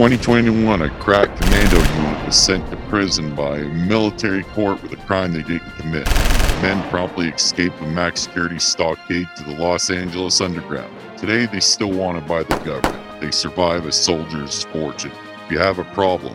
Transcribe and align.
2021, 0.00 0.80
a 0.80 0.88
crack 0.98 1.28
commando 1.36 1.76
unit 1.76 2.24
was 2.24 2.34
sent 2.34 2.66
to 2.70 2.76
prison 2.88 3.34
by 3.34 3.58
a 3.58 3.68
military 3.68 4.44
court 4.44 4.82
with 4.82 4.90
a 4.94 4.96
crime 5.04 5.34
they 5.34 5.42
didn't 5.42 5.70
commit. 5.72 6.06
Men 6.62 6.82
promptly 6.88 7.28
escaped 7.28 7.78
a 7.82 7.86
max 7.86 8.22
security 8.22 8.58
stockade 8.58 9.28
to 9.36 9.44
the 9.44 9.56
Los 9.56 9.90
Angeles 9.90 10.40
underground. 10.40 10.90
Today, 11.18 11.44
they 11.44 11.60
still 11.60 11.92
wanted 11.92 12.26
by 12.26 12.44
the 12.44 12.56
government. 12.60 13.20
They 13.20 13.30
survive 13.30 13.84
a 13.84 13.92
soldier's 13.92 14.64
fortune. 14.64 15.12
If 15.44 15.52
you 15.52 15.58
have 15.58 15.78
a 15.78 15.84
problem, 15.84 16.34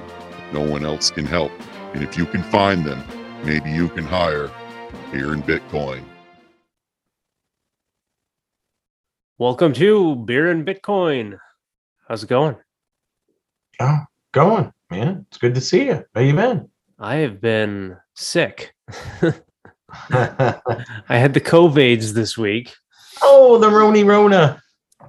no 0.54 0.62
one 0.62 0.86
else 0.86 1.10
can 1.10 1.26
help. 1.26 1.52
And 1.96 2.04
if 2.04 2.20
you 2.20 2.28
can 2.28 2.44
find 2.44 2.86
them, 2.86 3.04
maybe 3.44 3.72
you 3.72 3.90
can 3.90 4.04
hire 4.04 4.52
here 5.10 5.34
in 5.34 5.42
Bitcoin. 5.42 6.04
Welcome 9.40 9.74
to 9.74 10.18
Beer 10.18 10.52
and 10.52 10.68
Bitcoin. 10.68 11.40
How's 12.08 12.22
it 12.22 12.30
going? 12.30 12.58
Oh, 13.80 14.00
going, 14.34 14.72
man. 14.90 15.26
It's 15.30 15.38
good 15.38 15.56
to 15.56 15.62
see 15.62 15.86
you. 15.88 16.06
How 16.14 16.22
you 16.22 16.34
been? 16.34 16.70
I 17.00 17.16
have 17.16 17.42
been 17.42 17.98
sick. 18.16 18.74
I 20.10 20.60
had 21.10 21.34
the 21.34 21.42
COVIDs 21.42 22.14
this 22.14 22.38
week. 22.38 22.74
oh, 23.22 23.58
the 23.58 23.68
Roni 23.68 24.06
Rona. 24.06 24.62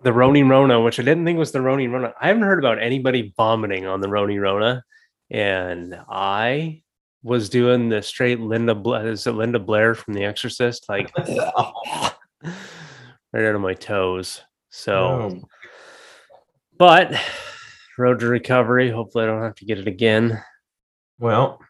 The 0.02 0.10
Roni 0.10 0.48
Rona, 0.48 0.80
which 0.80 1.00
I 1.00 1.02
didn't 1.02 1.24
think 1.24 1.38
was 1.38 1.52
the 1.52 1.58
Roni 1.58 1.90
Rona. 1.90 2.12
I 2.20 2.28
haven't 2.28 2.42
heard 2.42 2.58
about 2.58 2.80
anybody 2.82 3.32
vomiting 3.36 3.86
on 3.86 4.00
the 4.00 4.08
Roni 4.08 4.40
Rona. 4.40 4.84
And 5.30 5.98
I 6.08 6.82
was 7.22 7.48
doing 7.48 7.88
the 7.88 8.02
straight 8.02 8.38
Linda 8.38 8.74
Blair. 8.74 9.08
Is 9.08 9.26
it 9.26 9.32
Linda 9.32 9.58
Blair 9.58 9.94
from 9.94 10.14
The 10.14 10.24
Exorcist? 10.24 10.88
Like 10.88 11.10
right 11.18 12.12
out 13.34 13.54
of 13.54 13.60
my 13.60 13.74
toes. 13.74 14.42
So, 14.70 14.94
Oh, 14.96 15.40
but 16.78 17.18
road 17.98 18.20
to 18.20 18.26
recovery. 18.26 18.90
Hopefully, 18.90 19.24
I 19.24 19.26
don't 19.28 19.42
have 19.42 19.54
to 19.56 19.64
get 19.64 19.78
it 19.78 19.86
again. 19.88 20.42
well, 21.18 21.60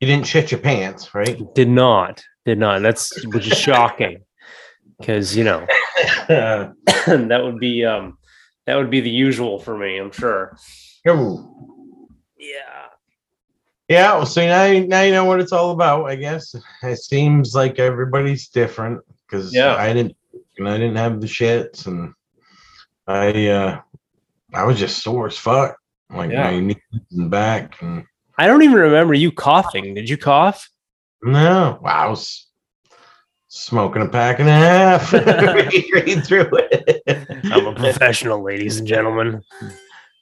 you 0.00 0.06
didn't 0.08 0.26
shit 0.26 0.50
your 0.50 0.60
pants, 0.60 1.14
right? 1.14 1.40
Did 1.54 1.68
not, 1.68 2.22
did 2.44 2.58
not. 2.58 2.82
That's 2.82 3.24
which 3.26 3.50
is 3.50 3.56
shocking 3.58 4.22
because 4.98 5.36
you 5.36 5.44
know 5.44 5.66
that 6.28 7.40
would 7.42 7.58
be 7.58 7.84
um 7.84 8.18
that 8.66 8.76
would 8.76 8.90
be 8.90 9.00
the 9.00 9.10
usual 9.10 9.58
for 9.58 9.76
me. 9.78 9.98
I'm 9.98 10.10
sure. 10.12 10.56
Oh. 11.06 11.50
Yeah. 12.38 12.58
Yeah, 13.88 14.14
well, 14.14 14.26
so 14.26 14.44
now, 14.46 14.64
you- 14.64 14.86
now 14.86 15.02
you 15.02 15.12
know 15.12 15.26
what 15.26 15.40
it's 15.40 15.52
all 15.52 15.70
about, 15.72 16.06
I 16.06 16.16
guess. 16.16 16.54
It 16.82 16.96
seems 16.96 17.54
like 17.54 17.78
everybody's 17.78 18.48
different 18.48 19.00
because 19.28 19.54
Yeah. 19.54 19.74
I 19.76 19.92
didn't, 19.92 20.16
and 20.58 20.66
I 20.68 20.78
didn't 20.78 20.96
have 20.96 21.20
the 21.20 21.26
shits, 21.26 21.86
and 21.86 22.14
I, 23.06 23.48
uh, 23.48 23.80
I 24.54 24.64
was 24.64 24.78
just 24.78 25.02
sore 25.02 25.26
as 25.26 25.36
fuck, 25.36 25.76
like 26.10 26.30
Yeah. 26.30 26.50
my 26.50 26.60
knees 26.60 26.76
and 27.12 27.30
back, 27.30 27.80
and 27.82 28.04
I 28.38 28.46
don't 28.46 28.62
even 28.62 28.76
remember 28.76 29.14
you 29.14 29.30
coughing. 29.32 29.94
Did 29.94 30.08
you 30.08 30.16
cough? 30.16 30.68
no, 31.22 31.78
wow, 31.82 32.06
I 32.06 32.08
was 32.08 32.46
smoking 33.48 34.02
a 34.02 34.08
pack 34.08 34.40
and 34.40 34.48
a 34.48 34.52
half 34.52 35.12
right 35.12 36.24
through 36.24 36.50
it. 36.52 37.02
I'm 37.52 37.66
a 37.66 37.74
professional, 37.74 38.42
ladies 38.42 38.78
and 38.78 38.86
gentlemen. 38.86 39.42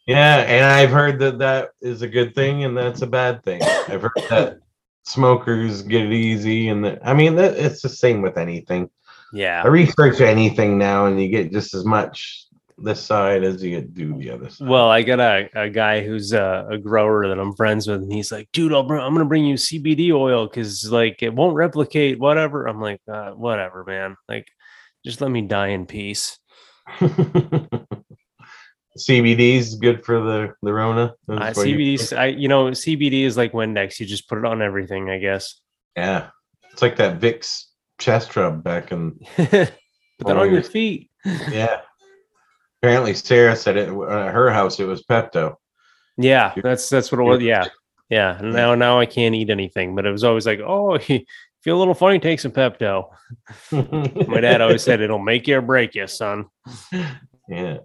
Yeah, 0.06 0.39
and 0.39 0.64
I've 0.64 0.91
heard 0.91 1.19
that 1.20 1.39
that 1.39 1.70
is 1.80 2.02
a 2.02 2.08
good 2.08 2.34
thing 2.34 2.64
and 2.64 2.77
that's 2.77 3.02
a 3.02 3.06
bad 3.06 3.42
thing. 3.44 3.62
I've 3.89 4.02
heard 4.02 4.12
that 4.30 4.58
smokers 5.05 5.83
get 5.83 6.02
it 6.06 6.12
easy, 6.12 6.69
and 6.69 6.84
that 6.84 7.00
I 7.06 7.14
mean 7.14 7.34
that 7.36 7.55
it's 7.56 7.83
the 7.83 7.89
same 7.89 8.22
with 8.22 8.39
anything. 8.39 8.89
Yeah, 9.33 9.62
I 9.64 9.69
research 9.69 10.20
anything 10.20 10.77
now, 10.78 11.06
and 11.06 11.20
you 11.20 11.28
get 11.28 11.52
just 11.52 11.74
as 11.74 11.84
much 11.84 12.46
this 12.83 13.02
side 13.02 13.44
as 13.44 13.62
you 13.62 13.70
get 13.70 13.94
do 13.94 14.16
the 14.19 14.30
other 14.30 14.50
side. 14.50 14.69
Well, 14.69 14.88
I 14.91 15.02
got 15.02 15.20
a, 15.20 15.48
a 15.55 15.69
guy 15.70 16.02
who's 16.05 16.33
a, 16.33 16.66
a 16.70 16.78
grower 16.78 17.28
that 17.28 17.39
I'm 17.39 17.55
friends 17.55 17.86
with, 17.86 18.02
and 18.02 18.12
he's 18.12 18.30
like, 18.33 18.48
dude, 18.52 18.72
I'll 18.72 18.83
bring, 18.83 19.00
I'm 19.00 19.12
going 19.14 19.24
to 19.24 19.28
bring 19.28 19.44
you 19.44 19.55
CBD 19.55 20.12
oil 20.12 20.47
because, 20.47 20.91
like, 20.91 21.22
it 21.22 21.33
won't 21.34 21.55
replicate 21.55 22.19
whatever. 22.19 22.66
I'm 22.66 22.80
like, 22.80 23.00
uh, 23.12 23.30
whatever, 23.30 23.84
man. 23.84 24.17
Like, 24.29 24.46
just 25.05 25.20
let 25.20 25.30
me 25.30 25.42
die 25.42 25.68
in 25.68 25.86
peace. 25.86 26.39
CBD 28.98 29.55
is 29.57 29.77
good 29.77 30.05
for 30.05 30.20
the 30.20 30.52
the 30.62 30.73
Rona. 30.73 31.14
Uh, 31.28 31.52
you- 31.64 31.98
I, 32.14 32.27
you 32.27 32.48
know, 32.48 32.67
CBD 32.67 33.23
is 33.23 33.36
like 33.36 33.52
Windex. 33.52 33.98
You 33.98 34.07
just 34.07 34.28
put 34.28 34.39
it 34.39 34.45
on 34.45 34.61
everything, 34.61 35.08
I 35.08 35.18
guess. 35.18 35.61
yeah, 35.96 36.28
it's 36.70 36.83
like 36.83 36.96
that 36.96 37.18
Vicks 37.20 37.64
chest 37.98 38.36
rub 38.36 38.62
back 38.62 38.92
in. 38.92 39.18
put 39.36 39.48
that 39.48 40.36
on 40.36 40.52
your 40.52 40.62
feet. 40.62 41.11
Yeah. 41.24 41.80
Apparently, 42.83 43.15
Sarah 43.15 43.55
said 43.55 43.77
it 43.77 43.91
uh, 43.91 44.09
at 44.09 44.35
her 44.35 44.51
house. 44.51 44.81
It 44.81 44.87
was 44.87 45.05
Pepto. 45.05 45.55
Yeah, 46.17 46.53
that's 46.63 46.89
that's 46.89 47.13
what 47.13 47.20
it 47.20 47.25
was. 47.25 47.41
Yeah, 47.41 47.67
yeah. 48.11 48.37
And 48.39 48.53
now 48.53 48.75
now 48.75 48.98
I 48.98 49.07
can't 49.07 49.37
eat 49.37 49.51
anything, 49.51 49.95
but 49.95 50.05
it 50.05 50.11
was 50.11 50.25
always 50.25 50.47
like, 50.47 50.59
oh, 50.59 50.98
you 51.07 51.20
feel 51.63 51.77
a 51.77 51.79
little 51.79 51.95
funny, 51.95 52.19
take 52.19 52.41
some 52.41 52.51
Pepto. 52.51 53.09
My 54.29 54.41
dad 54.41 54.61
always 54.61 54.83
said 54.83 55.01
it'll 55.01 55.20
make 55.20 55.47
you 55.47 55.59
or 55.59 55.63
break 55.63 55.95
you, 55.95 56.07
son. 56.07 56.47
Yeah. 57.48 57.79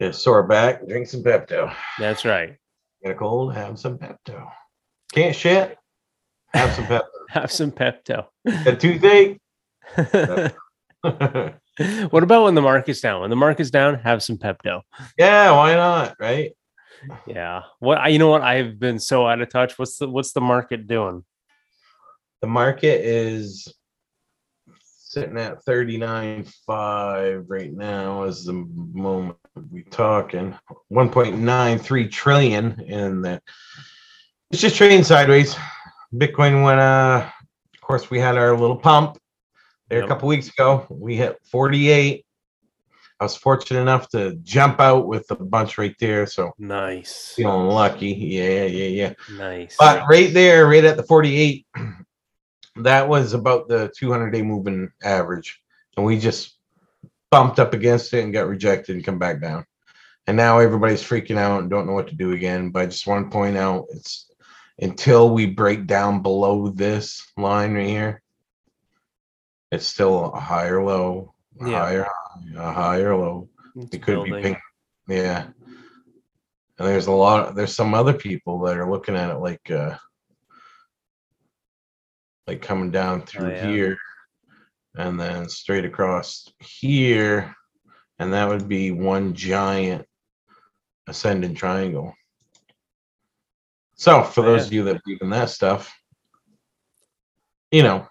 Yeah, 0.00 0.10
sore 0.10 0.42
back, 0.42 0.86
drink 0.88 1.06
some 1.06 1.22
Pepto. 1.22 1.72
That's 1.98 2.24
right. 2.24 2.56
Get 3.02 3.12
a 3.12 3.14
cold, 3.14 3.54
have 3.54 3.78
some 3.78 3.98
Pepto. 3.98 4.50
Can't 5.12 5.36
shit, 5.36 5.78
have 6.54 6.72
some 6.74 6.86
Pepto. 6.86 7.02
Have 7.28 7.52
some 7.52 7.70
Pepto. 7.70 8.26
A 8.46 8.74
toothache. 8.74 9.38
what 12.10 12.22
about 12.22 12.44
when 12.44 12.54
the 12.54 12.62
market's 12.62 13.00
down? 13.00 13.20
When 13.20 13.30
the 13.30 13.36
market's 13.36 13.70
down, 13.70 13.96
have 14.00 14.22
some 14.22 14.38
Pepto. 14.38 14.82
yeah, 15.18 15.50
why 15.50 15.74
not? 15.74 16.16
Right? 16.18 16.52
Yeah. 17.26 17.62
What 17.80 17.98
I 17.98 18.08
you 18.08 18.18
know 18.18 18.28
what 18.28 18.42
I've 18.42 18.78
been 18.78 18.98
so 18.98 19.26
out 19.26 19.40
of 19.40 19.50
touch. 19.50 19.78
What's 19.78 19.98
the 19.98 20.08
what's 20.08 20.32
the 20.32 20.40
market 20.40 20.86
doing? 20.86 21.24
The 22.40 22.48
market 22.48 23.00
is 23.04 23.72
sitting 25.16 25.38
at 25.38 25.64
39.5 25.64 27.44
right 27.48 27.72
now 27.72 28.24
as 28.24 28.44
the 28.44 28.52
moment 28.52 29.38
we 29.72 29.82
talking 29.84 30.54
1.93 30.92 32.10
trillion 32.10 32.78
in 32.82 33.22
the 33.22 33.40
it's 34.50 34.60
just 34.60 34.76
trading 34.76 35.02
sideways 35.02 35.56
bitcoin 36.14 36.62
went 36.62 36.80
uh 36.80 37.26
of 37.74 37.80
course 37.80 38.10
we 38.10 38.18
had 38.18 38.36
our 38.36 38.54
little 38.54 38.76
pump 38.76 39.16
Yep. 39.90 40.04
a 40.04 40.08
couple 40.08 40.28
weeks 40.28 40.48
ago 40.48 40.86
we 40.90 41.16
hit 41.16 41.38
48 41.50 42.24
i 43.20 43.24
was 43.24 43.36
fortunate 43.36 43.80
enough 43.80 44.08
to 44.10 44.34
jump 44.42 44.80
out 44.80 45.06
with 45.06 45.30
a 45.30 45.36
bunch 45.36 45.78
right 45.78 45.94
there 46.00 46.26
so 46.26 46.52
Nice. 46.58 47.34
feeling 47.36 47.68
lucky 47.68 48.08
yeah 48.08 48.64
yeah 48.64 48.88
yeah 48.88 49.12
Nice. 49.38 49.76
but 49.78 50.02
right 50.08 50.32
there, 50.34 50.66
right 50.66 50.84
at 50.84 50.96
the 50.96 51.02
48, 51.04 51.66
that 52.76 53.08
was 53.08 53.32
about 53.32 53.68
the 53.68 53.90
200 53.96 54.30
day 54.30 54.42
moving 54.42 54.90
average. 55.02 55.60
And 55.96 56.04
we 56.04 56.18
just 56.18 56.58
bumped 57.30 57.58
up 57.58 57.72
against 57.72 58.12
it 58.12 58.22
and 58.22 58.32
got 58.34 58.48
rejected 58.48 58.96
and 58.96 59.04
come 59.04 59.18
back 59.18 59.40
down. 59.40 59.64
And 60.26 60.36
now 60.36 60.58
everybody's 60.58 61.02
freaking 61.02 61.38
out 61.38 61.60
and 61.60 61.70
don't 61.70 61.86
know 61.86 61.94
what 61.94 62.08
to 62.08 62.14
do 62.14 62.32
again. 62.32 62.68
But 62.70 62.82
I 62.82 62.86
just 62.86 63.06
want 63.06 63.30
to 63.30 63.34
point 63.34 63.56
out 63.56 63.86
it's 63.90 64.30
until 64.78 65.30
we 65.32 65.46
break 65.46 65.86
down 65.86 66.20
below 66.20 66.68
this 66.68 67.24
line 67.38 67.72
right 67.74 67.86
here, 67.86 68.22
it's 69.72 69.86
still 69.86 70.32
a 70.32 70.40
higher 70.40 70.82
low, 70.82 71.34
a 71.60 71.68
Yeah. 71.68 71.78
higher 71.80 72.04
high, 72.04 72.42
a 72.56 72.72
higher 72.72 73.16
low. 73.16 73.48
It's 73.76 73.94
It 73.94 74.02
could 74.02 74.24
be 74.24 74.30
building. 74.30 74.42
pink. 74.42 74.58
Yeah. 75.08 75.44
And 76.78 76.88
there's 76.88 77.06
a 77.06 77.12
lot 77.12 77.54
there's 77.54 77.74
some 77.74 77.94
other 77.94 78.12
people 78.12 78.60
that 78.60 78.76
are 78.76 78.90
looking 78.90 79.16
at 79.16 79.30
it 79.30 79.38
like 79.38 79.70
uh 79.70 79.96
like 82.46 82.62
coming 82.62 82.90
down 82.90 83.22
through 83.22 83.48
Oh, 83.48 83.54
yeah. 83.54 83.70
here 83.70 83.98
and 84.96 85.18
then 85.18 85.48
straight 85.48 85.84
across 85.84 86.48
here 86.60 87.54
and 88.18 88.32
that 88.32 88.48
would 88.48 88.68
be 88.68 88.90
one 88.92 89.34
giant 89.34 90.06
ascending 91.06 91.54
triangle. 91.54 92.14
So 93.96 94.22
for 94.22 94.42
Oh, 94.42 94.44
those 94.52 94.66
of 94.66 94.72
you 94.72 94.84
that 94.84 95.02
believe 95.04 95.22
in 95.22 95.30
that 95.30 95.50
stuff, 95.50 95.94
you 97.70 97.82
know, 97.82 98.06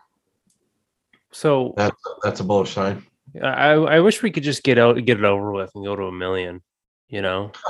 So 1.36 1.74
that's 1.76 2.02
that's 2.24 2.40
a 2.40 2.46
bullish 2.46 2.74
sign. 2.74 3.06
I 3.44 3.72
I 3.74 4.00
wish 4.00 4.24
we 4.24 4.32
could 4.32 4.44
just 4.44 4.64
get 4.64 4.78
out 4.78 5.04
get 5.04 5.20
it 5.20 5.26
over 5.26 5.52
with 5.52 5.70
and 5.76 5.84
go 5.84 5.94
to 5.94 6.04
a 6.04 6.12
million. 6.12 6.62
You 7.10 7.22
know, 7.22 7.52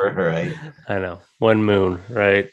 right. 0.00 0.52
I 0.88 0.98
know 0.98 1.20
one 1.40 1.62
moon, 1.62 2.00
right? 2.08 2.50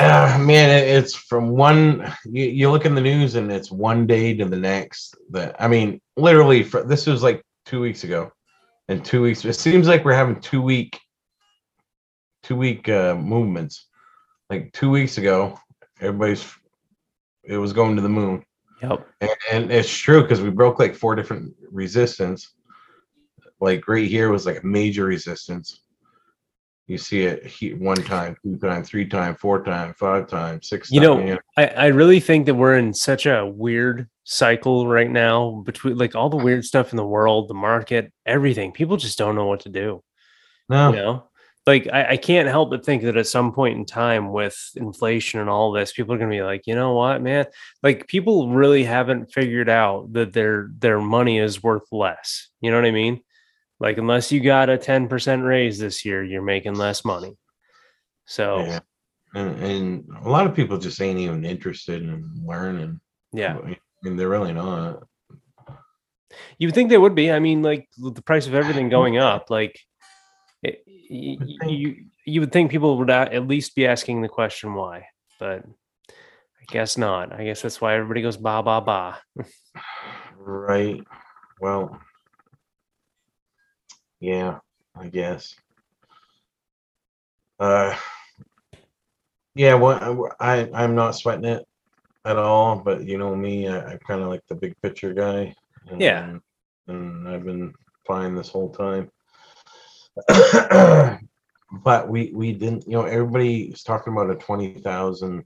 Ah, 0.00 0.36
man, 0.38 0.68
it's 0.70 1.14
from 1.14 1.48
one. 1.48 2.12
You, 2.26 2.44
you 2.44 2.70
look 2.70 2.84
in 2.84 2.94
the 2.94 3.00
news 3.00 3.36
and 3.36 3.50
it's 3.50 3.70
one 3.72 4.06
day 4.06 4.36
to 4.36 4.44
the 4.44 4.56
next. 4.56 5.16
That 5.30 5.56
I 5.58 5.66
mean, 5.66 6.00
literally, 6.16 6.62
for, 6.62 6.84
this 6.84 7.06
was 7.06 7.22
like 7.22 7.42
two 7.64 7.80
weeks 7.80 8.04
ago, 8.04 8.30
and 8.88 9.02
two 9.02 9.22
weeks. 9.22 9.46
It 9.46 9.54
seems 9.54 9.88
like 9.88 10.04
we're 10.04 10.12
having 10.12 10.40
two 10.40 10.60
week, 10.60 11.00
two 12.42 12.56
week 12.56 12.88
uh, 12.90 13.14
movements. 13.14 13.86
Like 14.50 14.72
two 14.72 14.90
weeks 14.90 15.16
ago, 15.16 15.58
everybody's 16.00 16.46
it 17.44 17.56
was 17.56 17.72
going 17.72 17.96
to 17.96 18.02
the 18.02 18.08
moon, 18.08 18.44
Yep. 18.82 19.08
and, 19.22 19.30
and 19.52 19.72
it's 19.72 19.90
true 19.90 20.22
because 20.22 20.40
we 20.40 20.50
broke 20.50 20.78
like 20.78 20.94
four 20.94 21.14
different 21.14 21.54
resistance. 21.70 22.52
like 23.60 23.88
right 23.88 24.06
here 24.06 24.30
was 24.30 24.44
like 24.46 24.62
a 24.62 24.66
major 24.66 25.04
resistance. 25.06 25.80
You 26.86 26.98
see 26.98 27.22
it 27.24 27.80
one 27.80 27.96
time, 27.96 28.36
two 28.44 28.56
times, 28.58 28.88
three 28.88 29.06
times, 29.08 29.38
four 29.40 29.64
times, 29.64 29.96
five 29.98 30.28
times, 30.28 30.68
six. 30.68 30.92
You 30.92 31.00
times, 31.00 31.30
know, 31.30 31.38
I, 31.56 31.66
I 31.66 31.86
really 31.86 32.20
think 32.20 32.46
that 32.46 32.54
we're 32.54 32.76
in 32.78 32.94
such 32.94 33.26
a 33.26 33.44
weird 33.44 34.08
cycle 34.22 34.86
right 34.86 35.10
now 35.10 35.62
between 35.64 35.96
like 35.98 36.14
all 36.14 36.28
the 36.28 36.36
weird 36.36 36.64
stuff 36.64 36.92
in 36.92 36.96
the 36.96 37.06
world, 37.06 37.48
the 37.48 37.54
market, 37.54 38.12
everything. 38.24 38.70
People 38.70 38.96
just 38.96 39.18
don't 39.18 39.34
know 39.34 39.46
what 39.46 39.60
to 39.60 39.68
do. 39.68 40.00
no, 40.68 40.90
You 40.90 40.96
know, 40.96 41.28
like 41.66 41.88
I, 41.92 42.10
I 42.10 42.16
can't 42.16 42.48
help 42.48 42.70
but 42.70 42.84
think 42.84 43.02
that 43.02 43.16
at 43.16 43.26
some 43.26 43.52
point 43.52 43.76
in 43.76 43.84
time 43.84 44.32
with 44.32 44.56
inflation 44.76 45.40
and 45.40 45.50
all 45.50 45.72
this, 45.72 45.92
people 45.92 46.14
are 46.14 46.18
gonna 46.18 46.30
be 46.30 46.42
like, 46.42 46.62
you 46.66 46.74
know 46.74 46.94
what, 46.94 47.20
man? 47.20 47.46
Like 47.82 48.06
people 48.06 48.50
really 48.50 48.84
haven't 48.84 49.32
figured 49.32 49.68
out 49.68 50.12
that 50.12 50.32
their 50.32 50.70
their 50.78 51.00
money 51.00 51.38
is 51.38 51.62
worth 51.62 51.90
less. 51.90 52.48
You 52.60 52.70
know 52.70 52.76
what 52.76 52.86
I 52.86 52.92
mean? 52.92 53.20
Like 53.80 53.98
unless 53.98 54.30
you 54.30 54.40
got 54.40 54.70
a 54.70 54.78
10% 54.78 55.44
raise 55.44 55.78
this 55.78 56.04
year, 56.04 56.22
you're 56.22 56.40
making 56.40 56.74
less 56.74 57.04
money. 57.04 57.36
So 58.26 58.60
yeah. 58.60 58.80
And, 59.34 59.62
and 59.62 60.04
a 60.24 60.30
lot 60.30 60.46
of 60.46 60.54
people 60.54 60.78
just 60.78 61.00
ain't 61.02 61.18
even 61.18 61.44
interested 61.44 62.00
in 62.00 62.30
learning. 62.42 63.00
yeah. 63.32 63.58
I 63.58 63.76
mean, 64.02 64.16
they're 64.16 64.28
really 64.28 64.52
not. 64.52 65.02
You 66.58 66.68
would 66.68 66.74
think 66.74 66.90
they 66.90 66.98
would 66.98 67.14
be. 67.14 67.30
I 67.30 67.38
mean, 67.38 67.62
like 67.62 67.88
the 67.98 68.22
price 68.22 68.46
of 68.46 68.54
everything 68.54 68.88
going 68.90 69.18
up, 69.18 69.50
like 69.50 69.78
it, 71.08 71.12
y- 71.12 71.36
Would 71.38 71.48
y- 71.48 71.56
think- 71.60 71.72
you 71.78 72.04
you 72.24 72.40
would 72.40 72.52
think 72.52 72.70
people 72.70 72.98
would 72.98 73.10
at 73.10 73.46
least 73.46 73.74
be 73.76 73.86
asking 73.86 74.20
the 74.22 74.28
question 74.28 74.74
why, 74.74 75.06
but 75.38 75.64
I 76.08 76.64
guess 76.68 76.98
not. 76.98 77.32
I 77.32 77.44
guess 77.44 77.62
that's 77.62 77.80
why 77.80 77.94
everybody 77.94 78.22
goes 78.22 78.36
ba 78.36 78.62
ba 78.62 78.80
ba. 78.80 79.18
Right. 80.36 81.02
Well, 81.60 82.00
yeah, 84.20 84.58
I 84.98 85.06
guess. 85.08 85.54
Uh, 87.58 87.96
yeah, 89.54 89.74
well, 89.74 90.30
I, 90.40 90.60
I- 90.62 90.82
I'm 90.84 90.94
not 90.94 91.12
sweating 91.12 91.44
it 91.44 91.64
at 92.24 92.36
all, 92.36 92.76
but 92.78 93.04
you 93.04 93.18
know 93.18 93.34
me, 93.34 93.68
I, 93.68 93.92
I'm 93.92 93.98
kind 94.00 94.20
of 94.22 94.28
like 94.28 94.42
the 94.48 94.54
big 94.56 94.74
picture 94.82 95.12
guy. 95.14 95.54
And, 95.90 96.00
Yeah. 96.00 96.38
And 96.88 97.28
I've 97.28 97.44
been 97.44 97.72
fine 98.06 98.34
this 98.34 98.48
whole 98.48 98.70
time. 98.70 99.10
but 101.84 102.08
we 102.08 102.30
we 102.32 102.52
didn't, 102.52 102.86
you 102.86 102.92
know, 102.92 103.04
everybody 103.04 103.64
is 103.64 103.82
talking 103.82 104.12
about 104.12 104.30
a 104.30 104.36
twenty 104.36 104.74
thousand 104.74 105.44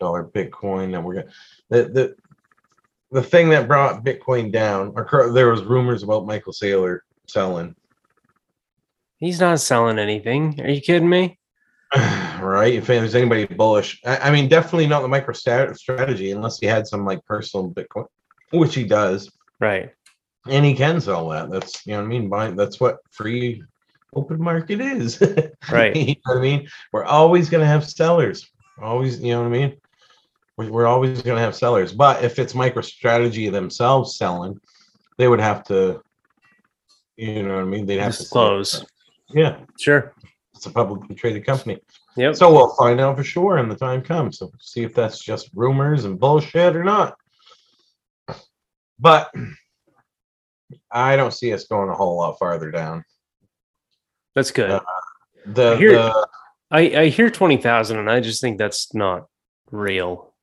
dollar 0.00 0.24
Bitcoin, 0.24 0.94
and 0.94 1.04
we're 1.04 1.14
gonna 1.14 1.32
the 1.70 1.84
the 1.84 2.16
the 3.10 3.22
thing 3.22 3.48
that 3.50 3.68
brought 3.68 4.04
Bitcoin 4.04 4.52
down, 4.52 4.92
or 4.96 5.30
there 5.32 5.50
was 5.50 5.62
rumors 5.62 6.02
about 6.02 6.26
Michael 6.26 6.52
Saylor 6.52 7.00
selling, 7.28 7.74
He's 9.18 9.40
not 9.40 9.60
selling 9.60 9.98
anything. 9.98 10.60
Are 10.60 10.68
you 10.68 10.80
kidding 10.80 11.08
me? 11.08 11.38
right? 11.96 12.74
If 12.74 12.86
there's 12.86 13.14
anybody 13.14 13.46
bullish, 13.46 14.00
I, 14.04 14.18
I 14.18 14.30
mean, 14.30 14.48
definitely 14.48 14.86
not 14.86 15.02
the 15.02 15.08
micro 15.08 15.32
stat- 15.32 15.76
strategy 15.78 16.32
unless 16.32 16.58
he 16.58 16.66
had 16.66 16.86
some 16.86 17.04
like 17.04 17.24
personal 17.24 17.70
Bitcoin, 17.70 18.06
which 18.50 18.74
he 18.74 18.84
does, 18.84 19.30
Right. 19.60 19.90
and 20.48 20.64
he 20.64 20.74
can 20.74 21.00
sell 21.00 21.28
that. 21.30 21.50
That's 21.50 21.86
you 21.86 21.92
know 21.92 22.00
what 22.00 22.04
I 22.04 22.08
mean. 22.08 22.28
Buy, 22.28 22.50
that's 22.50 22.78
what 22.80 22.98
free 23.10 23.62
open 24.14 24.40
market 24.42 24.80
is, 24.80 25.20
Right. 25.70 25.94
you 25.96 26.06
know 26.14 26.34
what 26.34 26.38
I 26.38 26.40
mean? 26.40 26.68
We're 26.92 27.04
always 27.04 27.48
gonna 27.50 27.66
have 27.66 27.88
sellers. 27.88 28.48
Always, 28.80 29.20
you 29.20 29.32
know 29.32 29.40
what 29.42 29.48
I 29.48 29.50
mean? 29.50 29.76
We're, 30.56 30.70
we're 30.70 30.86
always 30.86 31.22
gonna 31.22 31.40
have 31.40 31.54
sellers. 31.56 31.92
But 31.92 32.22
if 32.24 32.38
it's 32.38 32.52
MicroStrategy 32.52 33.50
themselves 33.50 34.16
selling, 34.16 34.60
they 35.18 35.28
would 35.28 35.40
have 35.40 35.64
to, 35.64 36.00
you 37.16 37.42
know 37.42 37.54
what 37.56 37.62
I 37.62 37.64
mean? 37.64 37.86
They'd 37.86 37.98
have 37.98 38.16
to 38.18 38.24
close. 38.28 38.84
Yeah, 39.30 39.58
Sure. 39.78 40.14
it's 40.54 40.66
a 40.66 40.70
publicly 40.70 41.14
traded 41.14 41.44
company. 41.44 41.78
Yep. 42.16 42.36
So 42.36 42.50
we'll 42.52 42.74
find 42.76 43.00
out 43.00 43.16
for 43.16 43.24
sure 43.24 43.56
when 43.56 43.68
the 43.68 43.74
time 43.76 44.00
comes. 44.02 44.38
So 44.38 44.50
see 44.60 44.82
if 44.84 44.94
that's 44.94 45.18
just 45.22 45.50
rumors 45.54 46.04
and 46.04 46.18
bullshit 46.18 46.74
or 46.76 46.84
not. 46.84 47.16
But 48.98 49.30
I 50.92 51.16
don't 51.16 51.34
see 51.34 51.52
us 51.52 51.66
going 51.66 51.90
a 51.90 51.94
whole 51.94 52.16
lot 52.16 52.38
farther 52.38 52.70
down. 52.70 53.04
That's 54.36 54.52
good. 54.52 54.70
Uh, 54.70 54.80
The, 55.46 55.72
I 55.72 55.76
hear- 55.76 55.92
the 55.92 56.28
I, 56.70 56.80
I 56.80 57.08
hear 57.08 57.30
20,000 57.30 57.96
and 57.98 58.10
I 58.10 58.20
just 58.20 58.40
think 58.40 58.58
that's 58.58 58.92
not 58.94 59.26
real. 59.70 60.34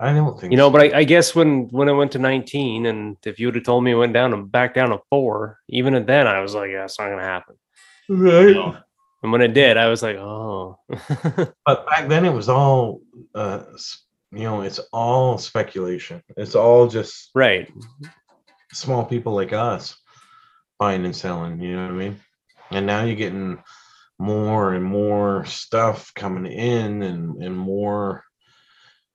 I 0.00 0.12
don't 0.12 0.38
think 0.40 0.50
You 0.52 0.56
know, 0.56 0.68
so. 0.68 0.72
but 0.72 0.80
I, 0.94 0.98
I 1.00 1.04
guess 1.04 1.34
when 1.34 1.68
when 1.70 1.88
it 1.88 1.92
went 1.92 2.12
to 2.12 2.18
19 2.18 2.86
and 2.86 3.16
if 3.24 3.38
you 3.38 3.46
would 3.46 3.54
have 3.54 3.64
told 3.64 3.84
me 3.84 3.92
it 3.92 3.96
went 3.96 4.12
down 4.12 4.32
and 4.32 4.50
back 4.50 4.74
down 4.74 4.90
to 4.90 4.98
four, 5.10 5.58
even 5.68 5.94
at 5.94 6.06
then 6.06 6.26
I 6.26 6.40
was 6.40 6.54
like, 6.54 6.70
yeah, 6.70 6.84
it's 6.84 6.98
not 6.98 7.08
gonna 7.10 7.22
happen. 7.22 7.56
Right. 8.08 8.56
And 9.22 9.30
when 9.30 9.42
it 9.42 9.54
did, 9.54 9.76
I 9.76 9.86
was 9.88 10.02
like, 10.02 10.16
oh, 10.16 10.78
But 11.66 11.86
back 11.86 12.08
then 12.08 12.24
it 12.24 12.32
was 12.32 12.48
all 12.48 13.00
uh 13.34 13.62
you 14.32 14.44
know, 14.44 14.62
it's 14.62 14.80
all 14.92 15.36
speculation. 15.38 16.22
It's 16.36 16.54
all 16.54 16.88
just 16.88 17.30
right. 17.34 17.70
small 18.72 19.04
people 19.04 19.34
like 19.34 19.52
us 19.52 19.96
buying 20.78 21.04
and 21.04 21.14
selling, 21.14 21.60
you 21.60 21.76
know 21.76 21.82
what 21.82 21.92
I 21.92 21.96
mean? 21.96 22.16
And 22.72 22.86
now 22.86 23.04
you're 23.04 23.16
getting 23.16 23.62
more 24.18 24.74
and 24.74 24.84
more 24.84 25.44
stuff 25.44 26.12
coming 26.14 26.50
in 26.50 27.02
and 27.02 27.42
and 27.42 27.56
more 27.56 28.24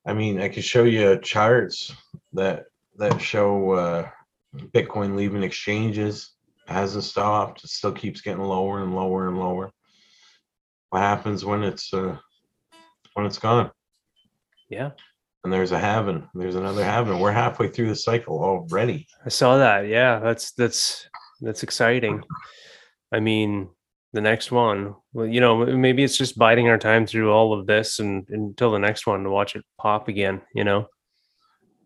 I 0.07 0.13
mean, 0.13 0.39
I 0.39 0.47
could 0.47 0.63
show 0.63 0.85
you 0.85 1.19
charts 1.19 1.93
that 2.33 2.63
that 2.95 3.21
show 3.21 3.71
uh 3.71 4.09
Bitcoin 4.55 5.15
leaving 5.15 5.43
exchanges 5.43 6.31
hasn't 6.67 7.03
stopped. 7.03 7.63
It 7.63 7.69
still 7.69 7.91
keeps 7.91 8.21
getting 8.21 8.43
lower 8.43 8.81
and 8.81 8.95
lower 8.95 9.27
and 9.27 9.37
lower. 9.37 9.71
What 10.89 11.01
happens 11.01 11.43
when 11.43 11.63
it's 11.63 11.93
uh 11.93 12.17
when 13.13 13.25
it's 13.25 13.37
gone? 13.37 13.69
Yeah. 14.69 14.91
And 15.43 15.51
there's 15.51 15.71
a 15.73 15.79
halving. 15.79 16.27
There's 16.33 16.55
another 16.55 16.83
halving. 16.83 17.19
We're 17.19 17.31
halfway 17.31 17.67
through 17.67 17.89
the 17.89 17.95
cycle 17.95 18.41
already. 18.41 19.07
I 19.25 19.29
saw 19.29 19.57
that. 19.57 19.87
Yeah, 19.87 20.19
that's 20.19 20.53
that's 20.53 21.07
that's 21.41 21.63
exciting. 21.63 22.23
I 23.11 23.19
mean, 23.19 23.69
the 24.13 24.21
next 24.21 24.51
one, 24.51 24.95
well, 25.13 25.25
you 25.25 25.39
know, 25.41 25.65
maybe 25.65 26.03
it's 26.03 26.17
just 26.17 26.37
biding 26.37 26.67
our 26.69 26.77
time 26.77 27.05
through 27.05 27.31
all 27.31 27.53
of 27.53 27.67
this 27.67 27.99
and 27.99 28.27
until 28.29 28.71
the 28.71 28.79
next 28.79 29.05
one 29.07 29.23
to 29.23 29.29
watch 29.29 29.55
it 29.55 29.63
pop 29.77 30.07
again, 30.07 30.41
you 30.53 30.63
know. 30.63 30.87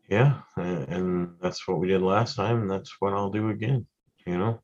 Yeah, 0.09 0.41
and, 0.57 0.87
and 0.89 1.35
that's 1.41 1.67
what 1.67 1.79
we 1.79 1.87
did 1.87 2.01
last 2.01 2.35
time, 2.35 2.61
and 2.61 2.69
that's 2.69 2.95
what 2.99 3.13
I'll 3.13 3.29
do 3.29 3.49
again. 3.49 3.85
You 4.25 4.37
know, 4.37 4.61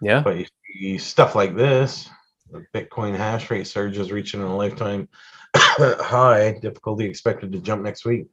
Yeah. 0.00 0.20
but 0.20 0.36
you 0.36 0.46
see 0.72 0.98
stuff 0.98 1.34
like 1.34 1.56
this, 1.56 2.08
the 2.50 2.64
Bitcoin 2.72 3.16
hash 3.16 3.50
rate 3.50 3.66
surge 3.66 3.98
is 3.98 4.12
reaching 4.12 4.42
a 4.42 4.56
lifetime 4.56 5.08
high, 5.56 6.58
difficulty 6.60 7.04
expected 7.06 7.50
to 7.52 7.60
jump 7.60 7.82
next 7.82 8.04
week. 8.04 8.26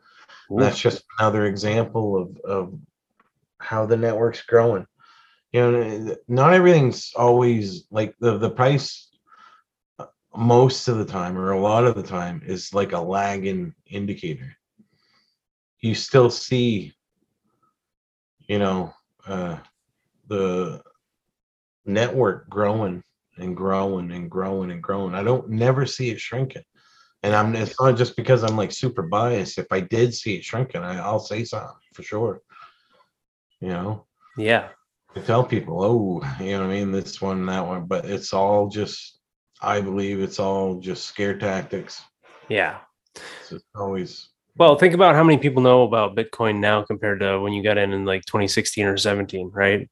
And 0.50 0.62
that's 0.62 0.80
just 0.80 1.03
another 1.20 1.46
example 1.46 2.18
of 2.18 2.38
of 2.46 2.80
how 3.60 3.86
the 3.86 3.98
network's 3.98 4.41
growing. 4.44 4.86
You 5.51 5.72
know, 5.72 6.15
not 6.27 6.53
everything's 6.53 7.12
always 7.15 7.86
like 7.91 8.15
the 8.20 8.38
the 8.38 8.50
price. 8.50 9.10
uh, 10.00 10.05
Most 10.36 10.88
of 10.88 10.98
the 10.98 11.05
time, 11.05 11.38
or 11.38 11.51
a 11.51 11.60
lot 11.60 11.86
of 11.86 11.96
the 11.96 12.03
time, 12.03 12.41
is 12.46 12.74
like 12.74 12.93
a 12.93 13.00
lagging 13.00 13.74
indicator. 13.89 14.55
You 15.81 15.96
still 15.96 16.29
see, 16.29 16.93
you 18.48 18.60
know, 18.60 18.93
uh, 19.27 19.58
the 20.27 20.81
network 21.86 22.50
growing 22.50 23.03
and 23.38 23.55
growing 23.58 24.12
and 24.12 24.29
growing 24.29 24.72
and 24.72 24.81
growing. 24.84 25.15
I 25.15 25.24
don't 25.24 25.50
never 25.50 25.86
see 25.86 26.10
it 26.10 26.20
shrinking. 26.20 26.63
And 27.24 27.36
I'm 27.36 27.55
it's 27.55 27.79
not 27.79 27.98
just 27.98 28.15
because 28.15 28.43
I'm 28.43 28.58
like 28.58 28.72
super 28.72 29.03
biased. 29.03 29.58
If 29.58 29.67
I 29.72 29.81
did 29.81 30.13
see 30.13 30.36
it 30.36 30.43
shrinking, 30.43 30.81
I, 30.81 31.00
I'll 31.00 31.20
say 31.20 31.43
something 31.43 31.75
for 31.93 32.03
sure. 32.03 32.41
You 33.60 33.70
know, 33.70 34.05
Yeah. 34.38 34.70
Tell 35.25 35.44
people, 35.44 35.84
oh, 35.84 36.44
you 36.44 36.51
know 36.51 36.62
what 36.62 36.68
I 36.68 36.74
mean, 36.74 36.91
this 36.91 37.22
one, 37.22 37.46
that 37.48 37.65
one, 37.65 37.86
but 37.86 38.06
it's 38.06 38.34
all 38.34 38.70
just 38.70 39.20
I 39.62 39.82
believe 39.82 40.22
it's 40.22 40.39
all 40.39 40.80
just 40.80 41.06
scare 41.06 41.38
tactics. 41.38 42.01
Yeah. 42.50 42.80
It's 43.15 43.63
always 43.75 44.30
Well, 44.58 44.77
think 44.77 44.94
about 44.94 45.15
how 45.15 45.24
many 45.24 45.38
people 45.38 45.62
know 45.62 45.84
about 45.84 46.15
Bitcoin 46.15 46.60
now 46.60 46.84
compared 46.84 47.20
to 47.20 47.39
when 47.39 47.53
you 47.53 47.62
got 47.62 47.77
in 47.77 47.94
in 47.94 48.06
like 48.06 48.25
2016 48.25 48.86
or 48.86 48.98
17, 48.98 49.51
right? 49.53 49.89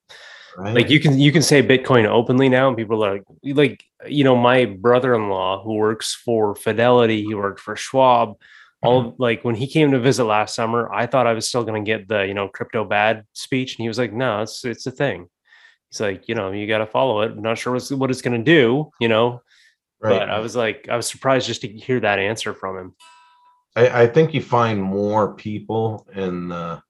right. 0.58 0.74
Like 0.74 0.90
you 0.90 1.00
can 1.00 1.20
you 1.20 1.32
can 1.32 1.42
say 1.42 1.62
Bitcoin 1.62 2.06
openly 2.06 2.50
now, 2.50 2.68
and 2.68 2.78
people 2.78 3.04
are 3.04 3.14
like, 3.14 3.24
like 3.44 3.84
you 4.08 4.24
know, 4.24 4.36
my 4.36 4.66
brother-in-law 4.66 5.64
who 5.64 5.76
works 5.76 6.16
for 6.16 6.56
Fidelity, 6.56 7.24
he 7.24 7.36
worked 7.36 7.60
for 7.60 7.76
Schwab. 7.76 8.36
All 8.82 9.14
like 9.18 9.44
when 9.44 9.56
he 9.56 9.68
came 9.68 9.92
to 9.92 10.00
visit 10.00 10.24
last 10.24 10.56
summer, 10.56 10.90
I 10.94 11.06
thought 11.06 11.28
I 11.28 11.34
was 11.34 11.48
still 11.50 11.64
going 11.66 11.84
to 11.84 11.90
get 11.90 12.08
the 12.08 12.26
you 12.26 12.34
know 12.34 12.48
crypto 12.48 12.86
bad 12.86 13.26
speech, 13.34 13.76
and 13.78 13.84
he 13.84 13.88
was 13.90 13.98
like, 13.98 14.14
"No, 14.14 14.42
it's 14.42 14.64
it's 14.64 14.86
a 14.88 14.92
thing." 14.92 15.28
He's 15.90 16.00
like, 16.00 16.30
you 16.30 16.36
know, 16.36 16.52
you 16.52 16.68
got 16.68 16.78
to 16.78 16.86
follow 16.86 17.22
it. 17.22 17.32
I'm 17.32 17.42
not 17.42 17.58
sure 17.58 17.74
what's, 17.74 17.90
what 17.92 18.12
it's 18.12 18.22
going 18.22 18.38
to 18.38 18.44
do, 18.44 18.92
you 19.00 19.08
know. 19.08 19.42
right. 20.00 20.20
But 20.20 20.30
I 20.30 20.40
was 20.40 20.56
like, 20.56 20.88
I 20.88 20.96
was 20.96 21.08
surprised 21.08 21.48
just 21.48 21.62
to 21.62 21.68
hear 21.68 22.00
that 22.00 22.20
answer 22.20 22.54
from 22.54 22.78
him. 22.78 22.96
I, 23.76 24.04
I 24.04 24.08
think 24.08 24.34
you 24.34 24.42
find 24.42 24.82
more 24.82 25.34
people 25.34 26.08
in 26.16 26.50
the 26.50 26.82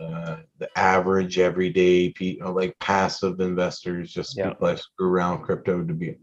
uh, 0.00 0.36
the 0.58 0.68
average 0.76 1.38
everyday 1.38 2.10
people 2.10 2.52
like 2.52 2.76
passive 2.80 3.38
investors, 3.40 4.12
just 4.12 4.36
Yeah. 4.36 4.48
people 4.50 4.66
that 4.66 4.80
screw 4.80 5.08
around 5.08 5.42
crypto 5.44 5.84
to 5.84 5.94
be 5.94 6.16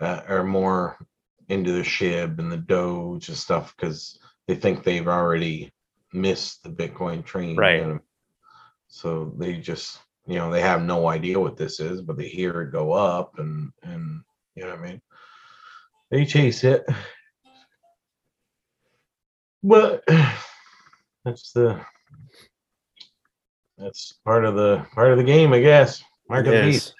uh, 0.00 0.22
are 0.28 0.42
more 0.42 0.98
into 1.48 1.72
the 1.72 1.82
SHIB 1.82 2.38
and 2.38 2.50
the 2.50 2.56
Doge 2.56 3.28
and 3.28 3.36
stuff 3.36 3.74
because 3.76 4.18
they 4.46 4.54
think 4.54 4.82
they've 4.82 5.08
already 5.08 5.72
missed 6.12 6.62
the 6.62 6.70
Bitcoin 6.70 7.24
train. 7.24 7.56
Right. 7.56 7.98
So 8.88 9.32
they 9.36 9.54
just 9.54 9.98
you 10.26 10.36
know 10.36 10.50
they 10.50 10.60
have 10.60 10.82
no 10.82 11.08
idea 11.08 11.40
what 11.40 11.56
this 11.56 11.80
is, 11.80 12.00
but 12.00 12.16
they 12.16 12.28
hear 12.28 12.62
it 12.62 12.72
go 12.72 12.92
up 12.92 13.38
and 13.38 13.72
and 13.82 14.22
you 14.54 14.64
know 14.64 14.70
what 14.70 14.78
I 14.78 14.82
mean. 14.82 15.02
They 16.10 16.24
chase 16.24 16.64
it. 16.64 16.86
But 19.62 20.04
that's 21.24 21.52
the 21.52 21.80
that's 23.78 24.12
part 24.24 24.44
of 24.44 24.54
the 24.54 24.86
part 24.94 25.10
of 25.10 25.18
the 25.18 25.24
game, 25.24 25.52
I 25.52 25.60
guess. 25.60 26.02
Market 26.28 26.54
It 26.54 26.68
is. 26.68 26.94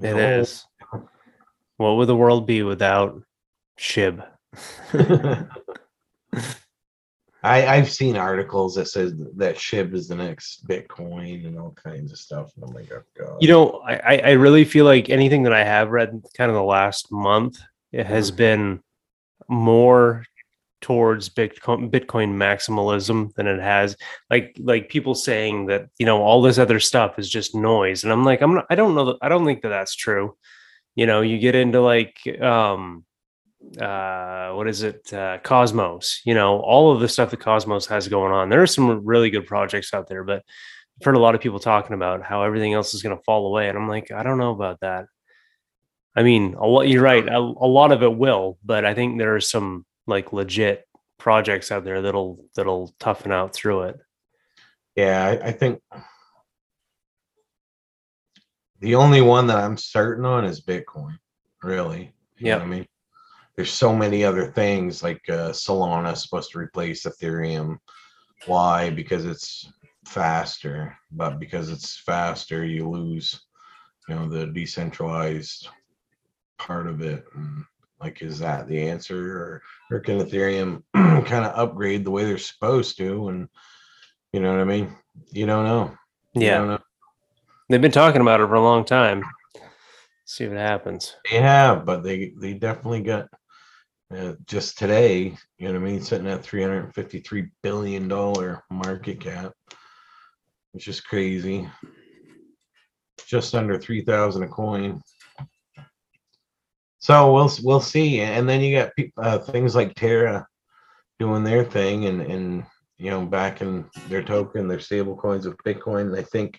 It 0.00 0.16
is. 0.16 0.66
What 1.76 1.96
would 1.96 2.06
the 2.06 2.16
world 2.16 2.46
be 2.46 2.62
without 2.62 3.22
SHIB? 3.78 4.26
I 7.44 7.66
I've 7.66 7.90
seen 7.90 8.16
articles 8.16 8.74
that 8.74 8.86
says 8.86 9.14
that 9.36 9.56
SHIB 9.56 9.94
is 9.94 10.08
the 10.08 10.16
next 10.16 10.66
Bitcoin 10.66 11.46
and 11.46 11.58
all 11.58 11.70
kinds 11.72 12.10
of 12.10 12.18
stuff. 12.18 12.50
And 12.56 12.64
I'm 12.64 12.74
like, 12.74 12.90
oh 12.92 13.02
god. 13.16 13.36
You 13.40 13.48
know, 13.48 13.80
I, 13.86 14.18
I- 14.18 14.30
really 14.32 14.64
feel 14.64 14.84
like 14.84 15.08
anything 15.08 15.44
that 15.44 15.52
I 15.52 15.62
have 15.62 15.90
read 15.90 16.20
kind 16.36 16.50
of 16.50 16.56
the 16.56 16.62
last 16.62 17.12
month, 17.12 17.60
it 17.92 18.06
has 18.06 18.32
Mhm. 18.32 18.36
been 18.36 18.80
more 19.48 20.24
towards 20.80 21.28
Bitcoin 21.28 21.90
Bitcoin 21.90 22.34
maximalism 22.34 23.32
than 23.34 23.46
it 23.48 23.60
has 23.60 23.96
like 24.30 24.54
like 24.60 24.88
people 24.88 25.14
saying 25.14 25.66
that 25.66 25.88
you 25.98 26.06
know 26.06 26.22
all 26.22 26.40
this 26.40 26.56
other 26.58 26.78
stuff 26.78 27.18
is 27.18 27.28
just 27.28 27.52
noise 27.52 28.04
and 28.04 28.12
I'm 28.12 28.24
like 28.24 28.42
I'm 28.42 28.54
not, 28.54 28.66
I 28.70 28.76
don't 28.76 28.94
know 28.94 29.06
that 29.06 29.16
I 29.20 29.28
don't 29.28 29.44
think 29.44 29.62
that 29.62 29.70
that's 29.70 29.96
true. 29.96 30.36
You 30.94 31.06
know, 31.06 31.20
you 31.20 31.38
get 31.38 31.54
into 31.56 31.80
like 31.80 32.16
um 32.40 33.04
uh 33.80 34.52
what 34.52 34.68
is 34.68 34.82
it 34.82 35.12
uh 35.12 35.38
Cosmos, 35.42 36.20
you 36.24 36.34
know, 36.34 36.60
all 36.60 36.92
of 36.92 37.00
the 37.00 37.08
stuff 37.08 37.30
that 37.30 37.40
Cosmos 37.40 37.86
has 37.86 38.08
going 38.08 38.32
on. 38.32 38.48
There 38.48 38.62
are 38.62 38.66
some 38.66 39.04
really 39.04 39.30
good 39.30 39.46
projects 39.46 39.92
out 39.92 40.08
there, 40.08 40.24
but 40.24 40.44
I've 41.00 41.04
heard 41.04 41.16
a 41.16 41.20
lot 41.20 41.34
of 41.34 41.40
people 41.40 41.58
talking 41.58 41.94
about 41.94 42.22
how 42.22 42.42
everything 42.42 42.72
else 42.72 42.94
is 42.94 43.02
going 43.02 43.16
to 43.16 43.22
fall 43.24 43.46
away, 43.46 43.68
and 43.68 43.78
I'm 43.78 43.88
like, 43.88 44.10
I 44.10 44.22
don't 44.22 44.38
know 44.38 44.52
about 44.52 44.80
that. 44.80 45.06
I 46.16 46.22
mean, 46.22 46.54
a 46.54 46.66
lot. 46.66 46.88
You're 46.88 47.02
right. 47.02 47.26
A, 47.28 47.38
a 47.38 47.70
lot 47.70 47.92
of 47.92 48.02
it 48.02 48.16
will, 48.16 48.58
but 48.64 48.84
I 48.84 48.94
think 48.94 49.18
there 49.18 49.36
are 49.36 49.40
some 49.40 49.86
like 50.06 50.32
legit 50.32 50.84
projects 51.18 51.70
out 51.70 51.84
there 51.84 52.02
that'll 52.02 52.44
that'll 52.56 52.92
toughen 52.98 53.30
out 53.30 53.54
through 53.54 53.82
it. 53.82 53.96
Yeah, 54.96 55.24
I, 55.24 55.48
I 55.48 55.52
think 55.52 55.80
the 58.80 58.96
only 58.96 59.20
one 59.20 59.46
that 59.48 59.58
I'm 59.58 59.76
certain 59.76 60.24
on 60.24 60.44
is 60.44 60.60
Bitcoin, 60.60 61.18
really. 61.62 62.12
Yeah. 62.38 62.58
I 62.58 62.66
mean? 62.66 62.86
There's 63.58 63.72
so 63.72 63.92
many 63.92 64.22
other 64.22 64.46
things 64.46 65.02
like 65.02 65.20
uh, 65.28 65.50
Solana 65.50 66.12
is 66.12 66.22
supposed 66.22 66.52
to 66.52 66.60
replace 66.60 67.02
Ethereum. 67.02 67.78
Why? 68.46 68.88
Because 68.88 69.26
it's 69.26 69.68
faster, 70.06 70.96
but 71.10 71.40
because 71.40 71.68
it's 71.68 71.98
faster, 71.98 72.64
you 72.64 72.88
lose, 72.88 73.40
you 74.08 74.14
know, 74.14 74.28
the 74.28 74.46
decentralized 74.46 75.70
part 76.56 76.86
of 76.86 77.02
it. 77.02 77.24
And 77.34 77.64
like, 78.00 78.22
is 78.22 78.38
that 78.38 78.68
the 78.68 78.80
answer, 78.80 79.36
or 79.36 79.62
or 79.90 79.98
can 79.98 80.20
Ethereum 80.20 80.84
kind 80.94 81.44
of 81.44 81.58
upgrade 81.58 82.04
the 82.04 82.12
way 82.12 82.26
they're 82.26 82.38
supposed 82.38 82.96
to? 82.98 83.26
And 83.26 83.48
you 84.32 84.38
know 84.38 84.52
what 84.52 84.60
I 84.60 84.64
mean? 84.66 84.94
You 85.32 85.46
don't 85.46 85.64
know. 85.64 85.98
Yeah, 86.32 86.58
don't 86.58 86.68
know. 86.68 86.78
they've 87.68 87.82
been 87.82 87.90
talking 87.90 88.20
about 88.20 88.40
it 88.40 88.46
for 88.46 88.54
a 88.54 88.62
long 88.62 88.84
time. 88.84 89.24
See 90.26 90.46
what 90.46 90.58
happens. 90.58 91.16
They 91.28 91.38
have, 91.38 91.84
but 91.84 92.04
they 92.04 92.34
they 92.38 92.54
definitely 92.54 93.00
got 93.00 93.28
uh, 94.14 94.34
just 94.46 94.78
today. 94.78 95.36
You 95.58 95.68
know 95.68 95.80
what 95.80 95.88
I 95.88 95.90
mean? 95.90 96.00
Sitting 96.02 96.26
at 96.28 96.42
three 96.42 96.62
hundred 96.62 96.94
fifty 96.94 97.20
three 97.20 97.50
billion 97.62 98.08
dollar 98.08 98.64
market 98.70 99.20
cap, 99.20 99.52
which 100.72 100.88
is 100.88 101.00
crazy. 101.00 101.68
Just 103.26 103.54
under 103.54 103.78
three 103.78 104.02
thousand 104.02 104.44
a 104.44 104.48
coin. 104.48 105.02
So 107.00 107.32
we'll 107.32 107.50
we'll 107.62 107.80
see, 107.80 108.20
and 108.20 108.48
then 108.48 108.60
you 108.60 108.76
got 108.76 108.92
uh, 109.18 109.38
things 109.38 109.74
like 109.74 109.94
Terra 109.94 110.46
doing 111.18 111.44
their 111.44 111.64
thing, 111.64 112.06
and 112.06 112.22
and 112.22 112.64
you 112.96 113.10
know 113.10 113.24
backing 113.24 113.88
their 114.08 114.22
token, 114.22 114.68
their 114.68 114.80
stable 114.80 115.16
coins 115.16 115.46
of 115.46 115.56
Bitcoin. 115.64 116.18
I 116.18 116.22
think 116.22 116.58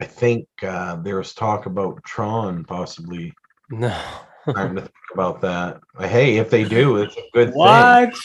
I 0.00 0.06
think 0.06 0.46
uh, 0.62 0.96
there 0.96 1.16
was 1.16 1.34
talk 1.34 1.66
about 1.66 2.02
Tron 2.04 2.64
possibly 2.64 3.32
No. 3.70 3.96
Starting 4.48 4.76
to 4.76 4.82
think 4.82 4.94
about 5.14 5.40
that. 5.42 5.80
Hey, 5.98 6.38
if 6.38 6.50
they 6.50 6.64
do, 6.64 6.96
it's 6.98 7.16
a 7.16 7.22
good 7.32 7.52
what? 7.52 8.14
thing. 8.14 8.22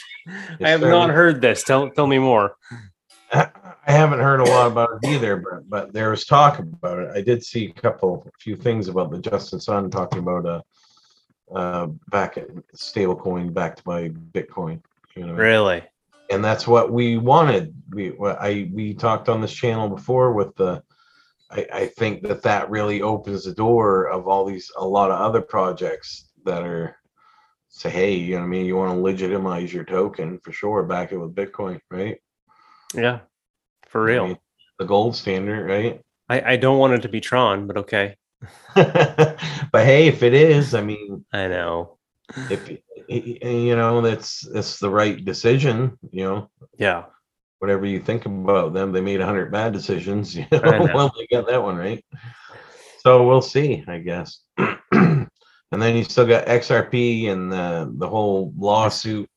I 0.63 0.69
have 0.69 0.81
not 0.81 1.09
heard 1.09 1.41
this. 1.41 1.63
Tell 1.63 1.89
tell 1.89 2.07
me 2.07 2.19
more. 2.19 2.55
I 3.33 3.91
haven't 3.91 4.19
heard 4.19 4.39
a 4.39 4.45
lot 4.45 4.71
about 4.71 4.89
it 5.01 5.07
either, 5.07 5.37
but 5.37 5.69
but 5.69 5.93
there 5.93 6.09
was 6.09 6.25
talk 6.25 6.59
about 6.59 6.99
it. 6.99 7.11
I 7.15 7.21
did 7.21 7.43
see 7.43 7.67
a 7.67 7.73
couple, 7.73 8.25
a 8.27 8.31
few 8.39 8.55
things 8.55 8.87
about 8.87 9.11
the 9.11 9.19
Justin 9.19 9.59
Sun 9.59 9.89
talking 9.91 10.19
about 10.19 10.45
uh, 10.45 10.61
uh, 11.55 11.87
back 12.09 12.37
at 12.37 12.47
stablecoin 12.75 13.53
backed 13.53 13.83
by 13.83 14.09
Bitcoin. 14.09 14.81
You 15.15 15.27
know, 15.27 15.33
Really? 15.33 15.83
and 16.31 16.43
that's 16.43 16.67
what 16.67 16.91
we 16.91 17.17
wanted. 17.17 17.73
We 17.91 18.17
I 18.19 18.69
we 18.73 18.93
talked 18.93 19.29
on 19.29 19.41
this 19.41 19.53
channel 19.53 19.89
before 19.89 20.33
with 20.33 20.55
the. 20.55 20.83
I, 21.51 21.67
I 21.73 21.85
think 21.87 22.23
that 22.23 22.41
that 22.43 22.69
really 22.69 23.01
opens 23.01 23.45
the 23.45 23.53
door 23.53 24.09
of 24.09 24.27
all 24.27 24.45
these 24.45 24.71
a 24.77 24.85
lot 24.85 25.11
of 25.11 25.19
other 25.19 25.41
projects 25.41 26.29
that 26.43 26.63
are 26.63 26.97
say, 27.69 27.89
hey, 27.89 28.15
you 28.15 28.35
know 28.35 28.39
what 28.41 28.45
I 28.45 28.49
mean? 28.49 28.65
You 28.65 28.77
want 28.77 28.95
to 28.95 29.01
legitimize 29.01 29.73
your 29.73 29.83
token 29.83 30.39
for 30.39 30.51
sure, 30.51 30.83
back 30.83 31.11
it 31.11 31.17
with 31.17 31.35
Bitcoin, 31.35 31.79
right? 31.91 32.17
Yeah. 32.93 33.19
For 33.87 34.03
I 34.03 34.05
real. 34.05 34.27
mean, 34.27 34.37
the 34.79 34.85
gold 34.85 35.15
standard, 35.15 35.67
right? 35.69 36.01
I, 36.29 36.53
I 36.53 36.55
don't 36.55 36.79
want 36.79 36.93
it 36.93 37.01
to 37.01 37.09
be 37.09 37.21
Tron, 37.21 37.67
but 37.67 37.77
okay. 37.77 38.15
but 38.75 39.37
hey, 39.73 40.07
if 40.07 40.23
it 40.23 40.33
is, 40.33 40.73
I 40.73 40.81
mean, 40.81 41.25
I 41.33 41.47
know. 41.47 41.97
if 42.49 42.69
eh, 42.69 42.77
eh, 43.09 43.37
eh, 43.41 43.49
you 43.49 43.75
know, 43.75 44.01
that's 44.01 44.41
that's 44.53 44.79
the 44.79 44.89
right 44.89 45.23
decision. 45.23 45.97
You 46.11 46.23
know, 46.23 46.49
Yeah. 46.77 47.05
Whatever 47.65 47.87
you 47.87 47.99
think 47.99 48.27
about 48.27 48.75
them, 48.75 48.91
they 48.91 49.01
made 49.01 49.21
a 49.21 49.25
hundred 49.25 49.51
bad 49.51 49.73
decisions. 49.73 50.35
You 50.35 50.45
know, 50.51 50.59
know. 50.59 50.93
well, 50.93 51.11
they 51.17 51.25
got 51.35 51.47
that 51.47 51.63
one 51.63 51.77
right. 51.77 52.05
So 52.99 53.27
we'll 53.27 53.41
see, 53.41 53.83
I 53.87 53.97
guess. 53.97 54.39
and 54.57 55.27
then 55.71 55.95
you 55.95 56.03
still 56.03 56.27
got 56.27 56.45
XRP 56.45 57.29
and 57.29 57.51
the 57.51 57.91
the 57.97 58.07
whole 58.07 58.53
lawsuit 58.55 59.27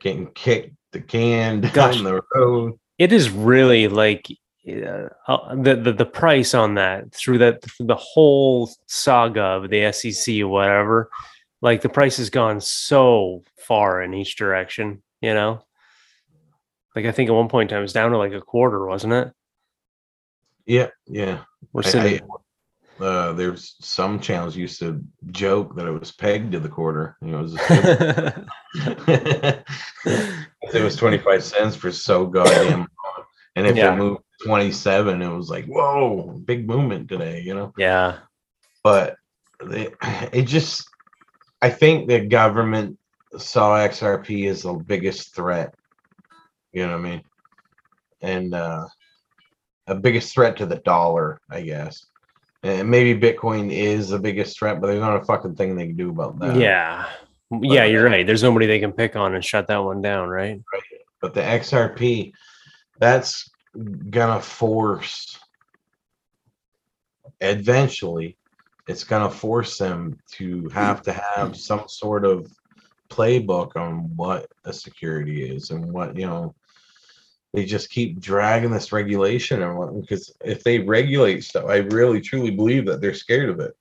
getting 0.00 0.28
kicked 0.28 0.74
the 0.92 1.00
can 1.00 1.60
down 1.60 1.72
Gosh. 1.72 2.00
the 2.00 2.22
road. 2.34 2.78
it 2.96 3.12
is 3.12 3.28
really 3.28 3.88
like 3.88 4.26
uh, 4.66 5.08
uh, 5.28 5.54
the, 5.54 5.76
the 5.76 5.92
the 5.92 6.06
price 6.06 6.54
on 6.54 6.76
that 6.76 7.12
through 7.12 7.38
that 7.38 7.62
through 7.62 7.86
the 7.86 7.94
whole 7.94 8.70
saga 8.86 9.42
of 9.42 9.68
the 9.68 9.92
SEC 9.92 10.40
or 10.40 10.48
whatever. 10.48 11.10
Like 11.60 11.82
the 11.82 11.90
price 11.90 12.16
has 12.16 12.30
gone 12.30 12.62
so 12.62 13.42
far 13.58 14.02
in 14.02 14.14
each 14.14 14.36
direction, 14.36 15.02
you 15.20 15.34
know. 15.34 15.60
Like 16.96 17.04
I 17.04 17.12
think 17.12 17.28
at 17.28 17.34
one 17.34 17.48
point 17.48 17.70
in 17.70 17.74
time 17.74 17.80
it 17.80 17.82
was 17.82 17.92
down 17.92 18.10
to 18.12 18.18
like 18.18 18.32
a 18.32 18.40
quarter, 18.40 18.86
wasn't 18.86 19.12
it? 19.12 19.30
Yeah, 20.64 20.88
yeah. 21.06 21.40
We're 21.74 21.82
I- 21.84 21.90
sitting. 21.90 22.20
uh, 22.98 23.34
there's 23.34 23.76
some 23.80 24.18
channels 24.18 24.56
used 24.56 24.80
to 24.80 25.04
joke 25.30 25.76
that 25.76 25.86
it 25.86 25.90
was 26.00 26.10
pegged 26.10 26.52
to 26.52 26.58
the 26.60 26.70
quarter. 26.70 27.16
You 27.20 27.32
know, 27.32 27.40
it 27.40 27.42
was 27.42 27.54
it 30.72 30.82
was 30.82 30.96
25 31.00 31.44
cents 31.44 31.76
for 31.76 31.92
so 31.92 32.24
goddamn 32.26 32.78
long. 32.80 32.88
And 33.56 33.66
if 33.66 33.76
Yeah. 33.76 33.92
it 33.92 33.96
moved 33.98 34.22
27, 34.44 35.20
it 35.22 35.28
was 35.28 35.50
like, 35.50 35.66
whoa, 35.66 36.40
big 36.44 36.66
movement 36.66 37.08
today, 37.10 37.40
you 37.42 37.54
know? 37.54 37.72
yeah, 37.76 38.18
But 38.82 39.16
they, 39.62 39.88
it 40.32 40.42
just, 40.44 40.88
I 41.62 41.68
think 41.70 42.08
the 42.08 42.20
government 42.20 42.98
saw 43.38 43.76
XRP 43.78 44.48
as 44.50 44.62
the 44.62 44.74
biggest 44.74 45.34
threat. 45.34 45.74
You 46.76 46.86
know 46.86 46.98
what 46.98 47.06
I 47.06 47.10
mean? 47.10 47.22
And 48.20 48.54
uh, 48.54 48.86
a 49.86 49.94
biggest 49.94 50.34
threat 50.34 50.58
to 50.58 50.66
the 50.66 50.76
dollar, 50.76 51.40
I 51.50 51.62
guess. 51.62 52.04
And 52.62 52.90
maybe 52.90 53.18
Bitcoin 53.18 53.72
is 53.72 54.10
the 54.10 54.18
biggest 54.18 54.58
threat, 54.58 54.78
but 54.78 54.88
there's 54.88 55.00
not 55.00 55.22
a 55.22 55.24
fucking 55.24 55.56
thing 55.56 55.74
they 55.74 55.86
can 55.86 55.96
do 55.96 56.10
about 56.10 56.38
that. 56.40 56.56
yeah, 56.56 57.08
yeah. 57.50 57.84
You're 57.84 58.04
right. 58.04 58.26
There's 58.26 58.42
nobody 58.42 58.66
they 58.66 58.78
can 58.78 58.92
pick 58.92 59.16
on 59.16 59.34
and 59.34 59.42
shut 59.42 59.68
that 59.68 59.78
one 59.78 60.02
down, 60.02 60.28
right? 60.28 60.60
right? 60.72 60.82
but 61.22 61.32
the 61.32 61.40
XRP, 61.40 62.32
that's 62.98 63.50
gonna 64.10 64.40
force 64.42 65.38
eventually 67.40 68.36
it's 68.88 69.04
gonna 69.04 69.30
force 69.30 69.76
them 69.78 70.18
to 70.32 70.68
have 70.70 71.02
to 71.02 71.12
have 71.12 71.56
some 71.56 71.84
sort 71.88 72.24
of 72.24 72.50
playbook 73.08 73.76
on 73.76 74.14
what 74.16 74.50
a 74.64 74.72
security 74.72 75.48
is 75.48 75.70
and 75.70 75.92
what 75.92 76.16
you 76.16 76.26
know 76.26 76.54
they 77.56 77.64
just 77.64 77.88
keep 77.88 78.20
dragging 78.20 78.70
this 78.70 78.92
regulation 78.92 79.62
and 79.62 79.78
what 79.78 79.98
because 79.98 80.30
if 80.44 80.62
they 80.62 80.78
regulate 80.78 81.42
stuff, 81.42 81.64
I 81.64 81.76
really 81.76 82.20
truly 82.20 82.50
believe 82.50 82.84
that 82.84 83.00
they're 83.00 83.14
scared 83.14 83.48
of 83.48 83.60
it. 83.60 83.74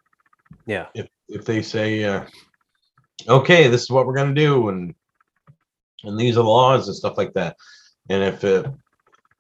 Yeah. 0.65 0.85
If 0.95 1.09
if 1.27 1.43
they 1.43 1.61
say, 1.61 2.05
uh, 2.05 2.23
okay, 3.27 3.67
this 3.67 3.81
is 3.81 3.89
what 3.89 4.07
we're 4.07 4.15
gonna 4.15 4.33
do, 4.33 4.69
and 4.69 4.95
and 6.05 6.17
these 6.17 6.37
are 6.37 6.43
laws 6.43 6.87
and 6.87 6.95
stuff 6.95 7.17
like 7.17 7.33
that, 7.33 7.57
and 8.09 8.23
if 8.23 8.45
it, 8.45 8.65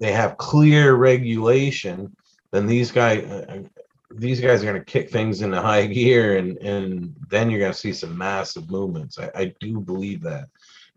they 0.01 0.11
have 0.11 0.35
clear 0.37 0.95
regulation, 0.95 2.13
then 2.51 2.67
these 2.67 2.91
guys. 2.91 3.23
Uh, 3.23 3.63
these 4.11 4.39
guys 4.39 4.61
are 4.61 4.67
going 4.67 4.77
to 4.77 4.85
kick 4.85 5.09
things 5.09 5.41
into 5.41 5.59
high 5.59 5.85
gear 5.97 6.37
and 6.37 6.57
and 6.59 7.13
then 7.27 7.49
you're 7.49 7.59
going 7.59 7.71
to 7.71 7.77
see 7.77 7.91
some 7.91 8.17
massive 8.17 8.69
movements 8.69 9.17
I, 9.19 9.29
I 9.35 9.53
do 9.59 9.81
believe 9.81 10.21
that 10.21 10.47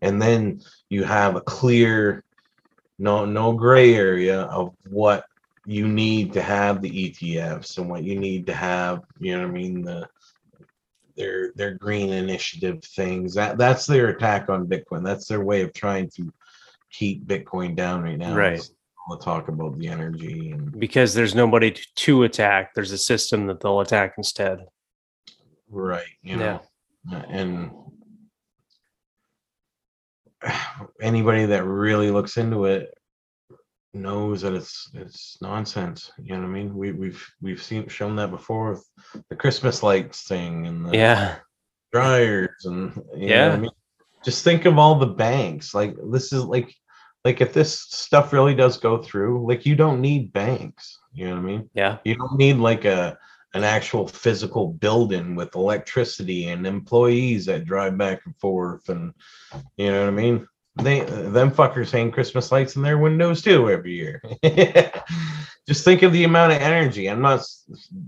and 0.01 0.21
then 0.21 0.61
you 0.89 1.03
have 1.03 1.35
a 1.35 1.41
clear 1.41 2.23
no 2.99 3.25
no 3.25 3.53
gray 3.53 3.95
area 3.95 4.41
of 4.43 4.75
what 4.89 5.25
you 5.65 5.87
need 5.87 6.33
to 6.33 6.41
have 6.41 6.81
the 6.81 7.11
ETFs 7.11 7.77
and 7.77 7.89
what 7.89 8.03
you 8.03 8.19
need 8.19 8.45
to 8.47 8.53
have, 8.53 9.01
you 9.19 9.35
know 9.35 9.43
what 9.43 9.49
I 9.49 9.53
mean, 9.53 9.81
the 9.81 10.07
their 11.15 11.51
their 11.55 11.73
green 11.73 12.09
initiative 12.09 12.83
things. 12.83 13.33
That 13.35 13.57
that's 13.57 13.85
their 13.85 14.07
attack 14.07 14.49
on 14.49 14.67
Bitcoin. 14.67 15.03
That's 15.03 15.27
their 15.27 15.43
way 15.43 15.61
of 15.61 15.73
trying 15.73 16.09
to 16.15 16.31
keep 16.91 17.25
Bitcoin 17.25 17.75
down 17.75 18.03
right 18.03 18.17
now. 18.17 18.35
Right. 18.35 18.61
We'll 19.07 19.17
talk 19.17 19.47
about 19.47 19.77
the 19.77 19.87
energy 19.87 20.51
and 20.51 20.77
Because 20.79 21.13
there's 21.13 21.33
nobody 21.33 21.71
to, 21.71 21.81
to 21.95 22.23
attack. 22.23 22.73
There's 22.75 22.91
a 22.91 22.97
system 22.97 23.47
that 23.47 23.59
they'll 23.59 23.79
attack 23.79 24.13
instead. 24.17 24.59
right, 25.69 26.05
you 26.21 26.37
know. 26.37 26.61
And 27.11 27.71
anybody 31.01 31.45
that 31.45 31.63
really 31.65 32.11
looks 32.11 32.37
into 32.37 32.65
it 32.65 32.93
knows 33.93 34.41
that 34.41 34.53
it's 34.53 34.89
it's 34.93 35.37
nonsense. 35.41 36.11
You 36.21 36.35
know 36.35 36.41
what 36.41 36.49
I 36.49 36.51
mean? 36.51 36.75
We 36.75 36.91
we've 36.91 37.25
we've 37.41 37.61
seen 37.61 37.87
shown 37.87 38.15
that 38.17 38.29
before 38.31 38.71
with 38.71 38.85
the 39.29 39.35
Christmas 39.35 39.81
lights 39.83 40.23
thing 40.27 40.67
and 40.67 40.85
the 40.85 40.95
Yeah. 40.95 41.35
dryers 41.91 42.65
and 42.65 42.93
you 42.95 43.01
know 43.01 43.09
what 43.11 43.21
Yeah. 43.27 43.51
I 43.53 43.57
mean? 43.57 43.71
Just 44.23 44.43
think 44.43 44.65
of 44.65 44.77
all 44.77 44.95
the 44.95 45.07
banks. 45.07 45.73
Like 45.73 45.95
this 46.11 46.31
is 46.33 46.43
like 46.43 46.73
like 47.25 47.41
if 47.41 47.53
this 47.53 47.79
stuff 47.81 48.31
really 48.31 48.55
does 48.55 48.77
go 48.77 48.97
through, 49.01 49.45
like 49.47 49.65
you 49.65 49.75
don't 49.75 50.01
need 50.01 50.31
banks. 50.33 50.99
You 51.11 51.27
know 51.29 51.35
what 51.35 51.39
I 51.39 51.43
mean? 51.43 51.69
Yeah. 51.73 51.97
You 52.05 52.15
don't 52.15 52.37
need 52.37 52.57
like 52.57 52.85
a 52.85 53.17
an 53.53 53.63
actual 53.63 54.07
physical 54.07 54.67
building 54.67 55.35
with 55.35 55.55
electricity 55.55 56.49
and 56.49 56.67
employees 56.67 57.45
that 57.45 57.65
drive 57.65 57.97
back 57.97 58.21
and 58.25 58.35
forth 58.37 58.89
and 58.89 59.13
you 59.77 59.91
know 59.91 60.01
what 60.01 60.07
I 60.07 60.11
mean? 60.11 60.47
They 60.75 61.01
them 61.01 61.51
fuckers 61.51 61.91
hang 61.91 62.11
Christmas 62.11 62.51
lights 62.51 62.75
in 62.75 62.83
their 62.83 62.97
windows 62.97 63.41
too 63.41 63.69
every 63.69 63.93
year. 63.93 64.21
just 65.67 65.83
think 65.83 66.03
of 66.03 66.13
the 66.13 66.23
amount 66.23 66.53
of 66.53 66.61
energy. 66.61 67.07
I'm 67.09 67.21
not 67.21 67.41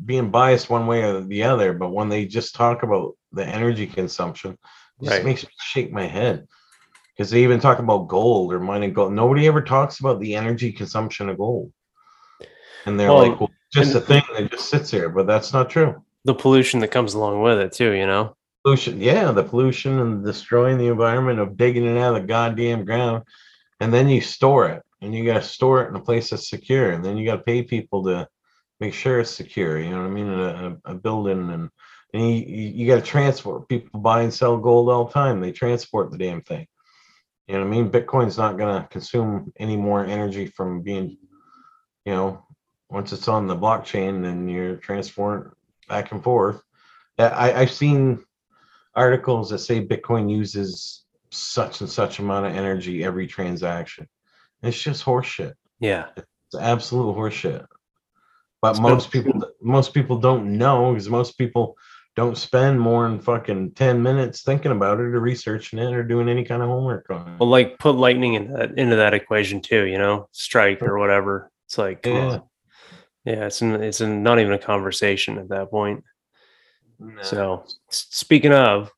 being 0.06 0.30
biased 0.32 0.70
one 0.70 0.88
way 0.88 1.04
or 1.04 1.22
the 1.22 1.44
other, 1.44 1.74
but 1.74 1.92
when 1.92 2.10
they 2.10 2.26
just 2.26 2.56
talk 2.56 2.84
about 2.84 3.16
the 3.32 3.46
energy 3.46 3.88
consumption, 3.88 4.52
it 5.02 5.06
just 5.06 5.18
Right. 5.18 5.26
makes 5.26 5.44
me 5.44 5.50
shake 5.60 5.92
my 5.92 6.06
head. 6.06 6.48
Because 7.18 7.30
they 7.32 7.44
even 7.44 7.60
talk 7.60 7.80
about 7.80 8.08
gold 8.08 8.54
or 8.54 8.60
mining 8.60 8.94
gold. 8.94 9.14
Nobody 9.14 9.48
ever 9.48 9.62
talks 9.62 10.00
about 10.00 10.20
the 10.20 10.36
energy 10.36 10.72
consumption 10.72 11.30
of 11.30 11.38
gold. 11.38 11.72
And 12.86 13.00
they're 13.00 13.10
Well, 13.10 13.30
like, 13.30 13.40
well, 13.40 13.52
just 13.72 13.96
and- 13.96 14.04
a 14.04 14.06
thing 14.06 14.24
that 14.34 14.52
just 14.52 14.70
sits 14.70 14.92
here, 14.92 15.10
but 15.10 15.28
that's 15.28 15.54
not 15.54 15.70
true. 15.70 16.02
The 16.24 16.36
pollution 16.36 16.82
that 16.82 16.90
comes 16.90 17.16
along 17.16 17.42
with 17.42 17.58
it 17.58 17.72
too, 17.72 17.92
you 17.94 18.06
know? 18.06 18.36
pollution 18.64 19.02
yeah 19.02 19.32
the 19.32 19.44
pollution 19.44 20.00
and 20.00 20.24
destroying 20.24 20.78
the 20.78 20.88
environment 20.88 21.40
of 21.40 21.58
digging 21.58 21.86
it 21.86 21.98
out 21.98 22.16
of 22.16 22.22
the 22.22 22.28
goddamn 22.28 22.86
ground 22.86 23.24
and 23.80 23.94
then 23.94 24.08
you 24.08 24.22
store 24.22 24.70
it 24.70 24.84
and 25.02 25.16
you 25.16 25.26
got 25.26 25.42
to 25.42 25.42
store 25.42 25.84
it 25.84 25.90
in 25.90 25.96
a 25.96 26.00
place 26.00 26.30
that's 26.30 26.50
secure 26.50 26.92
and 26.92 27.04
then 27.04 27.18
you 27.18 27.26
got 27.26 27.38
to 27.38 27.44
pay 27.44 27.64
people 27.64 28.04
to 28.04 28.28
make 28.80 28.94
sure 28.94 29.20
it's 29.20 29.32
secure 29.32 29.80
you 29.80 29.90
know 29.90 29.98
what 29.98 30.06
i 30.06 30.10
mean 30.10 30.28
a, 30.28 30.78
a 30.86 30.94
building 30.94 31.50
and, 31.50 31.70
and 32.14 32.30
you, 32.30 32.46
you, 32.46 32.68
you 32.70 32.88
got 32.88 32.98
to 32.98 33.02
transport 33.02 33.68
people 33.68 34.00
buy 34.00 34.22
and 34.22 34.34
sell 34.34 34.58
gold 34.58 34.90
all 34.90 35.06
the 35.06 35.14
time 35.14 35.40
they 35.40 35.52
transport 35.52 36.12
the 36.12 36.18
damn 36.18 36.42
thing 36.42 36.68
you 37.48 37.56
know 37.56 37.62
what 37.62 37.68
i 37.68 37.70
mean 37.70 37.90
bitcoin's 37.90 38.38
not 38.38 38.58
going 38.58 38.82
to 38.82 38.88
consume 38.90 39.52
any 39.58 39.76
more 39.76 40.06
energy 40.06 40.46
from 40.46 40.82
being 40.82 41.18
you 42.06 42.14
know 42.14 42.46
once 42.92 43.12
it's 43.14 43.28
on 43.28 43.48
the 43.48 43.56
blockchain 43.56 44.22
then 44.22 44.48
you're 44.48 44.76
transporting 44.76 45.52
back 45.88 46.12
and 46.12 46.24
forth 46.24 46.62
I, 47.20 47.54
I've 47.54 47.72
seen 47.72 48.24
articles 48.96 49.50
that 49.50 49.60
say 49.60 49.86
Bitcoin 49.86 50.30
uses 50.30 51.04
such 51.30 51.82
and 51.82 51.90
such 51.90 52.20
amount 52.20 52.46
of 52.48 52.56
energy 52.56 53.04
every 53.04 53.28
transaction. 53.28 54.08
It's 54.64 54.82
just 54.82 55.06
horseshit. 55.06 55.54
Yeah. 55.80 56.08
It's 56.18 56.56
absolute 56.60 57.16
horseshit. 57.16 57.66
But 58.62 58.76
So- 58.76 58.82
most 58.82 59.12
people, 59.12 59.42
most 59.62 59.94
people 59.94 60.18
don't 60.18 60.58
know 60.58 60.94
because 60.94 61.10
most 61.10 61.38
people 61.38 61.78
don't 62.16 62.38
spend 62.38 62.80
more 62.80 63.08
than 63.08 63.20
fucking 63.22 63.72
ten 63.72 64.04
minutes 64.04 64.44
thinking 64.44 64.72
about 64.74 65.00
it 65.00 65.04
or 65.04 65.20
researching 65.22 65.80
it 65.80 65.94
or 65.94 66.04
doing 66.04 66.28
any 66.28 66.44
kind 66.44 66.62
of 66.62 66.68
homework 66.68 67.10
on 67.10 67.38
Well, 67.40 67.50
like 67.50 67.80
put 67.80 67.96
lightning 67.96 68.34
into 68.34 68.54
that, 68.54 68.78
into 68.78 68.98
that 68.98 69.14
equation 69.14 69.62
too, 69.62 69.86
you 69.86 69.98
know, 69.98 70.28
strike 70.34 70.82
or 70.82 71.00
whatever. 71.00 71.50
It's 71.68 71.78
like, 71.78 72.06
it. 72.06 72.14
Yeah. 72.14 72.40
Yeah, 73.26 73.46
it's 73.46 73.62
an, 73.62 73.84
it's 73.84 74.02
a, 74.02 74.08
not 74.08 74.40
even 74.40 74.54
a 74.54 74.60
conversation 74.60 75.38
at 75.38 75.50
that 75.50 75.70
point. 75.70 76.04
So 77.24 77.66
speaking 77.90 78.54
of, 78.54 78.92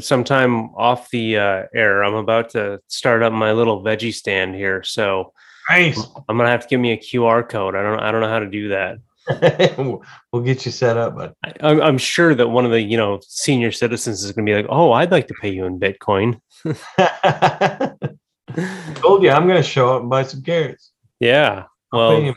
sometime 0.00 0.74
off 0.74 1.10
the 1.10 1.38
uh, 1.38 1.62
air, 1.74 2.02
I'm 2.02 2.14
about 2.14 2.50
to 2.50 2.80
start 2.88 3.22
up 3.22 3.32
my 3.32 3.52
little 3.52 3.82
veggie 3.82 4.12
stand 4.12 4.54
here. 4.54 4.82
So 4.82 5.32
nice. 5.68 5.98
I'm 6.28 6.36
gonna 6.36 6.50
have 6.50 6.62
to 6.62 6.68
give 6.68 6.80
me 6.80 6.92
a 6.92 6.98
QR 6.98 7.48
code. 7.48 7.74
I 7.74 7.82
don't 7.82 8.00
I 8.00 8.10
don't 8.10 8.20
know 8.20 8.28
how 8.28 8.38
to 8.38 8.48
do 8.48 8.68
that. 8.68 8.98
we'll 10.32 10.42
get 10.42 10.64
you 10.64 10.72
set 10.72 10.96
up, 10.96 11.14
but 11.14 11.34
I, 11.44 11.52
I'm, 11.60 11.82
I'm 11.82 11.98
sure 11.98 12.34
that 12.34 12.48
one 12.48 12.64
of 12.64 12.70
the 12.70 12.80
you 12.80 12.96
know 12.96 13.20
senior 13.22 13.72
citizens 13.72 14.24
is 14.24 14.32
gonna 14.32 14.46
be 14.46 14.54
like, 14.54 14.66
oh, 14.68 14.92
I'd 14.92 15.10
like 15.10 15.28
to 15.28 15.34
pay 15.40 15.50
you 15.50 15.66
in 15.66 15.78
Bitcoin. 15.78 16.40
Told 19.02 19.22
you 19.22 19.30
I'm 19.30 19.46
gonna 19.46 19.62
show 19.62 19.94
up 19.94 20.00
and 20.00 20.10
buy 20.10 20.22
some 20.22 20.42
carrots. 20.42 20.92
yeah. 21.20 21.64
Well. 21.92 22.34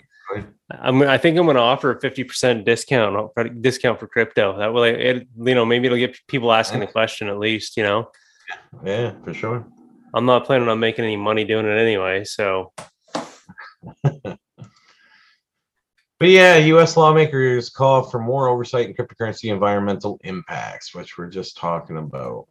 I'm, 0.81 1.01
I 1.01 1.17
think 1.17 1.37
I'm 1.37 1.45
going 1.45 1.55
to 1.55 1.61
offer 1.61 1.91
a 1.91 1.99
50% 1.99 2.65
discount 2.65 3.31
for- 3.33 3.49
discount 3.49 3.99
for 3.99 4.07
crypto. 4.07 4.57
That 4.57 4.73
way, 4.73 5.01
it, 5.01 5.27
you 5.37 5.55
know, 5.55 5.65
maybe 5.65 5.87
it'll 5.87 5.97
get 5.97 6.17
people 6.27 6.51
asking 6.51 6.79
the 6.79 6.87
question 6.87 7.27
at 7.27 7.39
least, 7.39 7.77
you 7.77 7.83
know, 7.83 8.09
Yeah, 8.83 9.13
for 9.23 9.33
sure. 9.33 9.65
I'm 10.13 10.25
not 10.25 10.45
planning 10.45 10.67
on 10.67 10.79
making 10.79 11.05
any 11.05 11.17
money 11.17 11.43
doing 11.43 11.65
it 11.65 11.77
anyway. 11.77 12.23
So 12.25 12.73
But 16.21 16.29
yeah, 16.29 16.57
U.S. 16.57 16.97
lawmakers 16.97 17.71
call 17.71 18.03
for 18.03 18.19
more 18.19 18.47
oversight 18.47 18.87
in 18.87 18.93
cryptocurrency 18.93 19.51
environmental 19.51 20.19
impacts, 20.23 20.93
which 20.93 21.17
we're 21.17 21.31
just 21.31 21.57
talking 21.57 21.97
about. 21.97 22.45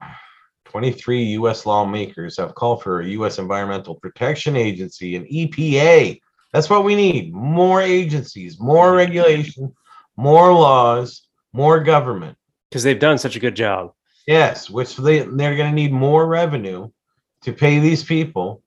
23 0.64 1.22
U.S. 1.22 1.66
lawmakers 1.66 2.36
have 2.36 2.56
called 2.56 2.82
for 2.82 3.00
a 3.00 3.06
U.S. 3.10 3.38
Environmental 3.38 3.94
Protection 3.94 4.56
Agency, 4.56 5.14
an 5.14 5.24
EPA. 5.26 6.18
That's 6.52 6.68
what 6.68 6.84
we 6.84 6.94
need 6.94 7.32
more 7.32 7.80
agencies, 7.80 8.58
more 8.58 8.92
regulation, 8.94 9.72
more 10.16 10.52
laws, 10.52 11.26
more 11.52 11.80
government. 11.80 12.36
because 12.68 12.82
they've 12.82 12.98
done 12.98 13.18
such 13.18 13.36
a 13.36 13.40
good 13.40 13.54
job. 13.56 13.92
Yes, 14.26 14.68
which 14.68 14.96
they, 14.96 15.20
they're 15.20 15.56
going 15.56 15.70
to 15.70 15.74
need 15.74 15.92
more 15.92 16.26
revenue 16.26 16.90
to 17.42 17.52
pay 17.52 17.78
these 17.78 18.04
people 18.04 18.62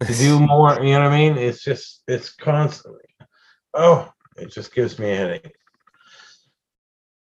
to 0.00 0.14
do 0.14 0.38
more. 0.46 0.74
You 0.82 0.92
know 0.92 1.04
what 1.04 1.12
I 1.12 1.18
mean? 1.18 1.38
It's 1.38 1.62
just, 1.62 2.02
it's 2.06 2.32
constantly. 2.32 3.00
Oh, 3.74 4.10
it 4.36 4.50
just 4.50 4.74
gives 4.74 4.98
me 4.98 5.10
a 5.10 5.16
headache. 5.16 5.54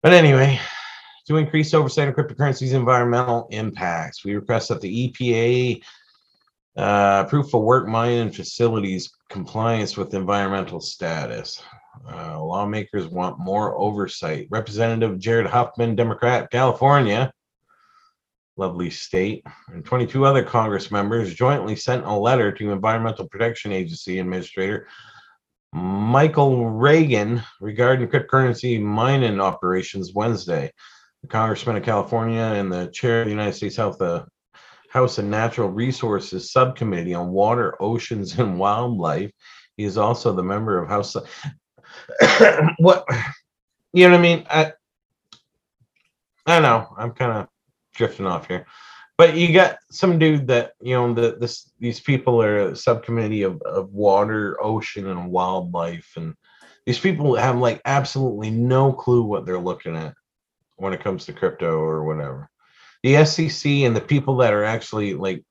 But 0.02 0.12
anyway, 0.12 0.60
to 1.26 1.36
increase 1.36 1.74
oversight 1.74 2.08
of 2.08 2.14
cryptocurrencies' 2.14 2.74
environmental 2.74 3.48
impacts, 3.50 4.24
we 4.24 4.34
request 4.34 4.68
that 4.68 4.80
the 4.80 5.08
EPA 5.08 5.82
uh, 6.76 7.24
proof 7.24 7.54
of 7.54 7.62
work 7.62 7.86
mining 7.86 8.30
facilities 8.30 9.10
compliance 9.30 9.96
with 9.96 10.12
environmental 10.12 10.80
status. 10.80 11.62
Uh, 12.12 12.42
lawmakers 12.42 13.06
want 13.06 13.38
more 13.38 13.78
oversight. 13.78 14.48
Representative 14.50 15.18
Jared 15.18 15.46
Huffman, 15.46 15.94
Democrat, 15.94 16.50
California, 16.50 17.32
lovely 18.56 18.90
state, 18.90 19.44
and 19.68 19.84
22 19.84 20.26
other 20.26 20.42
Congress 20.42 20.90
members 20.90 21.34
jointly 21.34 21.76
sent 21.76 22.04
a 22.04 22.12
letter 22.12 22.52
to 22.52 22.72
Environmental 22.72 23.28
Protection 23.28 23.72
Agency 23.72 24.18
Administrator 24.18 24.88
Michael 25.72 26.68
Regan 26.68 27.42
regarding 27.60 28.08
cryptocurrency 28.08 28.80
mining 28.80 29.40
operations 29.40 30.12
Wednesday. 30.12 30.72
The 31.22 31.28
Congressman 31.28 31.76
of 31.76 31.84
California 31.84 32.40
and 32.40 32.72
the 32.72 32.88
chair 32.88 33.20
of 33.20 33.26
the 33.26 33.30
United 33.30 33.54
States 33.54 33.76
Health 33.76 33.98
the 33.98 34.26
House 34.90 35.18
and 35.18 35.30
Natural 35.30 35.68
Resources 35.68 36.50
Subcommittee 36.50 37.14
on 37.14 37.30
Water, 37.30 37.80
Oceans, 37.80 38.38
and 38.38 38.58
Wildlife. 38.58 39.30
He 39.76 39.84
is 39.84 39.96
also 39.96 40.32
the 40.32 40.42
member 40.42 40.82
of 40.82 40.88
House. 40.88 41.16
what 42.78 43.04
you 43.92 44.08
know 44.08 44.10
what 44.10 44.18
I 44.18 44.22
mean? 44.22 44.46
I 44.50 44.72
I 46.44 46.60
know 46.60 46.92
I'm 46.98 47.12
kind 47.12 47.32
of 47.32 47.48
drifting 47.94 48.26
off 48.26 48.48
here, 48.48 48.66
But 49.16 49.36
you 49.36 49.52
got 49.52 49.78
some 49.92 50.18
dude 50.18 50.48
that 50.48 50.72
you 50.80 50.94
know 50.94 51.14
the 51.14 51.36
this 51.38 51.70
these 51.78 52.00
people 52.00 52.42
are 52.42 52.70
a 52.70 52.76
subcommittee 52.76 53.42
of, 53.42 53.62
of 53.62 53.92
water, 53.92 54.58
ocean, 54.60 55.06
and 55.06 55.30
wildlife, 55.30 56.12
and 56.16 56.34
these 56.84 56.98
people 56.98 57.36
have 57.36 57.58
like 57.58 57.80
absolutely 57.84 58.50
no 58.50 58.92
clue 58.92 59.22
what 59.22 59.46
they're 59.46 59.58
looking 59.58 59.96
at 59.96 60.14
when 60.78 60.92
it 60.92 61.04
comes 61.04 61.26
to 61.26 61.32
crypto 61.32 61.78
or 61.78 62.02
whatever. 62.02 62.49
The 63.02 63.24
SEC 63.24 63.70
and 63.70 63.96
the 63.96 64.00
people 64.00 64.36
that 64.38 64.52
are 64.52 64.64
actually 64.64 65.14
like 65.14 65.44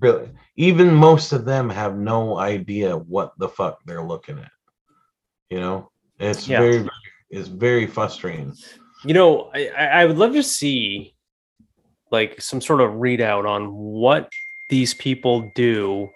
really 0.00 0.30
even 0.56 0.94
most 0.94 1.32
of 1.32 1.44
them 1.44 1.68
have 1.70 1.96
no 1.96 2.38
idea 2.38 2.96
what 2.96 3.32
the 3.38 3.48
fuck 3.48 3.78
they're 3.84 4.02
looking 4.02 4.38
at. 4.38 4.50
You 5.50 5.60
know, 5.60 5.90
it's 6.18 6.46
Yeah. 6.46 6.60
very 6.60 6.88
it's 7.30 7.48
very 7.48 7.86
frustrating. 7.86 8.54
You 9.04 9.14
know, 9.14 9.50
I, 9.54 9.68
I 9.68 9.84
I 10.02 10.04
would 10.04 10.18
love 10.18 10.32
to 10.34 10.42
see 10.42 11.14
like 12.10 12.40
some 12.40 12.60
sort 12.60 12.80
of 12.80 12.92
readout 12.92 13.48
on 13.48 13.74
what 13.74 14.30
these 14.68 14.94
people 14.94 15.50
do 15.54 16.10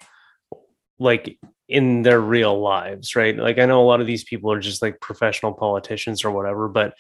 like 0.98 1.38
in 1.68 2.02
their 2.02 2.20
real 2.20 2.60
lives, 2.60 3.14
right? 3.14 3.36
Like 3.36 3.58
I 3.58 3.66
know 3.66 3.82
a 3.82 3.86
lot 3.86 4.00
of 4.00 4.06
these 4.06 4.24
people 4.24 4.50
are 4.50 4.60
just 4.60 4.80
like 4.80 5.00
professional 5.00 5.52
politicians 5.52 6.24
or 6.24 6.30
whatever, 6.30 6.68
but 6.68 6.94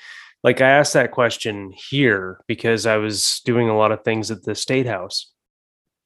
like 0.48 0.62
I 0.62 0.70
asked 0.70 0.94
that 0.94 1.10
question 1.10 1.74
here 1.90 2.40
because 2.46 2.86
I 2.86 2.96
was 2.96 3.42
doing 3.44 3.68
a 3.68 3.76
lot 3.76 3.92
of 3.92 4.02
things 4.02 4.30
at 4.30 4.44
the 4.44 4.54
state 4.54 4.86
house. 4.86 5.30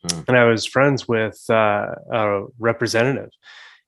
Hmm. 0.02 0.20
And 0.26 0.37
I 0.37 0.46
was 0.46 0.66
friends 0.66 1.07
with 1.07 1.40
uh, 1.48 1.94
a 2.12 2.46
representative. 2.59 3.31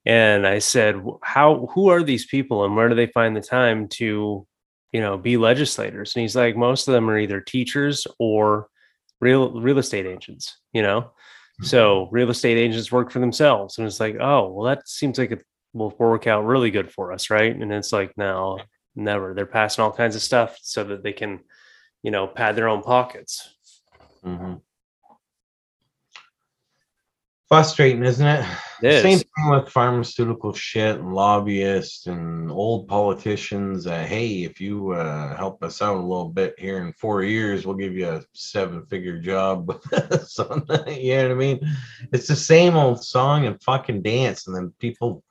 And 0.07 0.47
I 0.47 0.61
said, 0.61 1.03
"How 1.25 1.67
who 1.75 1.89
are 1.89 2.05
these 2.05 2.25
people 2.25 2.65
and 2.65 2.77
where 2.77 2.89
do 2.89 2.95
they 2.95 3.09
find 3.09 3.35
the 3.35 3.41
time 3.41 3.89
to 3.99 4.47
you 4.93 5.01
know 5.01 5.19
be 5.19 5.37
legislators? 5.37 6.15
And 6.15 6.23
he's 6.23 6.37
like 6.37 6.57
most 6.57 6.87
of 6.87 6.95
them 6.95 7.11
are 7.11 7.19
either 7.19 7.41
teachers 7.41 8.07
or 8.21 8.69
real 9.21 9.61
real 9.61 9.79
estate 9.79 10.07
agents 10.07 10.57
you 10.73 10.83
know? 10.83 11.11
So 11.63 12.09
real 12.13 12.31
estate 12.31 12.59
agents 12.59 12.93
work 12.93 13.11
for 13.11 13.19
themselves. 13.19 13.79
And 13.79 13.89
it's 13.89 13.99
like 13.99 14.19
oh 14.21 14.53
well 14.53 14.67
that 14.67 14.87
seems 14.87 15.19
like 15.19 15.33
it 15.33 15.45
will 15.73 15.95
work 15.99 16.29
out 16.29 16.45
really 16.45 16.71
good 16.71 16.93
for 16.93 17.13
us 17.13 17.29
right? 17.29 17.57
And 17.57 17.73
it's 17.73 17.93
like 17.93 18.13
no 18.17 18.61
never 18.97 19.35
they're 19.35 19.47
passing 19.47 19.83
all 19.83 19.93
kinds 19.93 20.17
of 20.17 20.23
stuff 20.23 20.59
so 20.63 20.85
that 20.85 21.03
they 21.03 21.13
can 21.13 21.41
you 22.03 22.11
know 22.11 22.27
pad 22.27 22.57
their 22.57 22.69
own 22.69 22.83
pockets 22.83 23.55
Mhm. 24.25 24.61
Frustrating, 27.47 28.03
isn't 28.03 28.27
it? 28.27 28.47
It 28.83 28.95
is. 28.95 29.03
Same 29.03 29.19
thing 29.19 29.51
with 29.51 29.69
pharmaceutical 29.69 30.55
shit 30.55 30.99
and 30.99 31.15
lobbyists 31.15 32.07
and 32.07 32.51
old 32.51 32.89
politicians. 32.89 33.87
Uh, 33.87 34.03
hey, 34.03 34.45
if 34.45 34.61
you 34.63 34.93
uh, 34.93 35.37
help 35.37 35.63
us 35.63 35.83
out 35.83 35.97
a 35.97 36.01
little 36.01 36.31
bit 36.31 36.55
here 36.59 36.79
in 36.79 36.95
four 36.95 37.23
years, 37.23 37.67
we'll 37.67 37.77
give 37.77 37.95
you 37.95 38.09
a 38.09 38.23
seven-figure 38.33 39.19
job. 39.21 39.79
so, 40.27 40.65
you 40.89 41.17
know 41.17 41.23
what 41.23 41.31
I 41.31 41.35
mean? 41.35 41.61
It's 42.13 42.29
the 42.29 42.35
same 42.35 42.77
old 42.77 43.05
song 43.05 43.45
and 43.45 43.63
fucking 43.63 44.01
dance, 44.03 44.47
and 44.47 44.57
then 44.57 44.73
people 44.81 45.23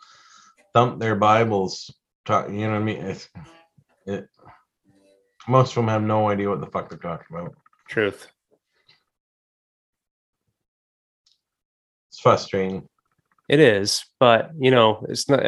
thump 0.72 1.00
their 1.00 1.16
Bibles. 1.16 1.92
Talk, 2.26 2.50
you 2.50 2.60
know 2.60 2.72
what 2.72 2.78
I 2.78 2.80
mean? 2.80 3.04
It's, 3.04 3.30
it, 4.06 4.28
most 5.48 5.72
of 5.72 5.76
them 5.76 5.88
have 5.90 6.04
no 6.04 6.30
idea 6.30 6.50
what 6.50 6.62
the 6.62 6.68
fuck 6.68 6.90
they're 6.90 6.98
talking 6.98 7.36
about. 7.36 7.54
truth 7.90 8.28
It's 12.10 12.20
frustrating. 12.20 12.88
It 13.50 13.60
is, 13.60 14.06
but 14.20 14.52
you 14.58 14.72
know, 14.72 15.06
it's 15.10 15.28
not. 15.28 15.44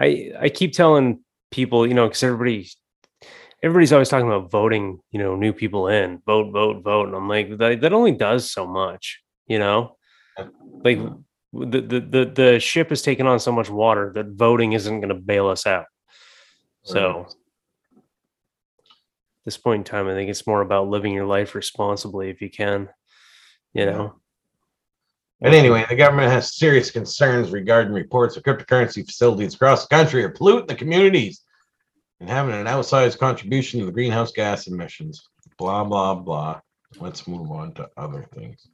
I 0.00 0.32
I 0.40 0.48
keep 0.48 0.72
telling 0.72 1.20
people, 1.50 1.86
you 1.86 1.92
know, 1.92 2.06
because 2.06 2.22
everybody, 2.22 2.70
everybody's 3.62 3.92
always 3.92 4.08
talking 4.08 4.26
about 4.26 4.50
voting, 4.50 5.00
you 5.10 5.18
know, 5.18 5.36
new 5.36 5.52
people 5.52 5.88
in, 5.88 6.22
vote, 6.24 6.52
vote, 6.52 6.82
vote, 6.82 7.08
and 7.08 7.16
I'm 7.16 7.28
like, 7.28 7.58
that, 7.58 7.80
that 7.82 7.92
only 7.92 8.12
does 8.12 8.50
so 8.50 8.66
much, 8.66 9.20
you 9.46 9.58
know, 9.58 9.96
like 10.84 10.98
the 11.52 11.80
the 11.80 12.00
the 12.00 12.32
the 12.34 12.60
ship 12.60 12.88
has 12.90 13.02
taken 13.02 13.26
on 13.26 13.40
so 13.40 13.52
much 13.52 13.68
water 13.68 14.12
that 14.14 14.28
voting 14.28 14.72
isn't 14.72 15.00
going 15.00 15.08
to 15.10 15.14
bail 15.14 15.48
us 15.48 15.66
out. 15.66 15.86
So. 16.88 17.26
at 17.26 17.34
This 19.44 19.58
point 19.58 19.80
in 19.80 19.84
time, 19.84 20.08
I 20.08 20.14
think 20.14 20.30
it's 20.30 20.46
more 20.46 20.62
about 20.62 20.88
living 20.88 21.12
your 21.12 21.26
life 21.26 21.54
responsibly 21.54 22.30
if 22.30 22.40
you 22.40 22.50
can, 22.50 22.88
you 23.74 23.86
know. 23.86 24.14
And 25.40 25.54
anyway, 25.54 25.86
the 25.88 25.94
government 25.94 26.32
has 26.32 26.56
serious 26.56 26.90
concerns 26.90 27.50
regarding 27.50 27.92
reports 27.92 28.36
of 28.36 28.42
cryptocurrency 28.42 29.06
facilities 29.06 29.54
across 29.54 29.86
the 29.86 29.94
country 29.94 30.24
are 30.24 30.30
polluting 30.30 30.66
the 30.66 30.74
communities 30.74 31.42
and 32.20 32.28
having 32.28 32.54
an 32.54 32.66
outsized 32.66 33.18
contribution 33.18 33.78
to 33.80 33.86
the 33.86 33.92
greenhouse 33.92 34.32
gas 34.32 34.66
emissions. 34.66 35.22
Blah, 35.56 35.84
blah, 35.84 36.14
blah. 36.14 36.60
Let's 36.98 37.28
move 37.28 37.50
on 37.52 37.74
to 37.74 37.88
other 37.96 38.26
things. 38.34 38.66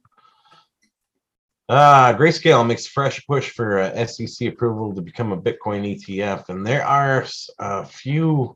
Uh, 1.67 2.13
Grayscale 2.13 2.65
makes 2.65 2.85
a 2.85 2.91
fresh 2.91 3.25
push 3.25 3.49
for 3.49 3.79
uh, 3.79 4.05
SEC 4.05 4.47
approval 4.47 4.93
to 4.93 5.01
become 5.01 5.31
a 5.31 5.41
Bitcoin 5.41 5.95
ETF. 5.95 6.49
And 6.49 6.65
there 6.65 6.85
are 6.85 7.25
a 7.59 7.85
few, 7.85 8.55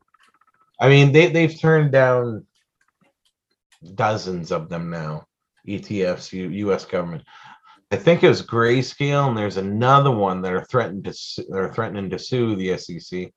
I 0.80 0.88
mean, 0.88 1.10
they, 1.10 1.26
they've 1.26 1.58
turned 1.58 1.90
down 1.90 2.46
dozens 3.94 4.52
of 4.52 4.68
them 4.68 4.90
now, 4.90 5.26
ETFs, 5.66 6.32
U, 6.32 6.48
US 6.70 6.84
government. 6.84 7.24
I 7.90 7.96
think 7.96 8.22
it 8.22 8.28
was 8.28 8.42
Grayscale, 8.42 9.28
and 9.28 9.36
there's 9.36 9.56
another 9.56 10.12
one 10.12 10.42
that 10.42 10.52
are 10.52 10.64
threatened 10.64 11.04
to 11.06 11.44
they're 11.48 11.74
threatening 11.74 12.08
to 12.10 12.20
sue 12.20 12.54
the 12.54 12.78
SEC, 12.78 13.32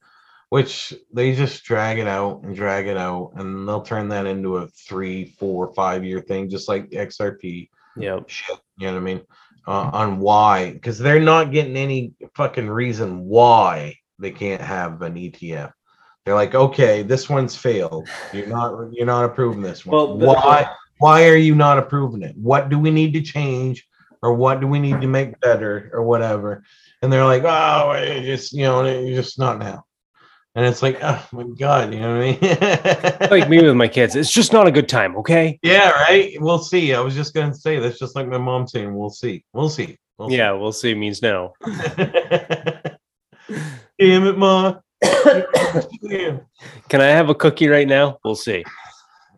which 0.50 0.94
they 1.12 1.34
just 1.34 1.64
drag 1.64 1.98
it 1.98 2.08
out 2.08 2.44
and 2.44 2.56
drag 2.56 2.86
it 2.86 2.98
out, 2.98 3.32
and 3.38 3.68
they'll 3.68 3.82
turn 3.82 4.10
that 4.10 4.28
into 4.28 4.58
a 4.58 4.68
three, 4.68 5.26
four, 5.26 5.74
five 5.74 6.06
year 6.06 6.22
thing, 6.22 6.52
just 6.52 6.68
like 6.68 6.92
XRP 6.92 7.70
Yep. 7.98 8.30
shit. 8.30 8.60
You 8.78 8.88
know 8.88 8.94
what 8.94 9.02
I 9.02 9.04
mean? 9.04 9.22
Uh, 9.66 9.90
on 9.94 10.20
why? 10.20 10.74
Because 10.74 10.98
they're 11.00 11.22
not 11.22 11.52
getting 11.52 11.78
any 11.78 12.14
fucking 12.36 12.70
reason 12.70 13.24
why 13.26 13.98
they 14.20 14.32
can't 14.32 14.62
have 14.62 15.02
an 15.02 15.16
ETF. 15.16 15.72
They're 16.26 16.36
like, 16.36 16.56
okay, 16.56 17.04
this 17.04 17.30
one's 17.30 17.56
failed. 17.56 18.08
You're 18.34 18.48
not 18.48 18.90
you're 18.92 19.06
not 19.06 19.26
approving 19.26 19.62
this 19.62 19.86
one. 19.86 19.96
Well, 19.96 20.18
why? 20.18 20.70
Why 21.00 21.28
are 21.28 21.36
you 21.36 21.56
not 21.56 21.78
approving 21.78 22.24
it? 22.24 22.36
What 22.38 22.70
do 22.70 22.80
we 22.80 22.92
need 22.92 23.14
to 23.14 23.22
change, 23.22 23.86
or 24.22 24.34
what 24.34 24.62
do 24.62 24.68
we 24.68 24.80
need 24.80 25.02
to 25.02 25.08
make 25.08 25.40
better, 25.42 25.90
or 25.94 26.04
whatever? 26.04 26.64
And 27.02 27.12
they're 27.12 27.26
like, 27.26 27.44
oh, 27.44 28.22
just 28.24 28.54
you 28.54 28.64
know, 28.64 28.86
it's 28.86 29.16
just 29.16 29.40
not 29.40 29.60
now. 29.60 29.86
And 30.56 30.66
it's 30.66 30.84
like, 30.84 31.00
oh 31.02 31.28
my 31.32 31.44
god, 31.58 31.94
you 31.94 32.00
know 32.00 32.18
what 32.18 32.26
I 32.26 33.20
mean? 33.22 33.30
Like 33.32 33.50
me 33.50 33.64
with 33.64 33.76
my 33.76 33.88
kids, 33.88 34.16
it's 34.16 34.32
just 34.32 34.54
not 34.54 34.68
a 34.68 34.72
good 34.72 34.88
time. 34.88 35.16
Okay. 35.18 35.58
Yeah, 35.64 35.90
right. 35.90 36.40
We'll 36.40 36.60
see. 36.60 36.94
I 36.94 37.00
was 37.00 37.16
just 37.16 37.34
gonna 37.34 37.56
say 37.56 37.80
that's 37.80 37.98
just 37.98 38.16
like 38.16 38.28
my 38.28 38.38
mom 38.38 38.68
saying, 38.68 38.96
"We'll 38.96 39.10
see. 39.10 39.44
We'll 39.54 39.70
see." 39.70 39.98
We'll 40.18 40.30
see. 40.30 40.38
Yeah, 40.38 40.52
we'll 40.52 40.72
see 40.72 40.94
means 40.94 41.24
no. 41.24 41.54
Damn 44.00 44.28
it, 44.28 44.38
ma. 44.38 44.76
Can 46.90 47.02
I 47.02 47.06
have 47.06 47.30
a 47.30 47.36
cookie 47.36 47.68
right 47.68 47.88
now? 47.88 48.20
We'll 48.24 48.36
see. 48.36 48.64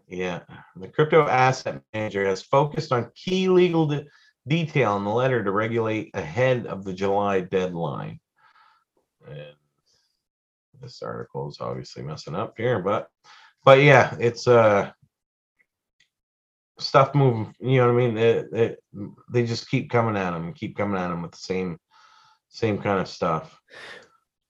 Yeah. 0.08 0.41
The 0.75 0.89
crypto 0.89 1.28
asset 1.28 1.82
manager 1.93 2.25
has 2.25 2.41
focused 2.41 2.91
on 2.91 3.12
key 3.15 3.47
legal 3.47 3.88
de- 3.88 4.06
detail 4.47 4.97
in 4.97 5.04
the 5.04 5.10
letter 5.10 5.43
to 5.43 5.51
regulate 5.51 6.12
ahead 6.13 6.67
of 6.67 6.84
the 6.84 6.93
July 6.93 7.41
deadline. 7.41 8.19
And 9.28 9.56
this 10.86 11.02
article 11.02 11.50
is 11.50 11.58
obviously 11.60 12.04
messing 12.04 12.36
up 12.36 12.54
here, 12.58 12.80
but 12.80 13.10
but 13.63 13.82
yeah, 13.82 14.15
it's 14.19 14.48
uh 14.48 14.91
stuff 16.80 17.15
moving. 17.15 17.54
You 17.60 17.80
know 17.80 17.93
what 17.93 18.02
I 18.02 18.06
mean? 18.06 18.17
It, 18.17 18.48
it, 18.54 18.84
they 19.32 19.45
just 19.45 19.69
keep 19.69 19.89
coming 19.89 20.15
at 20.15 20.32
them, 20.32 20.54
keep 20.54 20.78
coming 20.78 21.00
at 21.00 21.10
them 21.10 21.21
with 21.21 21.32
the 21.32 21.38
same 21.38 21.80
same 22.50 22.78
kind 22.78 23.00
of 23.00 23.08
stuff. 23.08 23.60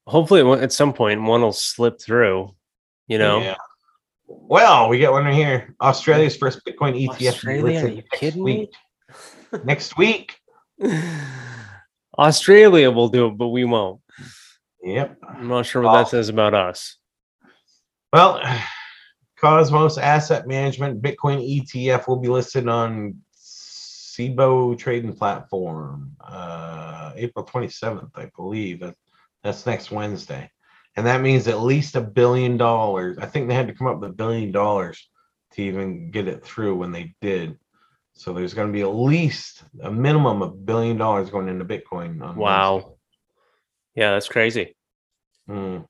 Hopefully, 0.07 0.61
at 0.61 0.71
some 0.71 0.93
point, 0.93 1.21
one 1.21 1.41
will 1.41 1.53
slip 1.53 1.99
through. 1.99 2.53
You 3.07 3.17
know, 3.17 3.39
Yeah. 3.39 3.55
Well, 4.27 4.89
we 4.89 4.99
got 4.99 5.13
one 5.13 5.25
right 5.25 5.33
here. 5.35 5.75
Australia's 5.81 6.35
first 6.35 6.61
Bitcoin 6.65 6.99
ETF. 6.99 7.27
Australia? 7.27 7.83
Are 7.83 7.87
you 7.87 7.95
next 7.95 8.19
kidding 8.19 8.43
me? 8.43 8.69
Next 9.63 9.97
week. 9.97 10.35
Australia 12.17 12.91
will 12.91 13.09
do 13.09 13.27
it, 13.27 13.37
but 13.37 13.49
we 13.49 13.65
won't. 13.65 14.01
Yep. 14.85 15.17
I'm 15.27 15.47
not 15.47 15.65
sure 15.65 15.81
what 15.81 15.93
that 15.93 16.07
says 16.09 16.29
about 16.29 16.53
us. 16.53 16.97
Well, 18.13 18.39
Cosmos 19.39 19.97
Asset 19.97 20.47
Management 20.47 21.01
Bitcoin 21.01 21.41
ETF 21.61 22.07
will 22.07 22.17
be 22.19 22.29
listed 22.29 22.67
on 22.69 23.15
Cboe 23.37 24.77
trading 24.77 25.13
platform 25.13 26.11
uh, 26.21 27.11
April 27.15 27.45
27th, 27.45 28.11
I 28.15 28.29
believe. 28.35 28.79
That- 28.79 28.95
That's 29.43 29.65
next 29.65 29.91
Wednesday. 29.91 30.49
And 30.95 31.05
that 31.07 31.21
means 31.21 31.47
at 31.49 31.59
least 31.61 31.95
a 31.97 32.01
billion 32.01 32.55
dollars. 32.55 33.17
I 33.17 33.25
think 33.25 33.47
they 33.49 33.53
had 33.53 33.67
to 33.67 33.73
come 33.73 33.87
up 33.87 33.99
with 33.99 34.11
a 34.11 34.13
billion 34.13 34.51
dollars 34.53 35.09
to 35.53 35.61
even 35.61 36.09
get 36.11 36.27
it 36.29 36.43
through 36.45 36.75
when 36.77 36.91
they 36.93 37.13
did. 37.21 37.57
So 38.13 38.31
there's 38.31 38.53
going 38.53 38.67
to 38.67 38.73
be 38.73 38.81
at 38.81 38.95
least 38.95 39.63
a 39.81 39.91
minimum 39.91 40.41
of 40.41 40.49
a 40.51 40.55
billion 40.55 40.95
dollars 40.97 41.29
going 41.29 41.49
into 41.49 41.65
Bitcoin. 41.65 42.21
On 42.21 42.37
Wednesday. 42.37 42.94
Yeah, 43.95 44.11
that's 44.11 44.27
crazy. 44.27 44.75
Mm. 45.49 45.85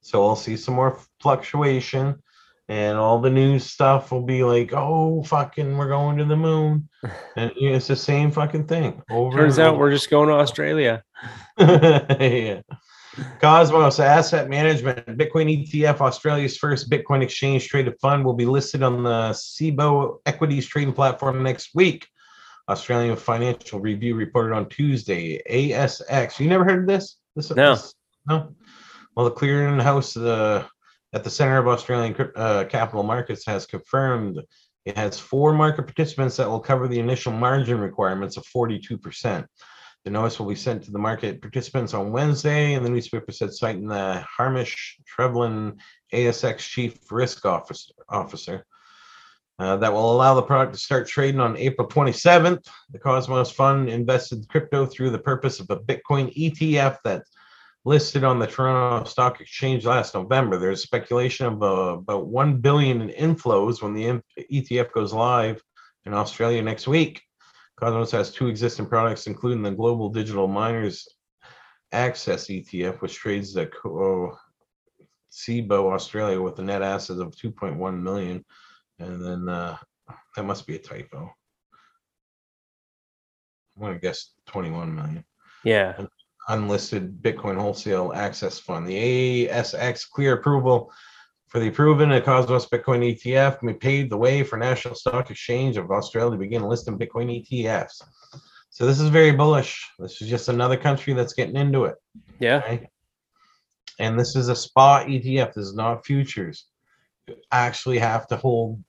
So 0.00 0.20
we'll 0.24 0.36
see 0.36 0.56
some 0.56 0.74
more 0.74 0.98
fluctuation. 1.20 2.22
and 2.68 2.96
all 2.96 3.20
the 3.20 3.28
news 3.28 3.64
stuff 3.64 4.12
will 4.12 4.22
be 4.22 4.44
like, 4.44 4.72
"Oh, 4.72 5.22
fucking, 5.24 5.76
we're 5.76 5.88
going 5.88 6.16
to 6.18 6.24
the 6.24 6.36
moon," 6.36 6.88
and 7.36 7.50
you 7.56 7.70
know, 7.70 7.76
it's 7.76 7.88
the 7.88 7.96
same 7.96 8.30
fucking 8.30 8.66
thing. 8.66 9.02
Over 9.10 9.36
Turns 9.36 9.58
out 9.58 9.74
over. 9.74 9.80
we're 9.80 9.90
just 9.90 10.10
going 10.10 10.28
to 10.28 10.34
Australia. 10.34 11.02
yeah. 11.58 12.62
Cosmos 13.40 13.98
Asset 14.00 14.48
Management 14.48 15.04
Bitcoin 15.18 15.68
ETF, 15.68 16.00
Australia's 16.00 16.56
first 16.56 16.88
Bitcoin 16.88 17.22
exchange 17.22 17.68
traded 17.68 17.94
fund, 18.00 18.24
will 18.24 18.32
be 18.32 18.46
listed 18.46 18.82
on 18.82 19.02
the 19.02 19.30
Cboe 19.32 20.20
Equities 20.24 20.66
trading 20.66 20.94
platform 20.94 21.42
next 21.42 21.74
week. 21.74 22.06
Australian 22.68 23.16
Financial 23.16 23.80
Review 23.80 24.14
reported 24.14 24.54
on 24.54 24.68
Tuesday. 24.68 25.42
ASX. 25.50 26.40
You 26.40 26.48
never 26.48 26.64
heard 26.64 26.80
of 26.80 26.86
this? 26.86 27.16
This 27.36 27.50
No. 27.50 27.74
this- 27.74 27.94
no. 28.26 28.54
Well, 29.16 29.26
the 29.26 29.32
clearinghouse 29.34 30.16
uh, 30.16 30.66
at 31.12 31.24
the 31.24 31.30
center 31.30 31.58
of 31.58 31.68
Australian 31.68 32.14
uh, 32.34 32.64
capital 32.64 33.02
markets 33.02 33.44
has 33.46 33.66
confirmed 33.66 34.42
it 34.84 34.96
has 34.96 35.18
four 35.18 35.52
market 35.52 35.84
participants 35.84 36.36
that 36.36 36.48
will 36.48 36.60
cover 36.60 36.88
the 36.88 36.98
initial 36.98 37.32
margin 37.32 37.78
requirements 37.78 38.36
of 38.36 38.44
42%. 38.44 39.46
The 40.04 40.10
notice 40.10 40.40
will 40.40 40.48
be 40.48 40.56
sent 40.56 40.82
to 40.84 40.90
the 40.90 40.98
market 40.98 41.40
participants 41.40 41.94
on 41.94 42.10
Wednesday, 42.10 42.74
and 42.74 42.84
the 42.84 42.90
newspaper 42.90 43.30
said, 43.30 43.52
citing 43.52 43.86
the 43.86 44.24
Hamish 44.36 44.98
Treleaven 45.06 45.78
ASX 46.12 46.58
Chief 46.58 46.98
Risk 47.12 47.46
Officer, 47.46 47.92
officer 48.08 48.66
uh, 49.58 49.76
that 49.76 49.92
will 49.92 50.12
allow 50.12 50.34
the 50.34 50.42
product 50.42 50.74
to 50.74 50.80
start 50.80 51.06
trading 51.06 51.40
on 51.40 51.56
April 51.56 51.86
27th. 51.86 52.64
The 52.90 52.98
Cosmos 52.98 53.50
Fund 53.50 53.88
invested 53.88 54.48
crypto 54.48 54.86
through 54.86 55.10
the 55.10 55.18
purpose 55.18 55.60
of 55.60 55.70
a 55.70 55.76
Bitcoin 55.76 56.34
ETF 56.36 56.98
that 57.04 57.22
listed 57.84 58.24
on 58.24 58.38
the 58.38 58.46
Toronto 58.46 59.08
Stock 59.08 59.40
Exchange 59.40 59.84
last 59.84 60.14
November. 60.14 60.58
There's 60.58 60.82
speculation 60.82 61.46
of 61.46 61.62
uh, 61.62 61.98
about 61.98 62.28
1 62.28 62.58
billion 62.58 63.02
in 63.02 63.34
inflows 63.34 63.82
when 63.82 63.94
the 63.94 64.20
ETF 64.50 64.92
goes 64.92 65.12
live 65.12 65.62
in 66.06 66.14
Australia 66.14 66.62
next 66.62 66.86
week. 66.86 67.22
Cosmos 67.76 68.12
has 68.12 68.30
two 68.30 68.48
existing 68.48 68.86
products, 68.86 69.26
including 69.26 69.62
the 69.62 69.70
Global 69.70 70.08
Digital 70.08 70.46
Miners 70.46 71.08
Access 71.90 72.46
ETF, 72.46 73.00
which 73.00 73.16
trades 73.16 73.52
the 73.52 73.66
Co- 73.66 74.36
Cboe 75.32 75.92
Australia 75.92 76.40
with 76.40 76.58
a 76.58 76.62
net 76.62 76.82
assets 76.82 77.18
of 77.18 77.34
2.1 77.34 78.00
million. 78.00 78.44
And 79.02 79.24
then 79.24 79.48
uh, 79.48 79.76
that 80.36 80.44
must 80.44 80.66
be 80.66 80.76
a 80.76 80.78
typo. 80.78 81.32
I'm 83.76 83.82
going 83.82 83.94
to 83.94 84.00
guess 84.00 84.32
21 84.46 84.94
million 84.94 85.24
Yeah. 85.64 86.06
unlisted 86.48 87.22
Bitcoin 87.22 87.56
wholesale 87.58 88.12
access 88.14 88.58
fund. 88.58 88.86
The 88.86 89.48
ASX 89.48 90.08
clear 90.08 90.34
approval 90.34 90.92
for 91.48 91.58
the 91.58 91.70
proven 91.70 92.12
and 92.12 92.24
Cosmos 92.24 92.66
Bitcoin 92.66 93.14
ETF 93.16 93.62
may 93.62 93.74
pave 93.74 94.08
the 94.10 94.16
way 94.16 94.42
for 94.42 94.56
National 94.56 94.94
Stock 94.94 95.30
Exchange 95.30 95.76
of 95.76 95.90
Australia 95.90 96.32
to 96.32 96.38
begin 96.38 96.62
listing 96.62 96.98
Bitcoin 96.98 97.44
ETFs. 97.46 98.02
So 98.70 98.86
this 98.86 99.00
is 99.00 99.08
very 99.08 99.32
bullish. 99.32 99.86
This 99.98 100.22
is 100.22 100.28
just 100.28 100.48
another 100.48 100.76
country 100.78 101.12
that's 101.12 101.34
getting 101.34 101.56
into 101.56 101.84
it. 101.84 101.96
Yeah. 102.38 102.78
And 103.98 104.18
this 104.18 104.34
is 104.34 104.48
a 104.48 104.56
spot 104.56 105.06
ETF. 105.08 105.52
This 105.54 105.66
is 105.66 105.74
not 105.74 106.06
futures. 106.06 106.66
You 107.28 107.36
actually 107.52 107.98
have 107.98 108.26
to 108.28 108.36
hold 108.36 108.82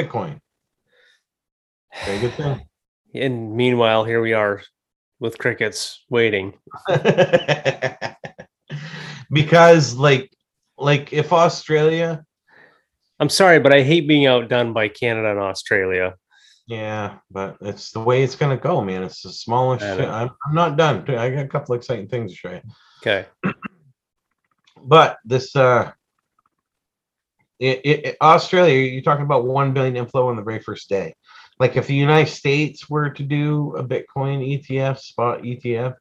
Bitcoin. 0.00 0.40
Very 2.04 2.20
good 2.20 2.34
thing. 2.34 2.60
And 3.12 3.56
meanwhile, 3.56 4.04
here 4.04 4.22
we 4.22 4.34
are 4.34 4.62
with 5.18 5.36
crickets 5.36 6.04
waiting. 6.08 6.54
because 9.32 9.94
like 9.96 10.30
like 10.78 11.12
if 11.12 11.32
Australia, 11.32 12.24
I'm 13.18 13.28
sorry, 13.28 13.58
but 13.58 13.74
I 13.74 13.82
hate 13.82 14.06
being 14.06 14.26
outdone 14.26 14.72
by 14.72 14.86
Canada 14.86 15.32
and 15.32 15.40
Australia. 15.40 16.14
yeah, 16.68 17.18
but 17.32 17.56
it's 17.62 17.90
the 17.90 17.98
way 17.98 18.22
it's 18.22 18.36
gonna 18.36 18.56
go, 18.56 18.80
man. 18.80 19.02
It's 19.02 19.22
the 19.22 19.32
smallest. 19.32 19.84
I 19.84 19.96
shit. 19.96 20.06
know. 20.06 20.14
I'm, 20.14 20.30
I'm 20.46 20.54
not 20.54 20.76
done. 20.76 21.02
I 21.10 21.30
got 21.30 21.44
a 21.46 21.48
couple 21.48 21.74
exciting 21.74 22.06
things 22.06 22.30
to 22.30 22.36
show 22.36 22.52
you. 22.52 22.62
Okay. 23.02 23.26
But 24.82 25.18
this 25.24 25.54
uh 25.56 25.92
it, 27.60 27.80
it, 27.84 28.16
Australia, 28.20 28.74
you're 28.90 29.02
talking 29.02 29.24
about 29.24 29.46
one 29.46 29.72
billion 29.72 29.96
inflow 29.96 30.28
on 30.28 30.36
the 30.36 30.42
very 30.42 30.60
first 30.60 30.88
day. 30.88 31.14
Like 31.58 31.76
if 31.76 31.86
the 31.86 31.94
United 31.94 32.30
States 32.32 32.88
were 32.88 33.10
to 33.10 33.22
do 33.22 33.76
a 33.76 33.84
Bitcoin 33.84 34.40
ETF, 34.66 34.98
spot 34.98 35.42
ETF, 35.42 35.94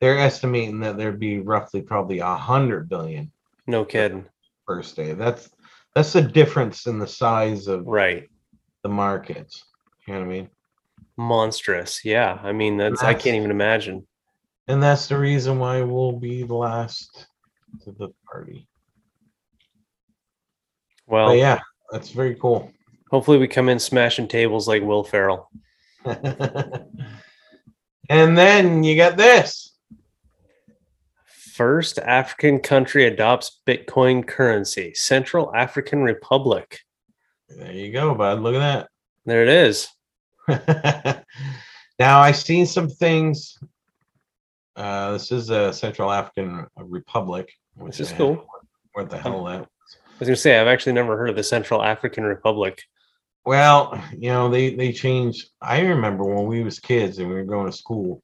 they're 0.00 0.18
estimating 0.18 0.80
that 0.80 0.98
there'd 0.98 1.18
be 1.18 1.40
roughly 1.40 1.80
probably 1.80 2.18
a 2.18 2.34
hundred 2.34 2.88
billion 2.88 3.32
No 3.66 3.84
kidding. 3.84 4.26
first 4.66 4.94
day. 4.94 5.14
That's 5.14 5.48
that's 5.94 6.12
the 6.12 6.20
difference 6.22 6.86
in 6.86 6.98
the 6.98 7.06
size 7.06 7.66
of 7.68 7.86
Right. 7.86 8.28
the 8.82 8.88
markets. 8.90 9.64
You 10.06 10.14
know 10.14 10.20
what 10.20 10.26
I 10.26 10.28
mean? 10.28 10.50
Monstrous. 11.16 12.04
Yeah. 12.04 12.38
I 12.42 12.52
mean, 12.52 12.76
that's, 12.76 13.02
I 13.02 13.14
can't 13.14 13.36
even 13.36 13.50
imagine. 13.52 14.06
And 14.68 14.82
that's 14.82 15.06
the 15.08 15.16
reason 15.18 15.58
why 15.58 15.80
we'll 15.82 16.12
be 16.18 16.42
the 16.42 16.54
last 16.54 17.28
to 17.84 17.92
the 17.92 18.08
party. 18.30 18.66
Well, 21.06 21.28
But 21.28 21.38
yeah, 21.38 21.60
that's 21.90 22.10
very 22.10 22.34
cool. 22.36 22.72
hopefully 23.10 23.38
we 23.38 23.48
come 23.48 23.68
in 23.68 23.78
smashing 23.78 24.28
tables 24.28 24.66
like 24.66 24.82
Will 24.82 25.04
Ferrell. 25.04 25.50
and 26.04 26.88
then 28.36 28.82
you 28.82 28.96
got 28.96 29.16
this. 29.16 29.72
First 31.26 31.98
African 32.00 32.58
country 32.58 33.06
adopts 33.06 33.60
Bitcoin 33.66 34.26
currency, 34.26 34.92
Central 34.94 35.54
African 35.54 36.02
Republic. 36.02 36.80
There 37.48 37.72
you 37.72 37.92
go, 37.92 38.14
bud. 38.14 38.40
Look 38.40 38.56
at 38.56 38.58
that. 38.58 38.88
There 39.24 39.42
it 39.42 39.48
is. 39.48 39.88
now 41.98 42.18
I've 42.18 42.36
seen 42.36 42.66
some 42.66 42.88
things. 42.88 43.56
Uh, 44.74 45.12
this 45.12 45.30
is 45.30 45.50
a 45.50 45.72
Central 45.72 46.10
African 46.10 46.66
Republic. 46.76 47.52
which 47.76 47.98
This 47.98 48.10
is 48.10 48.16
cool. 48.16 48.44
What 48.94 49.10
the 49.10 49.18
hell 49.18 49.44
that? 49.44 49.68
I 50.14 50.16
was 50.20 50.28
gonna 50.28 50.36
say 50.36 50.56
I've 50.56 50.68
actually 50.68 50.92
never 50.92 51.16
heard 51.16 51.28
of 51.28 51.34
the 51.34 51.42
Central 51.42 51.82
African 51.82 52.22
Republic. 52.22 52.80
Well, 53.44 54.00
you 54.16 54.30
know, 54.30 54.48
they 54.48 54.72
they 54.72 54.92
changed. 54.92 55.48
I 55.60 55.80
remember 55.80 56.22
when 56.22 56.46
we 56.46 56.62
was 56.62 56.78
kids 56.78 57.18
and 57.18 57.28
we 57.28 57.34
were 57.34 57.42
going 57.42 57.66
to 57.66 57.76
school. 57.76 58.22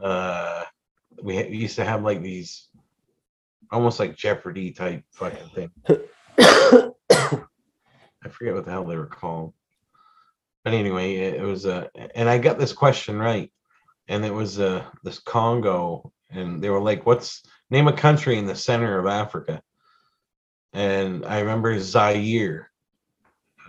Uh, 0.00 0.62
we, 1.20 1.42
we 1.42 1.56
used 1.56 1.74
to 1.76 1.84
have 1.84 2.04
like 2.04 2.22
these, 2.22 2.68
almost 3.72 3.98
like 3.98 4.16
Jeopardy 4.16 4.70
type 4.70 5.02
fucking 5.10 5.48
thing. 5.48 5.70
I 6.38 8.28
forget 8.30 8.54
what 8.54 8.64
the 8.64 8.70
hell 8.70 8.84
they 8.84 8.96
were 8.96 9.06
called. 9.06 9.54
But 10.64 10.74
anyway, 10.74 11.16
it, 11.16 11.34
it 11.34 11.42
was 11.42 11.66
uh, 11.66 11.88
and 12.14 12.28
I 12.28 12.38
got 12.38 12.60
this 12.60 12.72
question 12.72 13.18
right, 13.18 13.50
and 14.06 14.24
it 14.24 14.32
was 14.32 14.60
uh 14.60 14.84
this 15.02 15.18
Congo, 15.18 16.12
and 16.30 16.62
they 16.62 16.70
were 16.70 16.80
like, 16.80 17.04
"What's 17.06 17.42
name 17.70 17.88
a 17.88 17.92
country 17.92 18.38
in 18.38 18.46
the 18.46 18.54
center 18.54 19.00
of 19.00 19.06
Africa?" 19.06 19.60
And 20.72 21.24
I 21.26 21.40
remember 21.40 21.78
Zaire. 21.80 22.70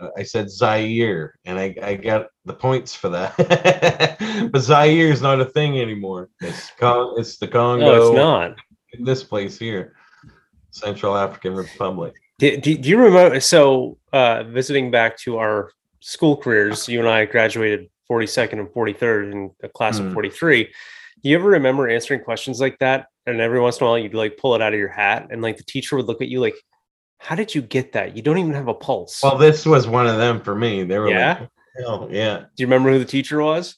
Uh, 0.01 0.09
I 0.17 0.23
said 0.23 0.49
Zaire, 0.49 1.35
and 1.45 1.59
I, 1.59 1.75
I 1.81 1.95
got 1.95 2.27
the 2.45 2.53
points 2.53 2.95
for 2.95 3.09
that. 3.09 3.35
but 4.51 4.61
Zaire 4.61 5.09
is 5.11 5.21
not 5.21 5.39
a 5.41 5.45
thing 5.45 5.79
anymore. 5.79 6.29
It's 6.41 6.71
Con- 6.79 7.13
it's 7.17 7.37
the 7.37 7.47
Congo. 7.47 7.85
no, 7.85 8.07
it's 8.07 8.15
not. 8.15 8.55
in 8.93 9.03
this 9.05 9.23
place 9.23 9.57
here, 9.59 9.95
Central 10.71 11.15
African 11.15 11.53
Republic. 11.55 12.13
Do, 12.39 12.57
do, 12.57 12.77
do 12.77 12.89
you 12.89 12.97
remember? 12.99 13.39
So, 13.39 13.97
uh, 14.11 14.43
visiting 14.43 14.89
back 14.89 15.17
to 15.19 15.37
our 15.37 15.71
school 15.99 16.35
careers, 16.35 16.87
you 16.89 16.99
and 16.99 17.07
I 17.07 17.25
graduated 17.25 17.89
42nd 18.09 18.53
and 18.59 18.67
43rd 18.69 19.31
in 19.31 19.51
a 19.61 19.69
class 19.69 19.99
of 19.99 20.07
Hmm. 20.07 20.13
43. 20.13 20.63
Do 20.65 21.29
you 21.29 21.35
ever 21.37 21.49
remember 21.49 21.87
answering 21.87 22.21
questions 22.21 22.59
like 22.59 22.79
that? 22.79 23.07
And 23.27 23.39
every 23.39 23.59
once 23.61 23.77
in 23.79 23.85
a 23.85 23.89
while, 23.89 23.97
you'd 23.99 24.13
like 24.13 24.37
pull 24.37 24.55
it 24.55 24.61
out 24.61 24.73
of 24.73 24.79
your 24.79 24.89
hat, 24.89 25.27
and 25.31 25.41
like 25.41 25.57
the 25.57 25.63
teacher 25.63 25.95
would 25.95 26.07
look 26.07 26.21
at 26.21 26.27
you 26.27 26.39
like, 26.41 26.55
"How 27.23 27.35
did 27.35 27.55
you 27.55 27.61
get 27.61 27.93
that? 27.93 28.15
You 28.15 28.21
don't 28.21 28.37
even 28.37 28.53
have 28.53 28.67
a 28.67 28.73
pulse." 28.73 29.21
Well, 29.23 29.37
this 29.37 29.65
was 29.65 29.87
one 29.87 30.07
of 30.07 30.17
them 30.17 30.41
for 30.41 30.53
me. 30.55 30.83
They 30.83 30.99
were 30.99 31.09
Yeah? 31.09 31.37
like, 31.39 31.49
Hell, 31.79 32.07
yeah, 32.11 32.37
do 32.39 32.45
you 32.63 32.67
remember 32.67 32.91
who 32.91 32.99
the 32.99 33.05
teacher 33.05 33.41
was? 33.41 33.77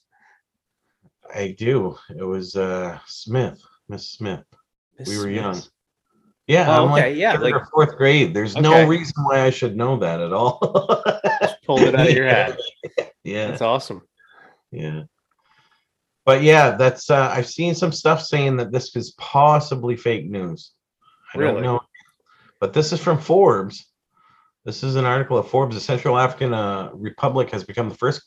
I 1.33 1.55
do. 1.57 1.97
It 2.09 2.23
was 2.23 2.55
uh 2.55 2.99
Smith, 3.07 3.61
Miss 3.87 4.09
Smith. 4.09 4.43
We 5.07 5.17
were 5.17 5.29
young. 5.29 5.61
Yeah, 6.47 6.67
Oh, 6.69 6.85
I'm 6.85 6.91
okay, 6.93 7.09
like 7.09 7.17
yeah, 7.17 7.33
third 7.33 7.41
like- 7.41 7.55
or 7.55 7.67
fourth 7.73 7.97
grade. 7.97 8.33
There's 8.33 8.55
no 8.55 8.85
reason 8.87 9.15
why 9.23 9.41
I 9.41 9.49
should 9.49 9.75
know 9.75 9.97
that 9.97 10.19
at 10.21 10.31
all. 10.33 10.59
Pulled 11.65 11.81
it 11.81 11.95
out 11.95 12.07
of 12.09 12.13
your 12.13 12.27
hat. 12.27 12.59
Yeah, 13.23 13.47
That's 13.47 13.61
awesome. 13.63 14.03
yeah. 14.71 15.03
But 16.25 16.43
yeah, 16.43 16.71
that's 16.77 17.09
uh 17.09 17.29
I've 17.33 17.47
seen 17.49 17.73
some 17.75 17.91
stuff 17.91 18.21
saying 18.21 18.57
that 18.57 18.71
this 18.71 18.95
is 18.95 19.11
possibly 19.17 19.95
fake 19.95 20.29
news. 20.29 20.71
I 21.33 21.37
Really? 21.39 21.53
don't 21.53 21.63
know. 21.63 21.79
But 22.65 22.73
this 22.73 22.91
is 22.91 22.99
from 22.99 23.19
Forbes. 23.19 23.85
This 24.63 24.81
is 24.81 24.95
an 24.95 25.05
article 25.05 25.37
of 25.37 25.47
Forbes. 25.47 25.75
The 25.75 25.79
Central 25.79 26.17
African 26.17 26.51
uh, 26.51 26.89
Republic 26.95 27.51
has 27.51 27.63
become 27.63 27.89
the 27.89 27.95
first 27.95 28.23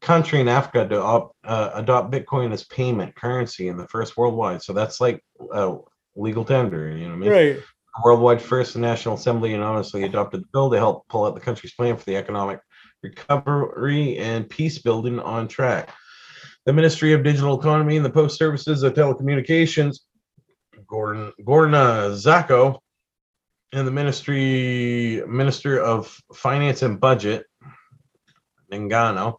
country 0.00 0.40
in 0.40 0.48
Africa 0.48 0.88
to 0.88 1.02
op, 1.02 1.36
uh, 1.44 1.72
adopt 1.74 2.10
Bitcoin 2.10 2.54
as 2.54 2.64
payment 2.64 3.14
currency 3.16 3.68
and 3.68 3.78
the 3.78 3.86
first 3.88 4.16
worldwide. 4.16 4.62
So 4.62 4.72
that's 4.72 4.98
like 4.98 5.22
uh, 5.52 5.76
legal 6.14 6.42
tender. 6.42 6.88
You 6.88 7.04
know 7.04 7.10
what 7.10 7.16
I 7.16 7.18
mean? 7.18 7.30
Right. 7.30 7.58
worldwide 8.02 8.40
first, 8.40 8.72
the 8.72 8.78
National 8.78 9.16
Assembly 9.16 9.50
unanimously 9.50 10.04
adopted 10.04 10.40
the 10.40 10.48
bill 10.54 10.70
to 10.70 10.78
help 10.78 11.06
pull 11.08 11.26
out 11.26 11.34
the 11.34 11.42
country's 11.42 11.74
plan 11.74 11.98
for 11.98 12.04
the 12.06 12.16
economic 12.16 12.60
recovery 13.02 14.16
and 14.16 14.48
peace 14.48 14.78
building 14.78 15.20
on 15.20 15.48
track. 15.48 15.90
The 16.64 16.72
Ministry 16.72 17.12
of 17.12 17.22
Digital 17.22 17.60
Economy 17.60 17.96
and 17.96 18.06
the 18.06 18.08
Post 18.08 18.38
Services 18.38 18.82
of 18.82 18.94
Telecommunications, 18.94 19.98
Gordon 20.86 21.34
Gordon 21.44 21.74
uh, 21.74 22.08
Zacco, 22.12 22.80
and 23.72 23.86
the 23.86 23.92
Ministry 23.92 25.22
Minister 25.26 25.80
of 25.80 26.20
Finance 26.34 26.82
and 26.82 27.00
Budget, 27.00 27.46
Ningano, 28.72 29.38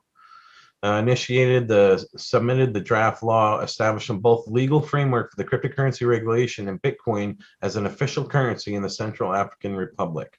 uh, 0.84 0.94
initiated 0.94 1.68
the 1.68 2.06
submitted 2.18 2.74
the 2.74 2.80
draft 2.80 3.24
law 3.24 3.62
establishing 3.62 4.20
both 4.20 4.48
legal 4.48 4.82
framework 4.82 5.32
for 5.32 5.38
the 5.38 5.50
cryptocurrency 5.50 6.08
regulation 6.08 6.68
and 6.68 6.82
Bitcoin 6.82 7.38
as 7.62 7.76
an 7.76 7.86
official 7.86 8.26
currency 8.26 8.76
in 8.76 8.82
the 8.82 8.90
Central 8.90 9.34
African 9.34 9.76
Republic. 9.76 10.38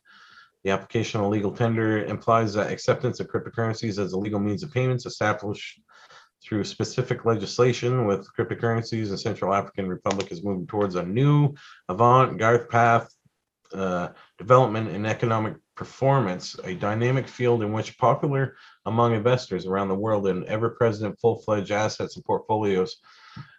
The 0.65 0.71
application 0.71 1.21
of 1.21 1.29
legal 1.29 1.53
tender 1.53 2.05
implies 2.05 2.55
that 2.55 2.71
acceptance 2.71 3.21
of 3.21 3.29
cryptocurrencies 3.29 3.99
as 3.99 4.13
a 4.13 4.19
legal 4.19 4.41
means 4.41 4.63
of 4.63 4.73
payments 4.73 5.07
established 5.07 5.81
through 6.43 6.63
specific 6.65 7.25
legislation 7.25 8.07
with 8.07 8.29
cryptocurrencies 8.37 9.11
in 9.11 9.19
Central 9.19 9.53
African 9.53 9.89
Republic 9.89 10.31
is 10.31 10.45
moving 10.45 10.67
towards 10.67 10.95
a 10.95 11.03
new 11.03 11.55
avant-garde 11.89 12.69
path 12.69 13.13
uh, 13.75 14.09
development 14.39 14.91
and 14.91 15.07
economic 15.07 15.55
performance, 15.75 16.57
a 16.65 16.75
dynamic 16.75 17.29
field 17.29 17.63
in 17.63 17.73
which 17.73 17.99
popular 17.99 18.57
among 18.87 19.15
investors 19.15 19.67
around 19.67 19.89
the 19.89 19.95
world 19.95 20.27
and 20.27 20.45
ever-present 20.45 21.19
full-fledged 21.21 21.71
assets 21.71 22.17
and 22.17 22.25
portfolios 22.25 22.97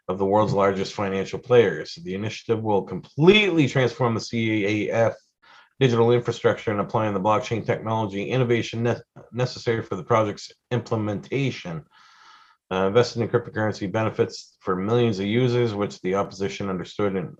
of 0.07 0.17
the 0.17 0.25
world's 0.25 0.53
largest 0.53 0.93
financial 0.93 1.39
players. 1.39 1.97
The 2.03 2.15
initiative 2.15 2.61
will 2.61 2.81
completely 2.81 3.67
transform 3.67 4.15
the 4.15 4.19
CAF 4.19 5.13
digital 5.79 6.11
infrastructure 6.11 6.71
and 6.71 6.81
applying 6.81 7.13
the 7.13 7.21
blockchain 7.21 7.65
technology 7.65 8.29
innovation 8.29 8.83
ne- 8.83 8.97
necessary 9.31 9.81
for 9.81 9.95
the 9.95 10.03
project's 10.03 10.51
implementation. 10.71 11.85
Uh, 12.71 12.87
investing 12.87 13.21
in 13.21 13.29
cryptocurrency 13.29 13.91
benefits 13.91 14.57
for 14.59 14.75
millions 14.75 15.19
of 15.19 15.25
users, 15.25 15.73
which 15.73 15.99
the 16.01 16.15
opposition 16.15 16.69
understood 16.69 17.15
and 17.15 17.35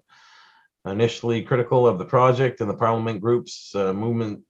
initially 0.86 1.42
critical 1.42 1.88
of 1.88 2.00
the 2.00 2.06
project 2.06 2.62
and 2.62 2.70
the 2.70 2.74
parliament 2.76 3.22
groups, 3.22 3.74
uh, 3.76 3.94
movement 3.94 4.42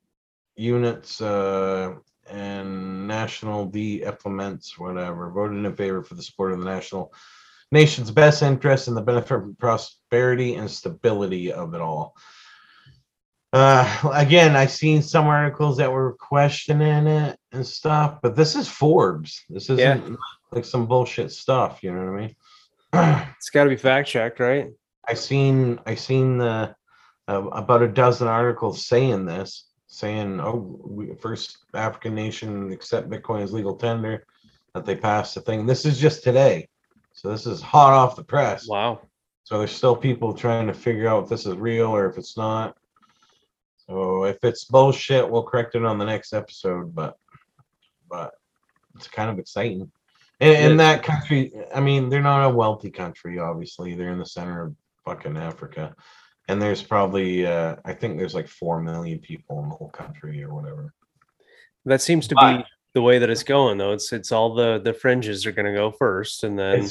units, 0.56 1.22
uh, 1.22 1.94
and 2.30 3.08
national 3.08 3.65
D 3.65 4.04
implements, 4.04 4.78
whatever, 4.78 5.32
voted 5.32 5.65
in 5.65 5.76
favor 5.76 6.04
for 6.04 6.13
the 6.15 6.22
support 6.22 6.52
of 6.52 6.60
the 6.60 6.65
national 6.65 7.12
nation's 7.72 8.12
best 8.12 8.44
interest 8.44 8.88
and 8.88 8.96
the 8.96 9.02
benefit 9.02 9.42
and 9.42 9.58
prosperity 9.58 10.56
and 10.56 10.70
stability 10.70 11.52
of 11.52 11.74
it 11.74 11.82
all. 11.82 12.15
Uh, 13.52 14.12
again, 14.13 14.56
I've 14.56 14.72
seen 14.72 15.02
some 15.02 15.26
articles 15.26 15.78
that 15.78 15.92
were 15.92 16.13
questioning 16.13 17.08
it 17.08 17.39
and 17.52 17.65
stuff, 17.65 18.20
but 18.22 18.36
this 18.36 18.56
is 18.56 18.68
Forbes. 18.68 19.44
This 19.50 19.72
isn't 19.72 19.80
Yeah. 20.12 20.15
like 20.52 20.65
some 20.65 20.86
bullshit 20.86 21.32
stuff. 21.32 21.82
You 21.82 21.94
know 21.94 22.12
what 22.12 22.20
I 22.20 22.22
mean? 22.22 22.36
It's 23.38 23.50
got 23.50 23.63
to 23.63 23.70
be 23.72 23.76
fact 23.76 24.08
checked, 24.08 24.39
right? 24.39 24.70
I 25.07 25.13
seen 25.13 25.79
I 25.85 25.95
seen 25.95 26.38
the 26.38 26.75
uh, 27.27 27.47
about 27.51 27.83
a 27.83 27.88
dozen 27.88 28.27
articles 28.27 28.85
saying 28.85 29.25
this, 29.25 29.67
saying, 29.88 30.39
"Oh, 30.39 30.79
we, 30.83 31.13
first 31.15 31.57
African 31.73 32.15
nation 32.15 32.71
accept 32.71 33.09
Bitcoin 33.09 33.43
as 33.43 33.53
legal 33.53 33.75
tender," 33.75 34.25
that 34.73 34.85
they 34.85 34.95
passed 34.95 35.35
the 35.35 35.41
thing. 35.41 35.65
This 35.65 35.85
is 35.85 35.99
just 35.99 36.23
today, 36.23 36.67
so 37.13 37.29
this 37.29 37.45
is 37.45 37.62
hot 37.62 37.93
off 37.93 38.15
the 38.15 38.23
press. 38.23 38.67
Wow. 38.67 39.01
So 39.43 39.57
there's 39.57 39.71
still 39.71 39.95
people 39.95 40.33
trying 40.33 40.67
to 40.67 40.73
figure 40.73 41.07
out 41.07 41.23
if 41.23 41.29
this 41.29 41.45
is 41.45 41.55
real 41.55 41.88
or 41.88 42.07
if 42.07 42.17
it's 42.17 42.38
not. 42.38 42.77
So 43.88 44.25
if 44.25 44.43
it's 44.43 44.65
bullshit, 44.65 45.27
we'll 45.27 45.43
correct 45.43 45.73
it 45.73 45.83
on 45.83 45.97
the 45.97 46.05
next 46.05 46.33
episode. 46.33 46.93
But 46.93 47.17
but 48.09 48.33
it's 48.95 49.07
kind 49.07 49.29
of 49.29 49.39
exciting. 49.39 49.91
And, 50.41 50.79
that 50.79 51.03
country, 51.03 51.51
I 51.75 51.81
mean, 51.81 52.09
they're 52.09 52.21
not 52.21 52.45
a 52.45 52.53
wealthy 52.53 52.91
country. 52.91 53.39
Obviously, 53.39 53.93
they're 53.93 54.12
in 54.12 54.19
the 54.19 54.25
center 54.25 54.63
of 54.63 54.75
fucking 55.10 55.38
Africa, 55.38 55.95
and 56.48 56.62
there's 56.62 56.84
probably 56.84 57.45
uh, 57.45 57.76
I 57.86 57.93
think 57.93 58.17
there's 58.17 58.36
like 58.36 58.48
four 58.48 58.82
million 58.82 59.19
people 59.19 59.62
in 59.63 59.69
the 59.69 59.76
whole 59.76 59.89
country 59.89 60.43
or 60.43 60.54
whatever. 60.54 60.93
That 61.86 62.02
seems 62.02 62.28
to 62.28 62.36
But- 62.36 62.58
be 62.58 62.63
the 62.93 63.02
way 63.02 63.19
that 63.19 63.30
it's 63.30 63.43
going, 63.43 63.78
though. 63.78 63.93
It's 63.93 64.12
it's 64.13 64.32
all 64.32 64.54
the 64.54 64.80
the 64.80 64.93
fringes 64.93 65.45
are 65.45 65.52
going 65.52 65.65
to 65.65 65.74
go 65.74 65.91
first, 65.91 66.43
and 66.43 66.58
then 66.58 66.88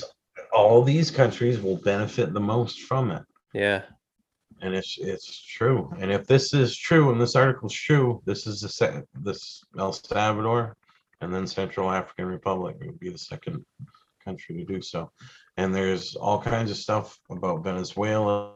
all 0.52 0.82
these 0.82 1.10
countries 1.10 1.60
will 1.60 1.76
benefit 1.76 2.32
the 2.32 2.40
most 2.40 2.80
from 2.82 3.10
it. 3.12 3.22
yeah, 3.54 3.82
and 4.62 4.74
it's 4.74 4.98
it's 4.98 5.40
true. 5.56 5.92
And 6.00 6.10
if 6.10 6.26
this 6.26 6.52
is 6.54 6.76
true, 6.76 7.10
and 7.12 7.20
this 7.20 7.36
article's 7.36 7.74
true, 7.74 8.20
this 8.24 8.46
is 8.46 8.60
the 8.62 8.68
se- 8.68 9.02
this 9.22 9.62
El 9.78 9.92
Salvador, 9.92 10.76
and 11.20 11.32
then 11.32 11.46
Central 11.46 11.90
African 11.90 12.26
Republic 12.26 12.76
would 12.80 12.98
be 12.98 13.10
the 13.10 13.18
second 13.18 13.64
country 14.28 14.56
to 14.56 14.64
do 14.64 14.80
so. 14.82 15.10
And 15.56 15.74
there's 15.74 16.14
all 16.14 16.40
kinds 16.40 16.70
of 16.70 16.76
stuff 16.76 17.18
about 17.30 17.64
Venezuela. 17.64 18.52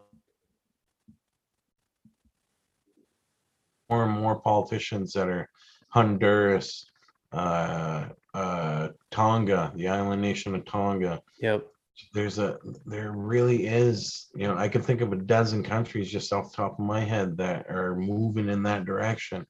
More 3.90 4.04
and 4.04 4.12
more 4.20 4.38
politicians 4.40 5.12
that 5.14 5.28
are 5.28 5.48
Honduras, 5.88 6.86
uh, 7.32 8.08
uh, 8.34 8.88
Tonga, 9.10 9.72
the 9.76 9.88
island 9.88 10.22
nation 10.22 10.54
of 10.54 10.64
Tonga, 10.64 11.20
yep, 11.40 11.66
there's 12.14 12.38
a 12.38 12.58
there 12.86 13.12
really 13.12 13.66
is 13.66 14.30
you 14.34 14.46
know 14.48 14.56
i 14.56 14.68
can 14.68 14.82
think 14.82 15.00
of 15.00 15.12
a 15.12 15.16
dozen 15.16 15.62
countries 15.62 16.10
just 16.10 16.32
off 16.32 16.50
the 16.50 16.56
top 16.56 16.78
of 16.78 16.84
my 16.84 17.00
head 17.00 17.36
that 17.36 17.66
are 17.68 17.94
moving 17.94 18.48
in 18.48 18.62
that 18.62 18.84
direction. 18.84 19.46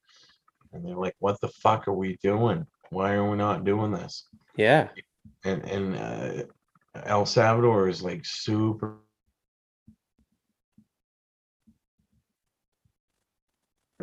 And 0.72 0.85
they're 0.85 0.96
like 0.96 1.14
what 1.18 1.40
the 1.40 1.48
fuck 1.48 1.87
are 1.87 1.92
we 1.92 2.18
doing? 2.22 2.66
Why 2.90 3.12
are 3.12 3.30
we 3.30 3.37
not 3.37 3.64
doing 3.64 3.92
this? 3.92 4.26
Yeah, 4.56 4.88
and 5.44 5.62
and 5.64 5.96
uh, 5.96 6.44
el 7.06 7.26
salvador 7.26 7.88
is 7.88 8.02
like 8.02 8.24
super 8.24 8.98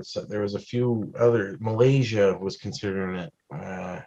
so 0.02 0.24
there 0.24 0.42
was 0.42 0.56
a 0.56 0.60
few 0.60 1.12
other 1.18 1.58
malaysia 1.60 2.38
was 2.40 2.58
considering 2.58 3.16
it 3.16 3.34
uh, 3.54 4.00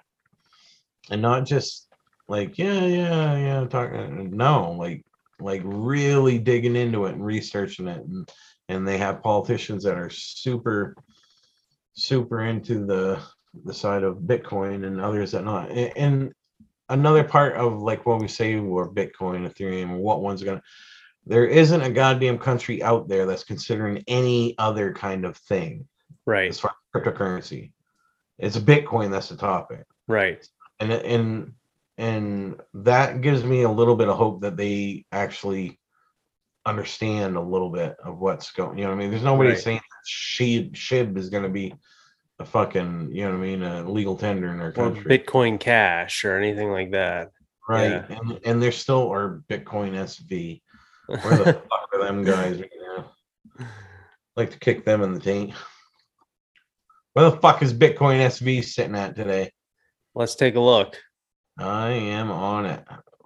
and 1.10 1.20
not 1.20 1.44
just 1.44 1.88
like 2.28 2.56
yeah 2.58 2.86
yeah 2.86 3.36
yeah 3.36 3.66
talking 3.66 4.30
no 4.34 4.72
like 4.72 5.04
like 5.40 5.60
really 5.64 6.38
digging 6.38 6.76
into 6.76 7.04
it 7.06 7.14
and 7.14 7.24
researching 7.24 7.88
it 7.88 8.02
and 8.04 8.28
and 8.68 8.86
they 8.86 8.96
have 8.96 9.22
politicians 9.22 9.84
that 9.84 9.98
are 9.98 10.10
super 10.10 10.96
super 11.94 12.42
into 12.42 12.86
the 12.86 13.20
the 13.64 13.74
side 13.74 14.02
of 14.02 14.18
bitcoin 14.18 14.86
and 14.86 15.00
others 15.00 15.32
that 15.32 15.44
not 15.44 15.70
A- 15.70 15.96
and 15.98 16.32
another 16.88 17.24
part 17.24 17.54
of 17.56 17.80
like 17.80 18.04
what 18.06 18.20
we 18.20 18.28
say 18.28 18.56
we're 18.56 18.88
bitcoin 18.88 19.48
ethereum 19.48 19.90
or 19.90 19.98
what 19.98 20.20
one's 20.20 20.42
gonna 20.42 20.62
there 21.24 21.46
isn't 21.46 21.82
a 21.82 21.90
goddamn 21.90 22.38
country 22.38 22.82
out 22.82 23.08
there 23.08 23.26
that's 23.26 23.44
considering 23.44 24.02
any 24.08 24.56
other 24.58 24.92
kind 24.92 25.24
of 25.24 25.36
thing 25.36 25.86
right, 26.26 26.50
as 26.50 26.58
far 26.58 26.72
as 26.72 27.02
cryptocurrency 27.02 27.70
it's 28.38 28.58
bitcoin 28.58 29.10
that's 29.10 29.28
the 29.28 29.36
topic 29.36 29.84
right, 30.08 30.46
and 30.80 30.92
and 30.92 31.52
and 31.98 32.60
that 32.74 33.20
gives 33.20 33.44
me 33.44 33.62
a 33.62 33.70
little 33.70 33.96
bit 33.96 34.08
of 34.08 34.16
hope 34.16 34.40
that 34.40 34.56
they 34.56 35.04
actually 35.12 35.78
understand 36.64 37.36
a 37.36 37.40
little 37.40 37.70
bit 37.70 37.96
of 38.04 38.18
what's 38.18 38.52
going. 38.52 38.78
You 38.78 38.84
know 38.84 38.90
what 38.90 38.96
I 38.96 38.98
mean? 38.98 39.10
There's 39.10 39.22
nobody 39.22 39.50
Right. 39.50 39.58
saying 39.58 39.80
that 39.80 40.08
SHIB 40.08 40.74
SHIB 40.74 41.16
is 41.16 41.28
going 41.28 41.42
to 41.42 41.48
be 41.48 41.74
a 42.38 42.44
fucking 42.44 43.10
you 43.12 43.24
know 43.24 43.30
what 43.30 43.36
I 43.36 43.40
mean 43.40 43.62
a 43.62 43.88
legal 43.88 44.16
tender 44.16 44.52
in 44.52 44.60
our 44.60 44.68
or 44.68 44.72
country, 44.72 45.18
Bitcoin 45.18 45.60
Cash 45.60 46.24
or 46.24 46.36
anything 46.36 46.70
like 46.70 46.92
that. 46.92 47.30
right? 47.68 48.04
And 48.08 48.40
and 48.44 48.62
there's 48.62 48.76
still 48.76 48.98
or 48.98 49.42
Bitcoin 49.48 49.92
SV. 49.92 50.60
Where 51.06 51.38
the 51.38 51.52
fuck 51.70 51.88
are 51.92 52.04
them 52.04 52.24
guys 52.24 52.60
right 52.60 52.70
now? 52.96 53.66
Like 54.36 54.50
to 54.52 54.58
kick 54.58 54.84
them 54.84 55.02
in 55.02 55.14
the 55.14 55.20
taint. 55.20 55.54
Where 57.12 57.30
the 57.30 57.36
fuck 57.36 57.62
is 57.62 57.74
Bitcoin 57.74 58.20
SV 58.20 58.64
sitting 58.64 58.96
at 58.96 59.14
today? 59.14 59.50
Let's 60.14 60.34
take 60.34 60.54
a 60.54 60.60
look. 60.60 60.98
I 61.58 61.90
am 61.90 62.30
on 62.30 62.66
it. 62.66 62.84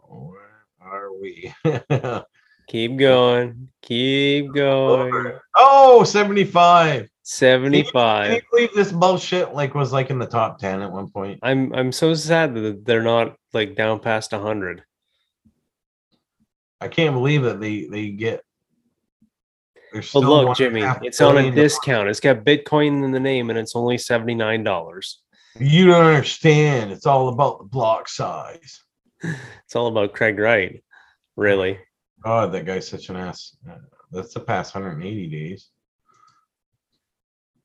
Where 0.08 0.64
are 0.80 1.12
we? 1.12 1.54
Keep 2.68 2.96
going, 2.96 3.68
keep 3.82 4.52
going. 4.52 5.38
oh, 5.54 6.02
75. 6.04 7.08
Can 8.26 8.34
you 8.36 8.40
believe 8.52 8.74
this 8.74 8.92
bullshit 8.92 9.52
like 9.52 9.74
was 9.74 9.92
like 9.92 10.10
in 10.10 10.18
the 10.18 10.26
top 10.26 10.58
10 10.58 10.82
at 10.82 10.90
one 10.90 11.10
point? 11.10 11.40
I'm 11.42 11.72
I'm 11.72 11.92
so 11.92 12.14
sad 12.14 12.54
that 12.54 12.84
they're 12.84 13.02
not 13.02 13.36
like 13.52 13.74
down 13.76 14.00
past 14.00 14.32
hundred. 14.32 14.84
I 16.80 16.88
can't 16.88 17.14
believe 17.14 17.42
that 17.42 17.60
they 17.60 17.86
they 17.86 18.10
get 18.10 18.42
But 19.92 20.14
look, 20.14 20.56
Jimmy, 20.56 20.82
it's 21.02 21.20
on 21.20 21.38
a 21.38 21.50
discount. 21.50 22.08
It's 22.08 22.20
got 22.20 22.44
Bitcoin 22.44 23.04
in 23.04 23.12
the 23.12 23.20
name, 23.20 23.50
and 23.50 23.58
it's 23.58 23.74
only 23.74 23.98
seventy 23.98 24.34
nine 24.34 24.62
dollars. 24.62 25.22
You 25.58 25.86
don't 25.86 26.04
understand. 26.04 26.92
It's 26.92 27.06
all 27.06 27.28
about 27.28 27.58
the 27.58 27.64
block 27.64 28.08
size. 28.08 28.82
It's 29.64 29.74
all 29.74 29.88
about 29.88 30.12
Craig 30.12 30.38
Wright, 30.38 30.84
really. 31.34 31.80
God, 32.22 32.52
that 32.52 32.64
guy's 32.66 32.88
such 32.88 33.08
an 33.10 33.16
ass. 33.16 33.56
Uh, 33.68 33.76
That's 34.10 34.34
the 34.34 34.40
past 34.40 34.74
180 34.74 35.26
days. 35.28 35.70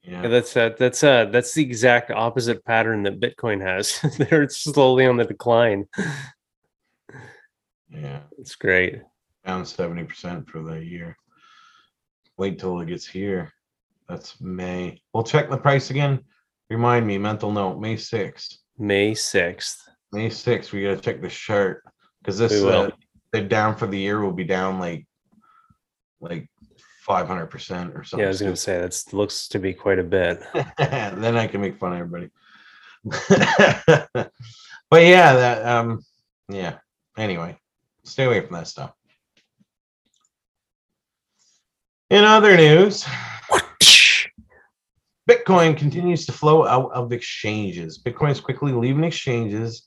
Yeah, 0.04 0.24
Yeah. 0.24 0.28
that's 0.30 0.58
uh, 0.58 0.70
that's 0.80 1.04
uh, 1.04 1.26
that's 1.26 1.54
the 1.54 1.62
exact 1.64 2.10
opposite 2.12 2.66
pattern 2.66 3.04
that 3.04 3.20
Bitcoin 3.20 3.62
has. 3.62 4.00
They're 4.18 4.50
slowly 4.50 5.06
on 5.06 5.18
the 5.18 5.26
decline. 5.26 5.86
Yeah. 7.90 8.22
It's 8.40 8.56
great. 8.56 9.02
Down 9.46 9.64
70% 9.64 10.48
for 10.50 10.62
the 10.64 10.84
year. 10.84 11.18
Wait 12.38 12.58
till 12.60 12.80
it 12.80 12.88
gets 12.88 13.06
here. 13.06 13.52
That's 14.08 14.40
May. 14.42 15.02
We'll 15.14 15.24
check 15.24 15.50
the 15.50 15.58
price 15.58 15.90
again. 15.90 16.20
Remind 16.70 17.06
me, 17.06 17.18
mental 17.18 17.52
note, 17.52 17.80
May 17.80 17.96
6th. 17.96 18.58
May 18.78 19.14
sixth. 19.14 19.88
May 20.12 20.30
6th, 20.30 20.72
we 20.72 20.84
gotta 20.84 20.98
check 21.00 21.22
the 21.22 21.28
chart. 21.30 21.84
Because 22.20 22.38
this 22.38 22.64
uh, 22.64 22.90
the 23.32 23.42
down 23.42 23.76
for 23.76 23.88
the 23.88 23.98
year 23.98 24.22
will 24.22 24.34
be 24.34 24.44
down 24.44 24.80
like 24.80 25.06
like 26.20 26.48
500% 27.08 27.96
or 27.96 28.04
something. 28.04 28.20
Yeah, 28.20 28.26
I 28.26 28.30
was 28.30 28.42
gonna 28.42 28.56
say 28.56 28.80
that 28.80 29.14
looks 29.14 29.48
to 29.50 29.60
be 29.60 29.74
quite 29.74 30.00
a 30.00 30.04
bit. 30.04 30.42
then 30.78 31.36
I 31.36 31.48
can 31.48 31.62
make 31.62 31.78
fun 31.78 31.94
of 31.94 32.00
everybody. 32.00 32.30
but 34.90 35.04
yeah, 35.04 35.34
that 35.34 35.66
um 35.66 36.02
yeah. 36.50 36.78
Anyway, 37.18 37.58
stay 38.04 38.26
away 38.26 38.42
from 38.42 38.56
that 38.56 38.68
stuff. 38.68 38.94
In 42.10 42.24
other 42.24 42.56
news, 42.58 43.06
Bitcoin 45.30 45.78
continues 45.78 46.26
to 46.26 46.32
flow 46.32 46.68
out 46.68 46.92
of 46.92 47.14
exchanges. 47.14 48.02
Bitcoin 48.04 48.32
is 48.32 48.42
quickly 48.42 48.74
leaving 48.74 49.04
exchanges 49.04 49.84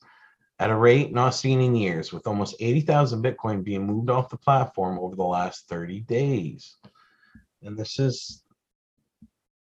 at 0.59 0.71
a 0.71 0.77
rate 0.77 1.13
not 1.13 1.35
seen 1.35 1.61
in 1.61 1.75
years, 1.75 2.13
with 2.13 2.27
almost 2.27 2.57
80,000 2.61 3.23
Bitcoin 3.23 3.65
being 3.65 3.87
moved 3.87 4.11
off 4.11 4.31
the 4.31 4.37
platform 4.37 4.99
over 4.99 5.17
the 5.17 5.25
last 5.25 5.69
30 5.69 6.01
days. 6.03 6.77
And 7.63 7.77
this 7.77 7.99
is 7.99 8.45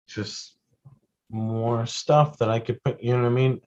just 0.07 0.57
more 1.30 1.86
stuff 1.86 2.38
that 2.39 2.49
I 2.49 2.59
could 2.59 2.84
put, 2.84 3.01
you 3.01 3.13
know 3.13 3.23
what 3.23 3.28
I 3.28 3.32
mean? 3.32 3.61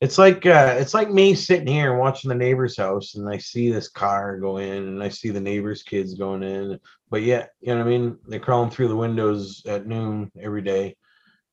It's 0.00 0.18
like 0.18 0.44
uh 0.44 0.76
it's 0.78 0.92
like 0.92 1.10
me 1.10 1.34
sitting 1.34 1.66
here 1.66 1.92
and 1.92 1.98
watching 1.98 2.28
the 2.28 2.34
neighbor's 2.34 2.76
house 2.76 3.14
and 3.14 3.26
I 3.28 3.38
see 3.38 3.70
this 3.70 3.88
car 3.88 4.38
go 4.38 4.58
in 4.58 4.88
and 4.88 5.02
I 5.02 5.08
see 5.08 5.30
the 5.30 5.40
neighbor's 5.40 5.82
kids 5.82 6.12
going 6.12 6.42
in, 6.42 6.78
but 7.08 7.22
yet, 7.22 7.52
you 7.60 7.68
know 7.68 7.78
what 7.78 7.86
I 7.86 7.90
mean? 7.90 8.18
They're 8.28 8.38
crawling 8.38 8.70
through 8.70 8.88
the 8.88 8.96
windows 8.96 9.62
at 9.66 9.86
noon 9.86 10.30
every 10.38 10.60
day. 10.60 10.96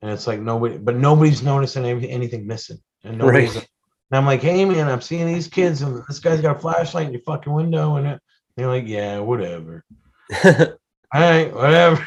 And 0.02 0.12
it's 0.12 0.28
like 0.28 0.42
nobody 0.42 0.78
but 0.78 0.98
nobody's 0.98 1.42
noticing 1.42 1.86
any- 1.86 2.10
anything 2.10 2.46
missing. 2.46 2.80
And 3.06 3.18
nobody's 3.18 3.56
Right. 3.56 3.68
And 4.14 4.20
I'm 4.20 4.28
like, 4.28 4.44
hey 4.44 4.64
man, 4.64 4.88
I'm 4.88 5.02
seeing 5.02 5.26
these 5.26 5.48
kids 5.48 5.82
and 5.82 6.04
this 6.08 6.20
guy's 6.20 6.40
got 6.40 6.58
a 6.58 6.60
flashlight 6.60 7.08
in 7.08 7.14
your 7.14 7.24
fucking 7.24 7.52
window 7.52 7.96
and 7.96 8.20
they're 8.56 8.68
like, 8.68 8.88
yeah, 8.88 9.18
whatever 9.18 9.84
all 10.46 10.68
right, 11.16 11.52
whatever. 11.52 12.06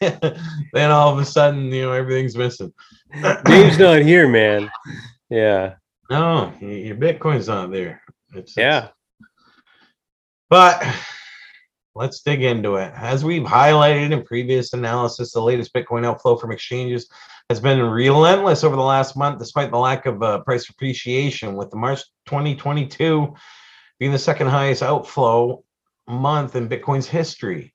then 0.72 0.90
all 0.90 1.12
of 1.12 1.18
a 1.18 1.26
sudden, 1.26 1.66
you 1.66 1.82
know, 1.82 1.92
everything's 1.92 2.38
missing. 2.38 2.72
Dave's 3.44 3.78
not 3.78 4.00
here, 4.00 4.28
man. 4.28 4.70
Yeah, 5.28 5.74
no, 6.08 6.54
your 6.58 6.96
Bitcoin's 6.96 7.48
not 7.48 7.70
there. 7.70 8.02
It's, 8.34 8.56
yeah. 8.56 8.88
But 10.48 10.82
let's 11.94 12.22
dig 12.22 12.42
into 12.42 12.76
it. 12.76 12.94
As 12.96 13.26
we've 13.26 13.42
highlighted 13.42 14.10
in 14.12 14.24
previous 14.24 14.72
analysis, 14.72 15.32
the 15.32 15.42
latest 15.42 15.74
Bitcoin 15.74 16.06
outflow 16.06 16.36
from 16.36 16.50
exchanges 16.50 17.10
has 17.50 17.58
been 17.58 17.82
relentless 17.82 18.62
over 18.62 18.76
the 18.76 18.82
last 18.82 19.16
month, 19.16 19.40
despite 19.40 19.72
the 19.72 19.76
lack 19.76 20.06
of 20.06 20.22
uh, 20.22 20.38
price 20.44 20.68
appreciation, 20.68 21.56
with 21.56 21.68
the 21.70 21.76
March 21.76 22.00
2022 22.26 23.34
being 23.98 24.12
the 24.12 24.18
second 24.18 24.46
highest 24.46 24.84
outflow 24.84 25.64
month 26.08 26.54
in 26.54 26.68
Bitcoin's 26.68 27.08
history. 27.08 27.74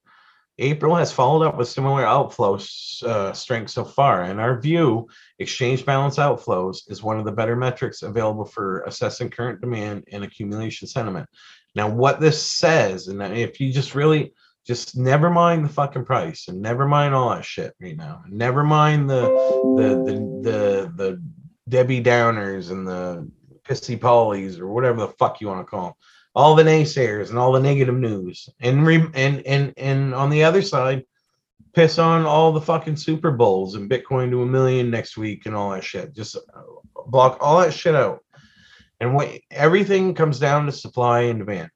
April 0.59 0.95
has 0.95 1.11
followed 1.11 1.45
up 1.45 1.57
with 1.57 1.67
similar 1.67 2.05
outflow 2.05 2.57
uh, 3.05 3.33
strength 3.33 3.69
so 3.69 3.83
far. 3.83 4.23
In 4.23 4.39
our 4.39 4.61
view, 4.61 5.09
exchange 5.39 5.85
balance 5.85 6.15
outflows 6.15 6.89
is 6.89 7.03
one 7.03 7.19
of 7.19 7.25
the 7.25 7.33
better 7.33 7.57
metrics 7.57 8.01
available 8.01 8.45
for 8.45 8.79
assessing 8.83 9.29
current 9.29 9.59
demand 9.59 10.05
and 10.09 10.23
accumulation 10.23 10.87
sentiment. 10.87 11.27
Now, 11.75 11.89
what 11.89 12.21
this 12.21 12.41
says, 12.41 13.09
and 13.09 13.21
if 13.21 13.59
you 13.59 13.73
just 13.73 13.93
really 13.93 14.33
just 14.65 14.97
never 14.97 15.29
mind 15.29 15.65
the 15.65 15.69
fucking 15.69 16.05
price 16.05 16.47
and 16.47 16.61
never 16.61 16.87
mind 16.87 17.13
all 17.13 17.29
that 17.29 17.45
shit 17.45 17.73
right 17.79 17.97
now, 17.97 18.23
never 18.27 18.63
mind 18.63 19.09
the 19.09 19.21
the 19.77 20.03
the 20.05 20.49
the, 20.49 20.93
the 20.95 21.23
Debbie 21.69 22.03
Downers 22.03 22.71
and 22.71 22.87
the 22.87 23.29
pissy 23.63 23.99
Pollies 23.99 24.59
or 24.59 24.67
whatever 24.67 25.01
the 25.01 25.07
fuck 25.19 25.41
you 25.41 25.47
want 25.47 25.65
to 25.65 25.69
call 25.69 25.85
them 25.85 25.93
all 26.35 26.53
the 26.53 26.63
naysayers 26.63 27.29
and 27.29 27.39
all 27.39 27.53
the 27.53 27.59
negative 27.59 27.95
news. 27.95 28.49
And 28.59 28.85
re- 28.85 29.09
and 29.13 29.45
and 29.47 29.73
and 29.77 30.13
on 30.13 30.29
the 30.29 30.43
other 30.43 30.61
side 30.61 31.05
piss 31.73 31.97
on 31.97 32.25
all 32.25 32.51
the 32.51 32.61
fucking 32.61 32.95
super 32.95 33.31
bowls 33.31 33.75
and 33.75 33.89
bitcoin 33.89 34.29
to 34.31 34.43
a 34.43 34.45
million 34.45 34.89
next 34.89 35.17
week 35.17 35.45
and 35.45 35.55
all 35.55 35.71
that 35.71 35.83
shit. 35.83 36.13
Just 36.13 36.35
uh, 36.35 36.61
block 37.07 37.37
all 37.41 37.59
that 37.59 37.73
shit 37.73 37.95
out. 37.95 38.19
And 38.99 39.13
what 39.13 39.29
everything 39.51 40.13
comes 40.13 40.39
down 40.39 40.65
to 40.65 40.71
supply 40.71 41.21
and 41.21 41.39
demand 41.39 41.69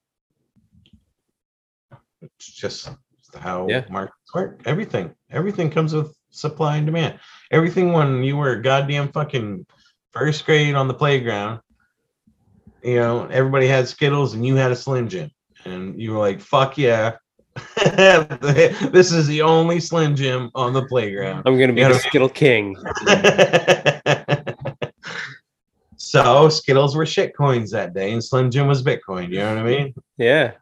it's 2.21 2.51
just 2.51 2.91
how 3.39 3.67
Yeah. 3.69 3.83
markets 3.89 4.33
work 4.33 4.61
everything 4.65 5.13
everything 5.31 5.69
comes 5.69 5.93
with 5.93 6.15
supply 6.31 6.77
and 6.77 6.85
demand 6.85 7.19
everything 7.51 7.93
when 7.93 8.23
you 8.23 8.37
were 8.37 8.55
goddamn 8.57 9.11
fucking 9.11 9.65
first 10.11 10.45
grade 10.45 10.75
on 10.75 10.87
the 10.87 10.93
playground 10.93 11.59
you 12.81 12.95
know, 12.95 13.25
everybody 13.25 13.67
had 13.67 13.89
Skittles 13.89 14.33
and 14.33 14.45
you 14.47 14.55
had 14.55 14.71
a 14.71 14.75
Slim 14.75 15.09
Jim. 15.09 15.29
And 15.65 16.01
you 16.01 16.13
were 16.13 16.19
like, 16.19 16.39
fuck 16.39 16.77
yeah. 16.77 17.17
this 17.75 19.11
is 19.11 19.27
the 19.27 19.41
only 19.41 19.81
Slim 19.81 20.15
Jim 20.15 20.49
on 20.55 20.71
the 20.71 20.85
playground. 20.85 21.43
I'm 21.45 21.59
gonna 21.59 21.73
be 21.73 21.81
You 21.81 21.87
the 21.89 21.93
know- 21.95 21.99
Skittle 21.99 22.29
King. 22.29 22.77
so 25.97 26.47
Skittles 26.47 26.95
were 26.95 27.05
shit 27.05 27.35
coins 27.35 27.69
that 27.71 27.93
day 27.93 28.13
and 28.13 28.23
Slim 28.23 28.49
Jim 28.49 28.67
was 28.67 28.81
Bitcoin. 28.81 29.27
You 29.29 29.39
know 29.39 29.55
what 29.55 29.65
I 29.65 29.67
mean? 29.67 29.93
Yeah, 30.17 30.53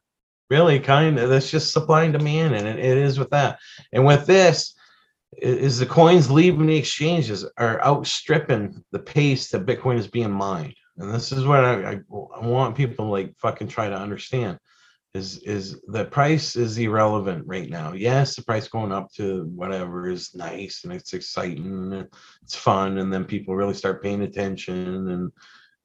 Really, 0.50 0.80
kind 0.80 1.20
of. 1.20 1.30
That's 1.30 1.52
just 1.52 1.74
supply 1.74 2.04
and 2.04 2.14
demand, 2.14 2.56
and 2.56 2.68
it, 2.68 2.80
it 2.80 2.98
is 2.98 3.20
with 3.20 3.30
that. 3.32 3.60
And 3.92 4.06
with 4.06 4.26
this, 4.26 4.76
is 5.38 5.80
the 5.80 5.86
coins 5.86 6.32
leaving 6.32 6.68
the 6.68 6.78
exchanges 6.78 7.46
are 7.58 7.84
outstripping 7.84 8.84
the 8.92 9.00
pace 9.00 9.50
that 9.50 9.66
Bitcoin 9.66 9.98
is 9.98 10.08
being 10.08 10.32
mined. 10.32 10.74
And 10.98 11.14
this 11.14 11.32
is 11.32 11.46
what 11.46 11.64
I, 11.64 11.92
I, 11.92 12.00
I 12.12 12.46
want 12.46 12.76
people 12.76 13.06
to 13.06 13.12
like 13.12 13.36
fucking 13.38 13.68
try 13.68 13.90
to 13.90 13.96
understand. 13.96 14.58
Is 15.14 15.40
is 15.40 15.82
the 15.88 16.06
price 16.06 16.56
is 16.56 16.78
irrelevant 16.78 17.44
right 17.48 17.70
now? 17.70 17.94
Yes, 17.94 18.36
the 18.36 18.44
price 18.44 18.68
going 18.68 18.92
up 18.92 19.12
to 19.14 19.46
whatever 19.56 20.10
is 20.10 20.36
nice 20.36 20.84
and 20.84 20.94
it's 20.94 21.14
exciting 21.14 21.66
and 21.66 22.08
it's 22.44 22.56
fun, 22.56 22.98
and 22.98 23.12
then 23.12 23.26
people 23.26 23.56
really 23.56 23.74
start 23.74 24.04
paying 24.04 24.22
attention 24.22 25.10
and 25.10 25.32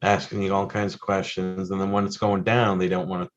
asking 0.03 0.43
you 0.43 0.53
all 0.53 0.67
kinds 0.67 0.95
of 0.95 1.01
questions. 1.01 1.71
And 1.71 1.81
then 1.81 1.93
when 1.93 2.05
it's 2.05 2.17
going 2.17 2.43
down, 2.43 2.79
they 2.79 2.89
don't 2.89 3.09
want 3.09 3.25
to 3.25 3.31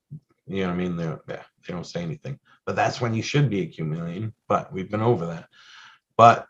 you 0.47 0.61
know 0.61 0.67
what 0.69 0.73
I 0.73 0.77
mean? 0.77 0.95
They're, 0.95 1.19
yeah, 1.27 1.43
they 1.67 1.73
don't 1.73 1.85
say 1.85 2.01
anything. 2.03 2.39
But 2.65 2.75
that's 2.75 2.99
when 3.01 3.13
you 3.13 3.21
should 3.23 3.49
be 3.49 3.61
accumulating. 3.61 4.33
But 4.47 4.71
we've 4.73 4.89
been 4.89 5.01
over 5.01 5.25
that. 5.27 5.47
But 6.17 6.47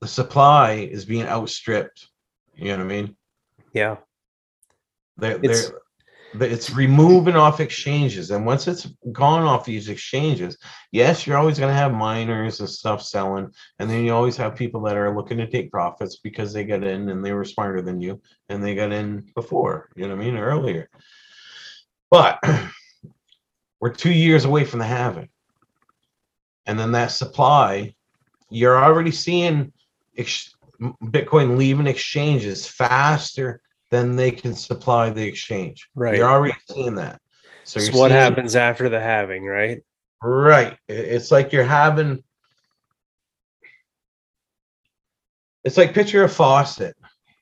the 0.00 0.08
supply 0.08 0.72
is 0.72 1.04
being 1.04 1.26
outstripped. 1.26 2.08
You 2.54 2.68
know 2.68 2.76
what 2.78 2.84
I 2.84 2.86
mean? 2.88 3.16
yeah. 3.72 3.96
They're, 5.16 5.36
It's- 5.36 5.68
they're, 5.70 5.78
they- 6.34 6.50
it's 6.50 6.70
removing 6.70 7.36
off 7.36 7.58
exchanges. 7.58 8.30
And 8.30 8.44
once 8.44 8.68
it's 8.68 8.86
gone 9.12 9.44
off 9.44 9.64
these 9.64 9.88
exchanges, 9.88 10.58
yes, 10.92 11.26
you're 11.26 11.38
always 11.38 11.58
going 11.58 11.70
to 11.72 11.78
have 11.80 11.92
miners 11.92 12.60
and 12.60 12.68
stuff 12.68 13.02
selling. 13.02 13.50
And 13.78 13.88
then 13.88 14.04
you 14.04 14.12
always 14.12 14.36
have 14.36 14.54
people 14.54 14.82
that 14.82 14.96
are 14.96 15.16
looking 15.16 15.38
to 15.38 15.46
take 15.50 15.70
profits 15.72 16.18
because 16.18 16.52
they 16.52 16.64
got 16.64 16.84
in 16.84 17.08
and 17.08 17.24
they 17.24 17.32
were 17.32 17.44
smarter 17.46 17.80
than 17.80 18.00
you 18.00 18.20
and 18.50 18.62
they 18.62 18.74
got 18.74 18.92
in 18.92 19.24
before, 19.34 19.88
you 19.96 20.06
know 20.06 20.14
what 20.14 20.22
I 20.22 20.24
mean? 20.26 20.36
Earlier. 20.36 20.90
But 22.10 22.38
we're 23.80 23.92
two 23.92 24.12
years 24.12 24.44
away 24.44 24.64
from 24.64 24.78
the 24.78 24.84
halving. 24.84 25.28
And 26.66 26.78
then 26.78 26.92
that 26.92 27.08
supply, 27.12 27.94
you're 28.50 28.82
already 28.82 29.10
seeing 29.12 29.72
ex- 30.16 30.54
Bitcoin 30.80 31.56
leaving 31.56 31.86
exchanges 31.86 32.66
faster 32.66 33.60
than 33.90 34.16
they 34.16 34.30
can 34.30 34.54
supply 34.54 35.10
the 35.10 35.26
exchange. 35.26 35.88
Right. 35.94 36.16
You're 36.16 36.28
already 36.28 36.56
seeing 36.70 36.94
that. 36.96 37.20
So 37.64 37.80
what 37.80 37.92
seeing- 37.92 38.10
happens 38.10 38.56
after 38.56 38.88
the 38.88 39.00
halving, 39.00 39.44
right? 39.44 39.80
Right. 40.22 40.76
It's 40.88 41.30
like 41.30 41.52
you're 41.52 41.64
having. 41.64 42.22
It's 45.64 45.76
like 45.76 45.94
picture 45.94 46.24
a 46.24 46.28
faucet, 46.28 46.96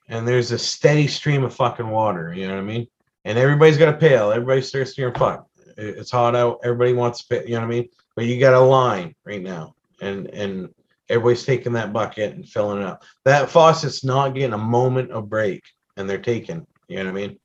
and 0.09 0.27
there's 0.27 0.51
a 0.51 0.59
steady 0.59 1.07
stream 1.07 1.45
of 1.45 1.55
fucking 1.55 1.89
water. 1.89 2.35
You 2.35 2.49
know 2.49 2.55
what 2.55 2.61
I 2.61 2.65
mean? 2.65 2.87
And 3.25 3.39
everybody's 3.39 3.79
got 3.79 3.95
a 3.95 3.97
pail. 3.97 4.31
Everybody's 4.31 4.71
thirsty 4.71 5.05
and 5.05 5.17
fuck. 5.17 5.47
It- 5.77 5.99
It's 5.99 6.11
hot 6.11 6.35
out. 6.37 6.61
Everybody 6.65 6.93
wants 6.93 7.19
to 7.19 7.25
spit. 7.25 7.49
You 7.49 7.55
know 7.55 7.61
what 7.61 7.67
I 7.67 7.71
mean? 7.71 7.89
But 8.15 8.27
you 8.27 8.39
got 8.41 8.55
a 8.55 8.61
line 8.61 9.15
right 9.25 9.43
now, 9.43 9.75
and 10.01 10.27
and 10.29 10.69
everybody's 11.09 11.45
taking 11.45 11.73
that 11.75 11.93
bucket 11.93 12.35
and 12.35 12.49
filling 12.49 12.79
it 12.83 12.85
up. 12.85 13.05
That 13.25 13.49
faucet's 13.51 14.03
not 14.05 14.35
getting 14.35 14.55
a 14.55 14.59
moment 14.59 15.11
of 15.13 15.29
break, 15.29 15.63
and 15.97 16.09
they're 16.09 16.19
taking. 16.19 16.67
You 16.89 16.99
know 16.99 17.05
what 17.05 17.11
I 17.23 17.27
mean? 17.27 17.39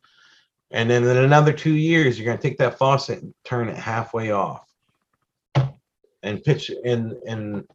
And 0.71 0.89
then 0.89 1.03
in 1.03 1.17
another 1.17 1.51
two 1.51 1.73
years, 1.73 2.17
you're 2.17 2.25
gonna 2.25 2.41
take 2.41 2.57
that 2.59 2.77
faucet 2.77 3.21
and 3.21 3.33
turn 3.43 3.67
it 3.67 3.75
halfway 3.75 4.31
off 4.31 4.65
and 6.23 6.43
pitch 6.43 6.71
and 6.85 7.13
and 7.27 7.67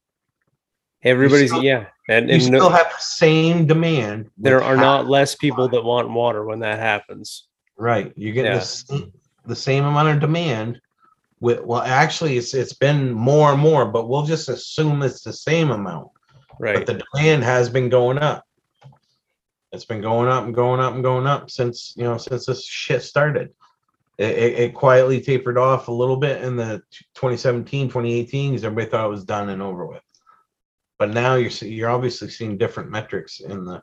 Everybody's 1.02 1.50
still- 1.50 1.62
yeah, 1.62 1.86
and, 2.08 2.28
You 2.28 2.34
and 2.36 2.42
still 2.42 2.70
have 2.70 2.88
the 2.88 2.98
same 2.98 3.66
demand. 3.66 4.30
there 4.38 4.62
are 4.62 4.74
half 4.74 4.82
not 4.82 5.06
less 5.06 5.36
people 5.36 5.68
that 5.68 5.84
want 5.84 6.10
water 6.10 6.44
when 6.44 6.60
that 6.60 6.78
happens. 6.80 7.46
Right. 7.76 8.12
You're 8.16 8.32
getting 8.32 8.52
Yeah. 8.52 8.58
the, 8.58 8.64
same, 8.64 9.12
the 9.46 9.56
same 9.56 9.84
amount 9.84 10.08
of 10.08 10.20
demand 10.20 10.80
with 11.40 11.60
well 11.64 11.82
actually 11.82 12.36
it's 12.38 12.54
it's 12.54 12.72
been 12.72 13.12
more 13.12 13.52
and 13.52 13.60
more, 13.60 13.86
but 13.86 14.08
we'll 14.08 14.24
just 14.24 14.48
assume 14.48 15.02
it's 15.02 15.22
the 15.22 15.32
same 15.32 15.70
amount. 15.70 16.08
Right. 16.58 16.76
But 16.76 16.86
the 16.86 17.02
demand 17.12 17.44
has 17.44 17.68
been 17.68 17.88
going 17.88 18.18
up. 18.18 18.44
It's 19.72 19.84
been 19.84 20.00
going 20.00 20.28
up 20.28 20.44
and 20.44 20.54
going 20.54 20.80
up 20.80 20.94
and 20.94 21.02
going 21.02 21.26
up 21.26 21.50
since 21.50 21.94
you 21.96 22.04
know 22.04 22.16
since 22.16 22.46
this 22.46 22.64
shit 22.64 23.02
started. 23.02 23.52
It, 24.18 24.38
it, 24.38 24.58
it 24.58 24.74
quietly 24.74 25.20
tapered 25.20 25.58
off 25.58 25.88
a 25.88 25.92
little 25.92 26.16
bit 26.16 26.42
in 26.42 26.56
the 26.56 26.82
2017, 27.16 27.88
2018 27.88 28.52
because 28.52 28.64
everybody 28.64 28.90
thought 28.90 29.04
it 29.04 29.10
was 29.10 29.26
done 29.26 29.50
and 29.50 29.60
over 29.60 29.84
with. 29.84 30.00
But 30.98 31.10
now 31.10 31.34
you're 31.34 31.50
you're 31.50 31.90
obviously 31.90 32.30
seeing 32.30 32.56
different 32.56 32.90
metrics 32.90 33.40
in 33.40 33.66
the 33.66 33.82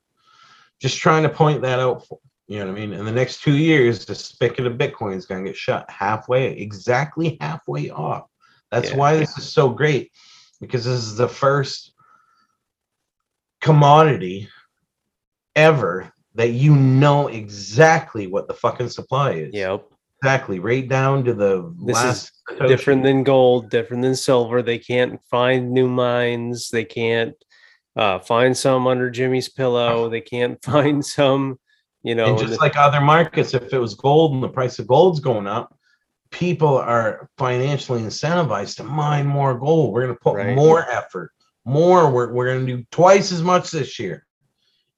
just 0.82 0.98
trying 0.98 1.24
to 1.24 1.30
point 1.30 1.62
that 1.62 1.80
out 1.80 2.08
for 2.08 2.20
you 2.48 2.60
know 2.60 2.66
what 2.66 2.78
I 2.78 2.80
mean? 2.80 2.94
In 2.94 3.06
the 3.06 3.12
next 3.12 3.42
two 3.42 3.56
years, 3.58 4.06
the 4.06 4.16
spigot 4.16 4.66
of 4.66 4.74
Bitcoin 4.78 5.16
is 5.16 5.26
going 5.26 5.44
to 5.44 5.50
get 5.50 5.58
shut 5.58 5.90
halfway, 5.90 6.52
exactly 6.58 7.38
halfway 7.40 7.90
off. 7.90 8.26
That's 8.72 8.90
Yeah. 8.92 8.98
why 8.98 9.16
this 9.18 9.38
is 9.38 9.52
so 9.52 9.70
great 9.70 10.12
because 10.60 10.84
this 10.86 11.00
is 11.04 11.16
the 11.16 11.28
first 11.28 11.94
commodity 13.62 14.50
ever 15.56 16.12
that 16.36 16.50
you 16.50 16.76
know 16.76 17.28
exactly 17.28 18.28
what 18.28 18.48
the 18.48 18.54
fucking 18.54 18.90
supply 18.90 19.32
is. 19.34 19.54
Yep. 19.54 19.86
Exactly, 20.22 20.60
right 20.60 20.88
down 20.88 21.24
to 21.26 21.34
the 21.34 21.74
This 21.86 21.98
is 21.98 22.04
last 22.04 22.32
Satoshi. 22.50 22.68
different 22.70 23.04
than 23.04 23.24
gold, 23.24 23.70
different 23.70 24.04
than 24.04 24.16
silver. 24.16 24.62
They 24.62 24.80
can't 24.80 25.20
find 25.30 25.72
new 25.72 25.88
mines. 25.90 26.70
They 26.70 26.86
can't 26.86 27.36
uh, 27.98 28.20
find 28.20 28.56
some 28.58 28.88
under 28.88 29.10
Jimmy's 29.10 29.50
pillow. 29.50 30.10
They 30.10 30.22
can't 30.22 30.64
find 30.64 31.06
some, 31.06 31.60
you 32.04 32.16
know. 32.16 32.26
and 32.26 32.38
just 32.38 32.54
the- 32.54 32.58
like 32.60 32.76
other 32.78 33.02
markets, 33.02 33.54
if 33.54 33.74
it 33.74 33.80
was 33.80 33.96
gold 33.96 34.34
and 34.34 34.44
the 34.44 34.50
price 34.50 34.80
of 34.80 34.88
gold's 34.88 35.20
going 35.20 35.48
up, 35.48 35.76
people 36.32 36.78
are 36.78 37.30
financially 37.38 38.02
incentivized 38.02 38.78
to 38.78 38.84
mine 38.84 39.26
more 39.28 39.58
gold. 39.58 39.94
We're 39.94 40.04
going 40.04 40.16
to 40.16 40.20
put 40.20 40.36
Right. 40.36 40.56
more 40.56 40.90
effort, 40.90 41.32
more. 41.66 42.10
We're, 42.12 42.32
we're 42.34 42.48
going 42.54 42.66
to 42.66 42.78
do 42.78 42.86
twice 42.92 43.32
as 43.32 43.42
much 43.44 43.72
this 43.72 44.00
year. 44.00 44.26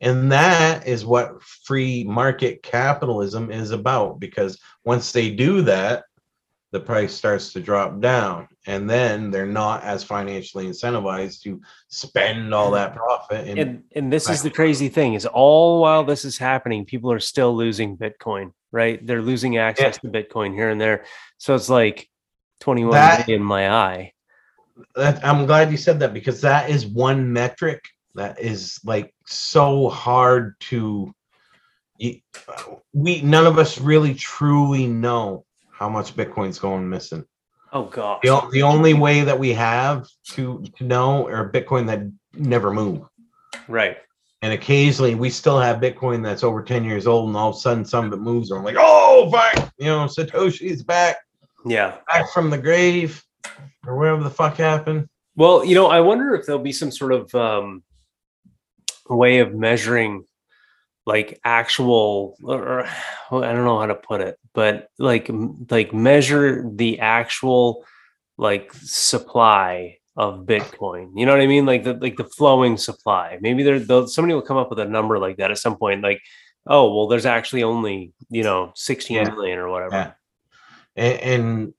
And 0.02 0.32
that 0.32 0.88
is 0.88 1.06
what 1.06 1.42
free 1.42 2.04
market 2.04 2.64
capitalism 2.64 3.52
is 3.52 3.72
about. 3.72 4.20
Because 4.20 4.60
once 4.84 5.12
they 5.12 5.30
do 5.32 5.62
that, 5.64 6.04
the 6.72 6.80
price 6.80 7.14
starts 7.14 7.54
to 7.54 7.62
drop 7.62 8.00
down. 8.02 8.48
And 8.68 8.90
then 8.90 9.30
they're 9.30 9.46
not 9.46 9.84
as 9.84 10.04
financially 10.04 10.66
incentivized 10.66 11.42
to 11.44 11.62
spend 11.88 12.54
all 12.54 12.72
that 12.72 12.96
profit. 12.96 13.48
And, 13.48 13.60
and 13.60 13.84
and 13.96 14.14
this 14.14 14.30
is 14.30 14.42
the 14.42 14.50
crazy 14.50 14.90
thing 14.90 15.14
is 15.14 15.26
all 15.26 15.82
while 15.82 16.04
this 16.04 16.26
is 16.26 16.38
happening, 16.38 16.86
people 16.86 17.12
are 17.12 17.20
still 17.20 17.56
losing 17.56 17.96
Bitcoin, 17.96 18.52
right? 18.72 19.06
They're 19.06 19.22
losing 19.22 19.58
access 19.58 19.98
to 20.00 20.08
Bitcoin 20.08 20.54
here 20.54 20.70
and 20.70 20.82
there. 20.82 21.06
So 21.38 21.54
it's 21.54 21.70
like 21.70 22.10
21 22.62 22.92
That- 22.94 23.30
in 23.30 23.44
my 23.44 23.70
eye. 23.70 24.14
that, 24.96 25.24
I'm 25.24 25.46
glad 25.46 25.72
you 25.72 25.78
said 25.78 26.00
that 26.00 26.14
because 26.14 26.42
that 26.42 26.70
is 26.70 26.86
one 26.86 27.32
metric 27.32 27.84
that 28.16 28.40
is 28.40 28.80
like 28.84 29.14
so 29.26 29.90
hard 29.90 30.56
to 30.60 31.14
we 32.94 33.22
none 33.22 33.46
of 33.46 33.58
us 33.58 33.80
really 33.80 34.14
truly 34.14 34.88
know 34.88 35.46
how 35.72 35.88
much 35.88 36.16
bitcoin's 36.16 36.60
going 36.60 36.90
missing 36.90 37.26
Oh 37.76 37.84
god. 37.84 38.20
the, 38.24 38.48
the 38.52 38.62
only 38.64 38.94
way 38.94 39.22
that 39.22 39.38
we 39.38 39.52
have 39.54 40.08
to, 40.32 40.64
to 40.78 40.84
know 40.86 41.28
are 41.28 41.52
bitcoin 41.52 41.86
that 41.88 42.02
never 42.34 42.72
move 42.74 43.02
Right. 43.68 43.98
and 44.42 44.54
occasionally 44.54 45.14
we 45.16 45.30
still 45.30 45.60
have 45.60 45.82
bitcoin 45.82 46.24
that's 46.24 46.44
over 46.44 46.64
10 46.64 46.84
years 46.86 47.06
old 47.06 47.28
and 47.28 47.36
all 47.38 47.50
of 47.50 47.56
a 47.56 47.60
sudden 47.60 47.84
some 47.86 48.06
of 48.06 48.14
it 48.14 48.22
moves 48.22 48.50
and 48.52 48.64
we're 48.64 48.72
like 48.72 48.78
oh 48.80 49.30
fuck 49.30 49.74
you 49.78 49.86
know 49.88 50.06
satoshi's 50.06 50.84
back 50.84 51.18
Yeah. 51.66 51.98
back 52.08 52.32
from 52.32 52.50
the 52.50 52.58
grave 52.58 53.22
or 53.86 53.98
whatever 53.98 54.24
the 54.24 54.30
fuck 54.30 54.56
happened 54.58 55.08
Well, 55.36 55.66
you 55.66 55.76
know, 55.76 55.88
I 55.88 56.00
wonder 56.00 56.34
if 56.34 56.46
there'll 56.46 56.62
be 56.62 56.72
some 56.72 56.92
sort 56.92 57.12
of 57.12 57.36
um, 57.36 57.84
way 59.10 59.40
of 59.40 59.54
measuring 59.54 60.24
like 61.06 61.40
actual 61.46 62.36
or 62.44 62.82
or- 63.32 63.44
I 63.44 63.54
don't 63.54 63.66
know 63.66 63.80
how 63.80 63.86
to 63.88 63.96
put 63.96 64.22
it, 64.22 64.38
but 64.54 64.90
like 64.98 65.30
like 65.70 65.94
measure 65.94 66.64
the 66.74 67.00
actual 67.00 67.86
like 68.38 68.72
supply 68.74 69.98
of 70.18 70.46
Bitcoin. 70.46 71.12
You 71.16 71.26
know 71.26 71.32
what 71.34 71.42
I 71.42 71.48
mean? 71.48 71.66
Like 71.66 71.84
the 71.84 71.94
like 71.94 72.18
the 72.18 72.24
flowing 72.24 72.78
supply. 72.78 73.38
Maybe 73.42 73.64
there 73.64 73.80
somebody 74.08 74.34
will 74.34 74.42
come 74.42 74.58
up 74.58 74.70
with 74.70 74.80
a 74.80 74.86
number 74.86 75.20
like 75.20 75.38
that 75.38 75.52
at 75.52 75.58
some 75.58 75.78
point. 75.78 76.02
Like, 76.02 76.22
oh 76.68 76.96
well, 76.96 77.08
there's 77.08 77.26
actually 77.26 77.64
only 77.64 78.14
you 78.30 78.44
know 78.44 78.72
sixteen 78.76 79.18
Yeah. 79.18 79.30
million 79.32 79.58
or 79.60 79.70
whatever. 79.70 79.96
Yeah. 79.96 80.12
and, 80.96 81.20
and 81.22 81.74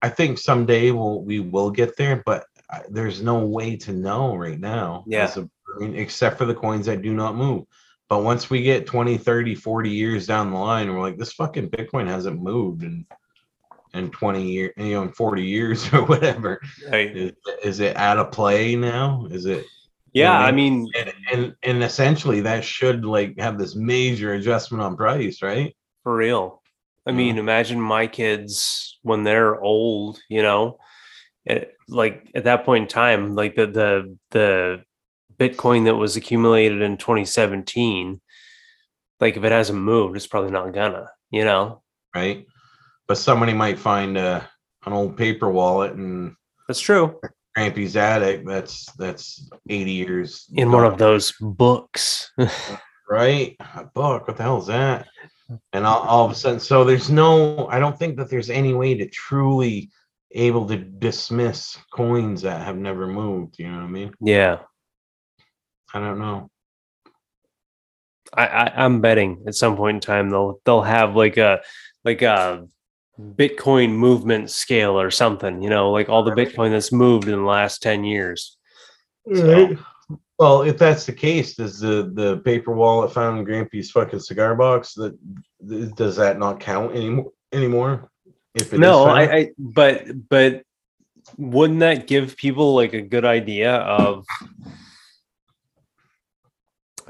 I 0.00 0.08
think 0.08 0.38
someday 0.38 0.90
we'll 0.90 1.22
we 1.22 1.40
will 1.40 1.70
get 1.70 1.96
there, 1.96 2.22
but 2.26 2.46
I- 2.70 2.82
there's 2.90 3.22
no 3.22 3.46
way 3.46 3.76
to 3.76 3.92
know 3.92 4.34
right 4.36 4.58
now. 4.58 5.04
Yeah. 5.06 5.30
a- 5.36 5.48
except 5.94 6.36
for 6.38 6.44
the 6.44 6.54
coins 6.54 6.86
that 6.86 7.02
do 7.02 7.14
not 7.14 7.34
move. 7.36 7.64
But 8.12 8.24
once 8.24 8.50
we 8.50 8.60
get 8.60 8.84
20, 8.84 9.16
30, 9.16 9.54
40 9.54 9.88
years 9.88 10.26
down 10.26 10.50
the 10.50 10.58
line, 10.58 10.92
we're 10.92 11.00
like, 11.00 11.16
this 11.16 11.32
fucking 11.32 11.70
Bitcoin 11.70 12.06
hasn't 12.06 12.42
moved 12.42 12.82
in 12.82 13.06
in 13.94 14.10
20 14.10 14.42
years, 14.42 14.74
you 14.76 14.90
know, 14.90 15.02
in 15.04 15.12
40 15.12 15.42
years 15.42 15.90
or 15.94 16.04
whatever. 16.04 16.60
Right. 16.90 17.16
Is, 17.16 17.32
is 17.64 17.80
it 17.80 17.96
out 17.96 18.18
of 18.18 18.30
play 18.30 18.76
now? 18.76 19.26
Is 19.30 19.46
it 19.46 19.64
Yeah, 20.12 20.38
I 20.38 20.48
I 20.48 20.52
mean, 20.52 20.90
and, 20.94 21.12
and 21.32 21.54
and 21.62 21.82
essentially 21.82 22.42
that 22.42 22.66
should 22.66 23.06
like 23.06 23.38
have 23.38 23.56
this 23.56 23.76
major 23.76 24.34
adjustment 24.34 24.82
on 24.82 24.94
price, 24.94 25.40
right? 25.40 25.74
For 26.02 26.14
real. 26.14 26.60
I 27.06 27.12
mean, 27.12 27.38
imagine 27.38 27.80
my 27.80 28.08
kids 28.08 28.98
when 29.00 29.24
they're 29.24 29.58
old, 29.58 30.20
you 30.28 30.42
know, 30.42 30.78
it, 31.46 31.72
like 31.88 32.28
at 32.34 32.44
that 32.44 32.66
point 32.66 32.82
in 32.82 32.88
time, 32.88 33.34
like 33.34 33.56
the 33.56 33.68
the 33.68 34.18
the 34.32 34.84
Bitcoin 35.42 35.84
that 35.86 35.96
was 35.96 36.16
accumulated 36.16 36.82
in 36.82 36.96
2017, 36.96 38.20
like 39.20 39.36
if 39.36 39.42
it 39.42 39.52
hasn't 39.52 39.78
moved, 39.78 40.16
it's 40.16 40.26
probably 40.26 40.50
not 40.50 40.72
gonna, 40.72 41.10
you 41.30 41.44
know. 41.44 41.82
right? 42.14 42.46
But 43.08 43.18
somebody 43.18 43.52
might 43.52 43.78
find 43.78 44.16
a 44.16 44.48
an 44.86 44.92
old 44.92 45.16
paper 45.16 45.50
wallet 45.50 45.94
and 45.94 46.34
That's 46.68 46.80
true. 46.80 47.20
Grampy's 47.56 47.96
attic 47.96 48.46
that's 48.46 48.90
that's 48.92 49.48
80 49.68 49.90
years 49.90 50.46
In 50.54 50.72
one 50.72 50.86
of 50.86 50.98
those 50.98 51.32
books. 51.40 52.30
right 53.10 53.56
a 53.74 53.84
book 53.84 54.26
what 54.26 54.38
the 54.38 54.42
hell 54.42 54.58
is 54.58 54.68
that 54.68 55.06
and 55.74 55.84
all, 55.84 56.00
all 56.02 56.24
of 56.24 56.30
a 56.30 56.34
sudden 56.34 56.58
so 56.58 56.82
there's 56.82 57.10
no 57.10 57.66
i 57.66 57.78
don't 57.78 57.98
think 57.98 58.16
that 58.16 58.30
there's 58.30 58.48
any 58.48 58.72
way 58.72 58.94
to 58.94 59.06
truly 59.08 59.90
able 60.30 60.66
to 60.66 60.78
dismiss 60.78 61.76
coins 61.92 62.40
that 62.40 62.64
have 62.64 62.78
never 62.78 63.06
moved 63.06 63.58
you 63.58 63.68
know 63.68 63.76
what 63.76 63.84
i 63.84 63.88
mean 63.88 64.14
yeah. 64.20 64.60
I 65.94 65.98
don't 65.98 66.18
know 66.18 66.48
I, 68.34 68.46
I 68.46 68.84
I'm 68.84 69.00
betting 69.00 69.44
at 69.46 69.54
some 69.54 69.76
point 69.76 69.96
in 69.96 70.00
time 70.00 70.30
they'll 70.30 70.60
they'll 70.64 70.82
have 70.82 71.14
like 71.14 71.36
a 71.36 71.60
like 72.04 72.22
a 72.22 72.66
Bitcoin 73.20 73.90
movement 73.90 74.50
scale 74.50 74.98
or 74.98 75.10
something, 75.10 75.62
you 75.62 75.68
know, 75.68 75.90
like 75.90 76.08
all 76.08 76.24
the 76.24 76.32
Bitcoin 76.32 76.70
that's 76.70 76.90
moved 76.92 77.28
in 77.28 77.38
the 77.38 77.44
last 77.44 77.82
10 77.82 78.04
years. 78.04 78.56
So- 79.32 79.76
well 80.38 80.62
if 80.62 80.76
that's 80.76 81.06
the 81.06 81.12
case 81.12 81.54
does 81.54 81.78
the 81.78 82.10
the 82.14 82.38
paper 82.38 82.74
wallet 82.74 83.12
found 83.12 83.38
in 83.38 83.44
grampy's 83.44 83.90
fucking 83.92 84.18
cigar 84.18 84.56
box 84.56 84.94
that 84.94 85.16
does 85.94 86.16
that 86.16 86.38
not 86.38 86.58
count 86.58 86.96
anymore 86.96 87.30
anymore 87.52 88.10
if 88.54 88.72
it 88.72 88.76
is 88.76 88.80
no, 88.80 89.04
found? 89.04 89.18
I, 89.18 89.36
I 89.36 89.50
but 89.56 90.28
but 90.28 90.64
wouldn't 91.38 91.80
that 91.80 92.08
give 92.08 92.36
people 92.36 92.74
like 92.74 92.92
a 92.94 93.02
good 93.02 93.24
idea 93.24 93.76
of 93.76 94.24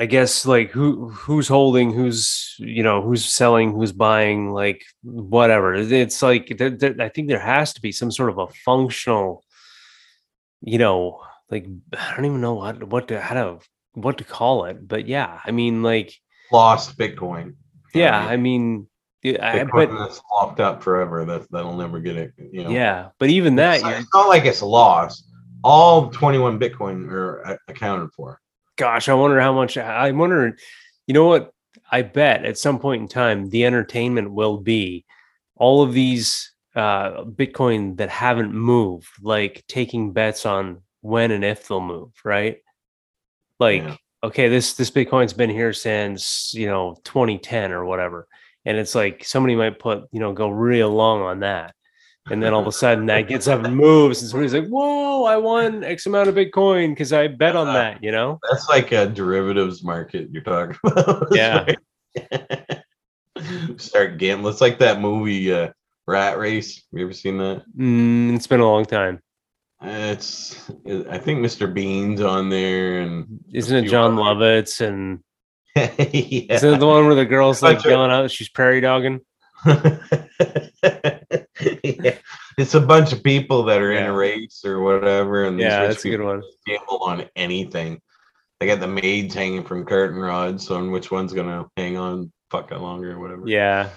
I 0.03 0.07
guess 0.07 0.44
like 0.44 0.72
who 0.72 1.11
who's 1.11 1.46
holding, 1.46 1.92
who's 1.92 2.57
you 2.59 2.82
know 2.82 3.03
who's 3.03 3.24
selling, 3.24 3.70
who's 3.70 3.92
buying, 3.92 4.50
like 4.50 4.82
whatever. 5.05 5.74
It's 5.74 6.20
like 6.20 6.59
there, 6.59 6.70
there, 6.70 6.96
I 6.98 7.09
think 7.09 7.28
there 7.28 7.38
has 7.38 7.72
to 7.74 7.80
be 7.80 7.92
some 7.92 8.11
sort 8.11 8.30
of 8.30 8.38
a 8.38 8.48
functional, 8.48 9.44
you 10.61 10.78
know, 10.78 11.20
like 11.53 11.68
I 11.96 12.16
don't 12.16 12.24
even 12.24 12.40
know 12.40 12.55
what 12.55 12.82
what 12.82 13.07
to 13.09 13.20
how 13.20 13.34
to 13.34 13.59
what 13.92 14.18
to 14.18 14.24
call 14.24 14.64
it, 14.64 14.88
but 14.88 15.07
yeah, 15.07 15.38
I 15.44 15.53
mean 15.53 15.84
like 15.84 16.12
lost 16.50 16.98
bitcoin 16.98 17.14
You 17.14 17.36
know 17.44 17.44
what 17.44 17.94
yeah, 17.94 18.18
I 18.18 18.22
mean? 18.22 18.32
I 18.32 18.36
mean, 18.38 18.86
yeah, 19.22 19.53
I, 19.53 19.59
Bitcoin 19.61 19.70
but 19.72 19.98
that's 19.98 20.20
locked 20.32 20.59
up 20.59 20.82
forever. 20.82 21.24
That 21.24 21.48
that'll 21.53 21.76
never 21.76 22.00
get 22.00 22.16
it. 22.16 22.32
You 22.50 22.64
know. 22.64 22.70
yeah, 22.70 23.11
but 23.20 23.30
even 23.30 23.55
that, 23.55 23.76
It's, 23.76 24.00
it's 24.00 24.09
not 24.12 24.26
like 24.26 24.46
it's 24.46 24.62
lost. 24.62 25.28
All 25.62 26.11
21 26.11 26.59
Bitcoin 26.59 27.09
are 27.09 27.57
accounted 27.68 28.11
for. 28.16 28.41
Gosh, 28.82 29.08
I 29.08 29.14
wonder 29.14 29.40
how 29.40 29.52
much. 29.52 29.78
I 29.78 30.10
wonder, 30.10 30.56
you 31.06 31.14
know 31.14 31.28
what? 31.28 31.52
I 31.92 32.02
bet 32.02 32.44
at 32.44 32.58
some 32.58 32.80
point 32.80 33.00
in 33.02 33.06
time, 33.06 33.48
the 33.48 33.64
entertainment 33.64 34.32
will 34.32 34.56
be 34.58 35.04
all 35.54 35.82
of 35.82 35.92
these 35.92 36.52
uh, 36.74 37.22
Bitcoin 37.22 37.96
that 37.98 38.08
haven't 38.08 38.52
moved, 38.52 39.06
like 39.20 39.62
taking 39.68 40.12
bets 40.12 40.44
on 40.46 40.82
when 41.00 41.30
and 41.30 41.44
if 41.44 41.68
they'll 41.68 41.80
move, 41.80 42.10
right? 42.24 42.56
Like, 43.60 43.82
Yeah. 43.82 43.96
okay, 44.24 44.48
this 44.48 44.74
this 44.74 44.90
Bitcoin's 44.90 45.32
been 45.32 45.50
here 45.50 45.72
since 45.72 46.52
you 46.52 46.66
know 46.66 46.96
2010 47.04 47.70
or 47.70 47.84
whatever, 47.84 48.26
and 48.64 48.76
it's 48.76 48.96
like 48.96 49.24
somebody 49.24 49.54
might 49.54 49.78
put 49.78 50.08
you 50.10 50.18
know 50.18 50.32
go 50.32 50.48
real 50.48 50.90
long 50.90 51.20
on 51.22 51.38
that, 51.40 51.72
and 52.30 52.42
then 52.42 52.54
all 52.54 52.60
of 52.60 52.66
a 52.66 52.72
sudden 52.72 53.06
that 53.06 53.22
gets 53.28 53.48
up 53.48 53.64
and 53.64 53.76
moves, 53.76 54.22
and 54.22 54.30
somebody's 54.30 54.54
like, 54.54 54.68
"Whoa, 54.68 55.24
I 55.24 55.36
won 55.36 55.82
X 55.84 56.06
amount 56.06 56.28
of 56.28 56.34
Bitcoin 56.36 56.90
because 56.90 57.12
I 57.12 57.26
bet 57.28 57.56
on 57.56 57.66
that," 57.72 58.02
you 58.02 58.12
know? 58.12 58.38
That's 58.50 58.68
like 58.68 58.92
a 58.92 59.06
derivatives 59.06 59.82
market 59.82 60.28
you're 60.30 60.42
talking 60.42 60.76
about. 60.84 61.28
Yeah. 61.32 61.66
Start 63.76 64.18
gambling. 64.18 64.52
It's 64.52 64.60
like 64.60 64.78
that 64.78 65.00
movie 65.00 65.52
uh, 65.52 65.70
Rat 66.06 66.38
Race. 66.38 66.82
You 66.92 67.04
ever 67.04 67.12
seen 67.12 67.38
that? 67.38 67.64
Mm, 67.76 68.36
it's 68.36 68.46
been 68.46 68.60
a 68.60 68.66
long 68.70 68.84
time. 68.84 69.20
It's 69.82 70.70
I 71.10 71.18
think 71.18 71.44
Mr. 71.44 71.72
Bean's 71.72 72.20
on 72.20 72.50
there 72.50 73.00
and 73.00 73.40
Isn't 73.52 73.84
it 73.84 73.88
Jon 73.88 74.16
other- 74.16 74.22
Lovitz 74.62 74.80
and 74.86 75.18
yeah. 75.74 76.54
isn't 76.54 76.74
it 76.74 76.78
the 76.78 76.86
one 76.86 77.06
where 77.06 77.16
the 77.16 77.24
girl's 77.24 77.62
like 77.62 77.82
yelling 77.84 78.10
out 78.12 78.22
that 78.22 78.30
she's 78.30 78.48
prairie 78.48 78.80
dogging? 78.80 79.22
Yeah. 82.02 82.16
It's 82.58 82.74
a 82.74 82.80
bunch 82.80 83.12
of 83.12 83.22
people 83.24 83.64
that 83.64 83.80
are 83.80 83.92
in 83.92 84.04
a 84.04 84.12
race 84.12 84.62
or 84.64 84.80
whatever, 84.80 85.44
and 85.44 85.58
these 85.58 85.64
Yeah, 85.64 85.86
that's 85.86 86.04
a 86.04 86.10
good 86.10 86.20
one. 86.20 86.42
gamble 86.66 87.02
on 87.02 87.28
anything. 87.34 88.00
They 88.60 88.66
got 88.66 88.78
the 88.80 88.86
maids 88.86 89.34
hanging 89.34 89.64
from 89.64 89.84
curtain 89.84 90.20
rods 90.20 90.70
on 90.70 90.92
which 90.92 91.10
one's 91.10 91.32
gonna 91.32 91.66
hang 91.76 91.96
on 91.96 92.30
fucking 92.50 92.78
longer 92.78 93.12
or 93.12 93.20
whatever. 93.20 93.42
Yeah. 93.46 93.88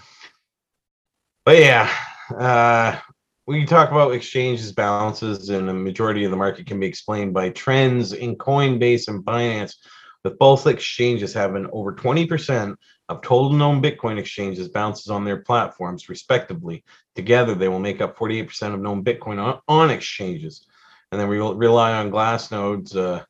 But 1.45 1.59
yeah, 1.59 1.91
uh, 2.35 2.97
we 3.45 3.65
talk 3.65 3.91
about 3.91 4.13
exchanges 4.13 4.71
balances, 4.71 5.49
and 5.49 5.69
the 5.69 5.73
majority 5.73 6.23
of 6.25 6.31
the 6.31 6.37
market 6.37 6.65
can 6.65 6.79
be 6.79 6.87
explained 6.87 7.33
by 7.33 7.49
trends 7.49 8.13
in 8.13 8.35
Coinbase 8.35 9.07
and 9.07 9.23
Binance, 9.23 9.75
with 10.23 10.39
both 10.39 10.65
exchanges 10.65 11.33
having 11.33 11.67
over 11.71 11.93
20% 11.93 12.75
of 13.09 13.21
total 13.21 13.51
known 13.51 13.81
Bitcoin 13.81 14.17
exchanges 14.17 14.67
balances 14.67 15.09
on 15.09 15.23
their 15.23 15.37
platforms, 15.37 16.09
respectively. 16.09 16.83
Together, 17.15 17.53
they 17.53 17.67
will 17.67 17.79
make 17.79 18.01
up 18.01 18.17
48% 18.17 18.73
of 18.73 18.79
known 18.79 19.03
Bitcoin 19.03 19.39
on, 19.39 19.59
on 19.67 19.89
exchanges. 19.89 20.65
And 21.11 21.21
then 21.21 21.29
we 21.29 21.39
will 21.39 21.55
rely 21.55 21.93
on 21.93 22.09
Glassnode's 22.09 22.95
uh, 22.95 23.23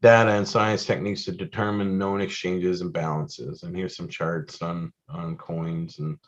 data 0.00 0.30
and 0.30 0.46
science 0.46 0.84
techniques 0.84 1.24
to 1.24 1.32
determine 1.32 1.98
known 1.98 2.20
exchanges 2.20 2.80
and 2.80 2.92
balances. 2.92 3.62
And 3.62 3.76
here's 3.76 3.96
some 3.96 4.08
charts 4.08 4.62
on 4.62 4.92
on 5.08 5.36
coins 5.36 5.98
and 5.98 6.18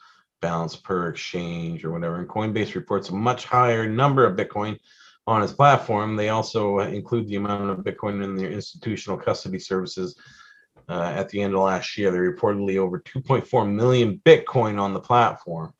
balance 0.41 0.77
per 0.77 1.09
exchange 1.09 1.85
or 1.85 1.93
whatever. 1.93 2.17
And 2.17 2.29
Coinbase 2.29 2.75
reports 2.75 3.09
a 3.09 3.15
much 3.15 3.45
higher 3.45 3.89
number 3.89 4.25
of 4.25 4.37
Bitcoin 4.37 4.79
on 5.27 5.43
its 5.43 5.53
platform. 5.53 6.17
They 6.17 6.31
also 6.31 6.79
include 6.81 7.29
the 7.29 7.37
amount 7.37 7.71
of 7.71 7.85
Bitcoin 7.85 8.25
in 8.25 8.37
their 8.37 8.51
institutional 8.51 9.19
custody 9.19 9.59
services. 9.59 10.17
Uh, 10.89 11.13
at 11.15 11.29
the 11.29 11.43
end 11.43 11.55
of 11.55 11.61
last 11.61 11.99
year, 11.99 12.11
they 12.11 12.19
reportedly 12.19 12.79
over 12.79 13.01
2.4 13.01 13.71
million 13.71 14.21
Bitcoin 14.25 14.81
on 14.81 14.95
the 14.95 15.01
platform. 15.01 15.73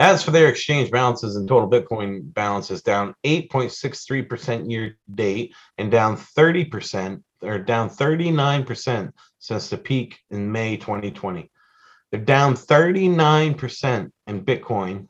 As 0.00 0.22
for 0.22 0.30
their 0.30 0.48
exchange 0.48 0.90
balances 0.90 1.36
and 1.36 1.48
total 1.48 1.68
Bitcoin 1.68 2.32
balances, 2.32 2.82
down 2.82 3.14
8.63% 3.24 4.70
year 4.70 4.90
to 4.90 5.14
date 5.14 5.54
and 5.76 5.90
down 5.90 6.16
30% 6.16 7.22
or 7.42 7.58
down 7.58 7.90
39% 7.90 9.12
since 9.38 9.68
the 9.68 9.78
peak 9.78 10.18
in 10.30 10.50
May 10.52 10.76
2020. 10.76 11.50
They're 12.10 12.20
down 12.20 12.54
39% 12.54 14.10
in 14.26 14.44
Bitcoin 14.44 15.08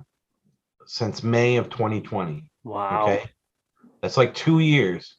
since 0.86 1.22
May 1.22 1.56
of 1.56 1.68
2020. 1.68 2.50
Wow. 2.64 3.04
Okay. 3.04 3.30
That's 4.00 4.16
like 4.16 4.34
two 4.34 4.60
years. 4.60 5.17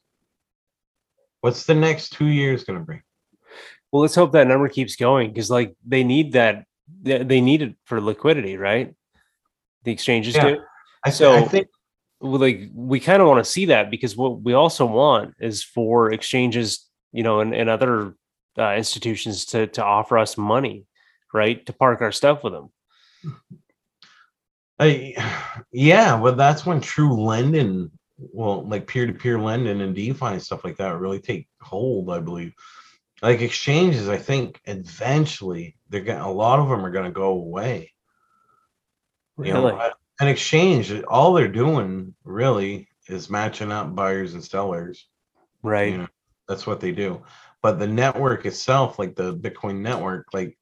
What's 1.41 1.65
the 1.65 1.75
next 1.75 2.09
two 2.13 2.27
years 2.27 2.63
going 2.63 2.79
to 2.79 2.85
bring? 2.85 3.01
Well, 3.91 4.01
let's 4.01 4.15
hope 4.15 4.33
that 4.33 4.47
number 4.47 4.67
keeps 4.69 4.95
going 4.95 5.31
because, 5.31 5.49
like, 5.49 5.75
they 5.85 6.03
need 6.03 6.33
that. 6.33 6.65
They 7.03 7.41
need 7.41 7.61
it 7.61 7.75
for 7.85 8.01
liquidity, 8.01 8.57
right? 8.57 8.93
The 9.83 9.91
exchanges 9.91 10.35
Yeah. 10.35 10.49
do. 10.49 10.61
I, 11.05 11.09
So- 11.11 11.33
I 11.33 11.43
think 11.43 11.67
like, 12.21 12.69
we 12.73 12.99
kind 12.99 13.21
of 13.21 13.27
want 13.27 13.43
to 13.43 13.49
see 13.49 13.65
that 13.65 13.89
because 13.89 14.17
what 14.17 14.41
we 14.41 14.53
also 14.53 14.85
want 14.85 15.35
is 15.39 15.63
for 15.63 16.11
exchanges, 16.11 16.85
you 17.13 17.23
know, 17.23 17.39
and, 17.39 17.53
and 17.55 17.69
other 17.69 18.15
uh, 18.57 18.75
institutions 18.75 19.45
to 19.45 19.67
to 19.67 19.83
offer 19.83 20.17
us 20.17 20.37
money, 20.37 20.85
right, 21.33 21.65
to 21.65 21.71
park 21.71 22.01
our 22.01 22.11
stuff 22.11 22.43
with 22.43 22.51
them. 22.53 22.69
I, 24.79 25.15
yeah, 25.71 26.19
well, 26.19 26.35
that's 26.35 26.65
when 26.65 26.81
true 26.81 27.13
lending, 27.13 27.91
well, 28.20 28.67
like 28.67 28.88
peer-to-peer 28.88 29.39
lending 29.39 29.82
and 29.82 29.95
DeFi 29.95 30.26
and 30.26 30.41
stuff 30.41 30.63
like 30.63 30.78
that 30.78 30.99
really 30.99 31.20
take 31.20 31.47
hold, 31.61 32.09
I 32.09 32.20
believe. 32.20 32.53
Like 33.22 33.41
exchanges, 33.41 34.07
I 34.09 34.17
think 34.17 34.59
eventually 34.65 35.76
they're 35.89 36.01
going 36.01 36.20
to 36.20 36.26
a 36.26 36.28
lot 36.28 36.59
of 36.59 36.70
them 36.70 36.86
are 36.86 36.91
gonna 36.91 37.11
go 37.11 37.30
away. 37.32 37.91
You 39.38 39.53
know, 39.53 39.67
Really? 39.67 39.91
An 40.22 40.28
exchange, 40.28 40.91
all 41.03 41.34
they're 41.34 41.47
doing 41.47 42.13
really 42.26 42.89
is 43.07 43.30
matching 43.30 43.72
up 43.72 43.95
buyers 43.95 44.34
and 44.34 44.43
sellers. 44.43 45.07
Right. 45.63 45.93
You 45.93 45.97
know, 45.99 46.07
that's 46.47 46.67
what 46.67 46.82
they 46.82 46.91
do. 46.91 47.24
But 47.61 47.80
the 47.80 47.88
network 47.88 48.45
itself, 48.45 48.99
like 48.99 49.15
the 49.15 49.36
Bitcoin 49.36 49.80
network, 49.80 50.28
like 50.34 50.57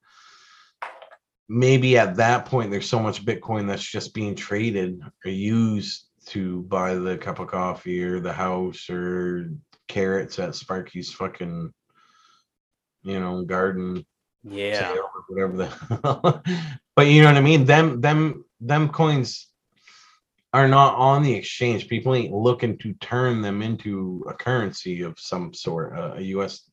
maybe 1.49 1.97
at 1.97 2.18
that 2.18 2.45
point 2.45 2.72
there's 2.72 2.89
so 2.89 2.99
much 2.99 3.26
Bitcoin 3.26 3.68
that's 3.68 3.84
just 3.84 4.14
being 4.14 4.36
traded 4.36 5.01
or 5.26 5.32
used 5.32 6.07
to 6.28 6.63
buy 6.63 6.95
the 6.95 7.17
cup 7.17 7.39
of 7.39 7.47
coffee 7.47 8.03
or 8.03 8.19
the 8.19 8.34
house 8.34 8.89
or 8.89 9.49
carrots 9.88 10.39
at 10.39 10.55
Sparky's 10.55 11.11
fucking, 11.11 11.73
you 13.03 13.19
know, 13.19 13.43
garden 13.45 14.05
Yeah. 14.43 14.93
or 14.95 15.23
whatever 15.28 15.57
the 15.57 16.41
but 16.95 17.07
you 17.07 17.21
know 17.21 17.28
what 17.30 17.38
I 17.38 17.41
mean? 17.41 17.65
Them 17.65 18.01
them 18.01 18.43
them 18.59 18.89
coins 18.89 19.47
are 20.53 20.67
not 20.67 20.95
on 20.95 21.23
the 21.23 21.34
exchange. 21.34 21.88
People 21.88 22.15
ain't 22.15 22.34
looking 22.34 22.78
to 22.80 22.93
turn 22.95 23.41
them 23.41 23.61
into 23.61 24.25
a 24.28 24.34
currency 24.34 25.01
of 25.03 25.19
some 25.19 25.53
sort, 25.53 25.93
a 25.97 26.21
US 26.23 26.69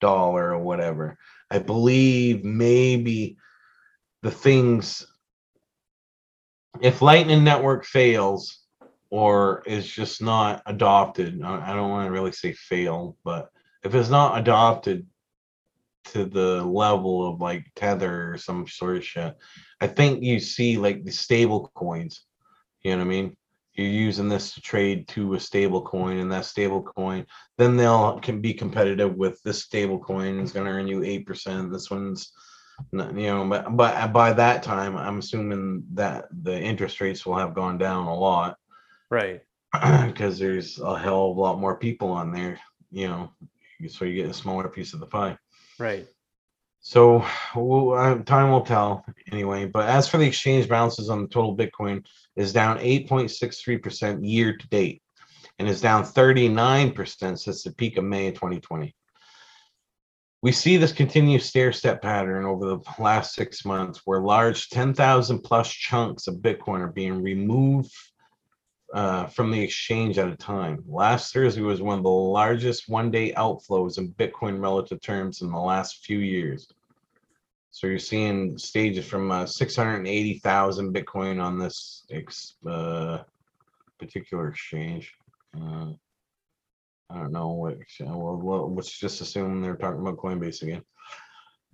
dollar 0.00 0.52
or 0.54 0.58
whatever. 0.58 1.16
I 1.50 1.58
believe 1.58 2.44
maybe 2.44 3.36
the 4.22 4.30
things 4.30 5.06
if 6.80 7.00
Lightning 7.02 7.44
Network 7.44 7.84
fails 7.84 8.60
or 9.10 9.62
is 9.66 9.86
just 9.86 10.22
not 10.22 10.62
adopted, 10.66 11.42
I 11.42 11.74
don't 11.74 11.90
want 11.90 12.06
to 12.06 12.12
really 12.12 12.32
say 12.32 12.52
fail, 12.52 13.16
but 13.24 13.48
if 13.82 13.94
it's 13.94 14.10
not 14.10 14.38
adopted 14.38 15.06
to 16.12 16.24
the 16.24 16.62
level 16.62 17.26
of 17.28 17.40
like 17.40 17.66
tether 17.74 18.32
or 18.32 18.38
some 18.38 18.66
sort 18.66 18.96
of 18.96 19.04
shit 19.04 19.36
i 19.80 19.86
think 19.86 20.22
you 20.22 20.40
see 20.40 20.76
like 20.76 21.04
the 21.04 21.10
stable 21.10 21.70
coins. 21.74 22.24
You 22.82 22.92
know 22.92 22.98
what 22.98 23.04
i 23.04 23.08
mean? 23.08 23.36
You're 23.74 23.86
using 23.86 24.28
this 24.28 24.54
to 24.54 24.60
trade 24.60 25.06
to 25.08 25.34
a 25.34 25.40
stable 25.40 25.82
coin 25.82 26.18
and 26.18 26.32
that 26.32 26.44
stable 26.44 26.82
coin 26.82 27.26
then 27.58 27.76
they'll 27.76 28.18
can 28.20 28.40
be 28.40 28.54
competitive 28.54 29.14
with 29.14 29.40
this 29.42 29.62
stable 29.62 29.98
coin 29.98 30.40
is 30.40 30.52
going 30.52 30.66
to 30.66 30.72
earn 30.72 30.88
you 30.88 31.00
8% 31.00 31.70
this 31.70 31.90
one's 31.90 32.32
you 32.92 32.98
know 32.98 33.46
but 33.48 33.76
but 33.76 33.94
uh, 33.96 34.08
by 34.08 34.32
that 34.32 34.62
time 34.62 34.96
i'm 34.96 35.18
assuming 35.18 35.82
that 35.94 36.26
the 36.42 36.58
interest 36.58 37.00
rates 37.00 37.26
will 37.26 37.36
have 37.36 37.54
gone 37.54 37.76
down 37.76 38.06
a 38.06 38.14
lot 38.14 38.56
Right. 39.10 39.42
because 40.06 40.38
there's 40.38 40.78
a 40.78 40.98
hell 40.98 41.30
of 41.30 41.36
a 41.36 41.40
lot 41.40 41.60
more 41.60 41.76
people 41.76 42.10
on 42.10 42.32
there 42.32 42.58
you 42.90 43.06
know 43.06 43.30
so 43.88 44.04
you 44.06 44.22
get 44.22 44.30
a 44.30 44.34
smaller 44.34 44.68
piece 44.68 44.94
of 44.94 45.00
the 45.00 45.06
pie 45.06 45.36
Right. 45.78 46.06
so 46.80 47.24
we'll, 47.54 47.92
uh, 47.92 48.18
time 48.24 48.50
will 48.50 48.62
tell 48.62 49.04
anyway. 49.30 49.66
But 49.66 49.88
as 49.88 50.08
for 50.08 50.18
the 50.18 50.26
exchange 50.26 50.68
balances 50.68 51.10
on 51.10 51.22
the 51.22 51.28
total 51.28 51.56
Bitcoin, 51.56 52.04
is 52.36 52.52
down 52.52 52.78
8.63% 52.78 54.26
year 54.26 54.56
to 54.56 54.68
date, 54.68 55.02
and 55.58 55.68
is 55.68 55.80
down 55.80 56.04
39% 56.04 57.38
since 57.38 57.62
the 57.62 57.72
peak 57.72 57.98
of 57.98 58.04
May 58.04 58.28
of 58.28 58.34
2020. 58.34 58.94
We 60.40 60.52
see 60.52 60.76
this 60.76 60.92
continued 60.92 61.42
stair 61.42 61.72
step 61.72 62.00
pattern 62.00 62.44
over 62.44 62.64
the 62.64 62.78
last 63.00 63.34
six 63.34 63.64
months, 63.64 64.02
where 64.04 64.20
large 64.20 64.68
10,000 64.70 65.40
plus 65.40 65.70
chunks 65.70 66.26
of 66.28 66.36
Bitcoin 66.36 66.80
are 66.80 66.92
being 66.92 67.22
removed 67.22 67.92
uh, 68.94 69.26
from 69.26 69.50
the 69.50 69.60
exchange 69.60 70.18
at 70.18 70.28
a 70.28 70.36
time. 70.36 70.82
Last 70.86 71.32
Thursday 71.32 71.60
was 71.60 71.82
one 71.82 71.98
of 71.98 72.04
the 72.04 72.10
largest 72.10 72.88
one 72.88 73.10
day 73.10 73.32
outflows 73.32 73.98
in 73.98 74.12
Bitcoin 74.14 74.60
relative 74.60 75.00
terms 75.00 75.42
in 75.42 75.50
the 75.50 75.58
last 75.58 76.04
few 76.04 76.18
years. 76.18 76.68
So 77.70 77.86
you're 77.86 77.98
seeing 77.98 78.56
stages 78.56 79.06
from 79.06 79.30
uh, 79.30 79.46
680,000 79.46 80.94
Bitcoin 80.94 81.42
on 81.42 81.58
this 81.58 82.04
ex, 82.10 82.54
uh, 82.66 83.18
particular 83.98 84.48
exchange. 84.48 85.14
Uh, 85.54 85.92
I 87.10 87.18
don't 87.18 87.32
know 87.32 87.48
what, 87.48 87.76
well, 88.00 88.74
let's 88.74 88.98
just 88.98 89.20
assume 89.20 89.62
they're 89.62 89.76
talking 89.76 90.00
about 90.00 90.16
Coinbase 90.16 90.62
again. 90.62 90.82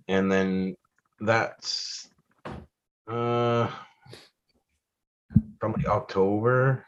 And 0.07 0.31
then 0.31 0.75
that's 1.19 2.09
uh, 3.07 3.69
probably 5.59 5.87
October, 5.87 6.85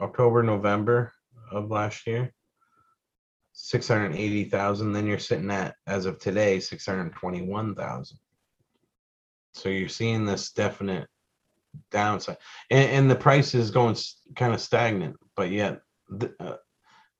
October, 0.00 0.42
November 0.42 1.12
of 1.50 1.70
last 1.70 2.06
year. 2.06 2.32
Six 3.52 3.86
hundred 3.86 4.16
eighty 4.16 4.44
thousand, 4.44 4.92
then 4.92 5.06
you're 5.06 5.18
sitting 5.18 5.50
at, 5.50 5.76
as 5.86 6.06
of 6.06 6.18
today, 6.18 6.58
six 6.58 6.86
hundred 6.86 7.14
twenty-one 7.14 7.76
thousand. 7.76 8.18
So 9.52 9.68
you're 9.68 9.88
seeing 9.88 10.26
this 10.26 10.50
definite 10.50 11.06
downside, 11.92 12.38
and, 12.70 12.90
and 12.90 13.10
the 13.10 13.14
price 13.14 13.54
is 13.54 13.70
going 13.70 13.96
kind 14.34 14.52
of 14.52 14.60
stagnant, 14.60 15.16
but 15.36 15.50
yet 15.50 15.82
the, 16.08 16.34
uh, 16.40 16.56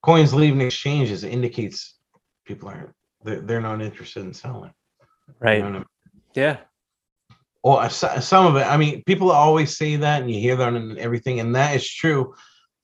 coins 0.03 0.35
leaving 0.35 0.61
exchanges 0.61 1.23
indicates 1.23 1.99
people 2.45 2.69
aren't, 2.69 2.91
they're, 3.23 3.41
they're 3.41 3.61
not 3.61 3.81
interested 3.81 4.25
in 4.25 4.35
selling. 4.35 4.73
you 5.29 5.35
Right. 5.41 5.59
know 5.61 5.69
I 5.69 5.73
mean? 5.73 5.85
Yeah. 6.35 6.57
Well, 7.63 7.89
some 7.89 8.47
of 8.47 8.57
it, 8.57 8.67
I 8.67 8.77
mean, 8.77 9.03
people 9.05 9.31
always 9.31 9.77
say 9.77 9.97
that 9.97 10.21
and 10.21 10.31
you 10.31 10.41
hear 10.41 10.57
that 10.57 10.75
and 10.75 10.99
everything, 10.99 11.41
and 11.41 11.55
that 11.55 11.77
is 11.77 11.89
true. 11.89 12.35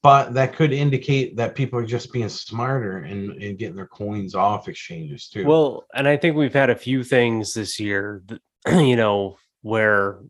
But 0.03 0.32
that 0.32 0.55
could 0.55 0.72
indicate 0.72 1.36
that 1.36 1.55
people 1.55 1.78
are 1.78 1.84
just 1.84 2.11
being 2.11 2.30
smarter 2.30 2.98
and, 2.98 3.32
and 3.42 3.59
getting 3.59 3.76
their 3.76 3.86
coins 3.86 4.34
off 4.34 4.66
exchanges 4.66 5.28
too. 5.28 5.44
Well, 5.44 5.84
and 5.94 6.09
I 6.09 6.16
think 6.16 6.36
we've 6.36 6.55
had 6.55 6.70
a 6.70 6.76
few 6.76 7.05
things 7.05 7.53
this 7.53 7.78
year, 7.78 8.22
that, 8.26 8.40
you 8.82 8.96
know, 8.96 9.36
where 9.61 10.20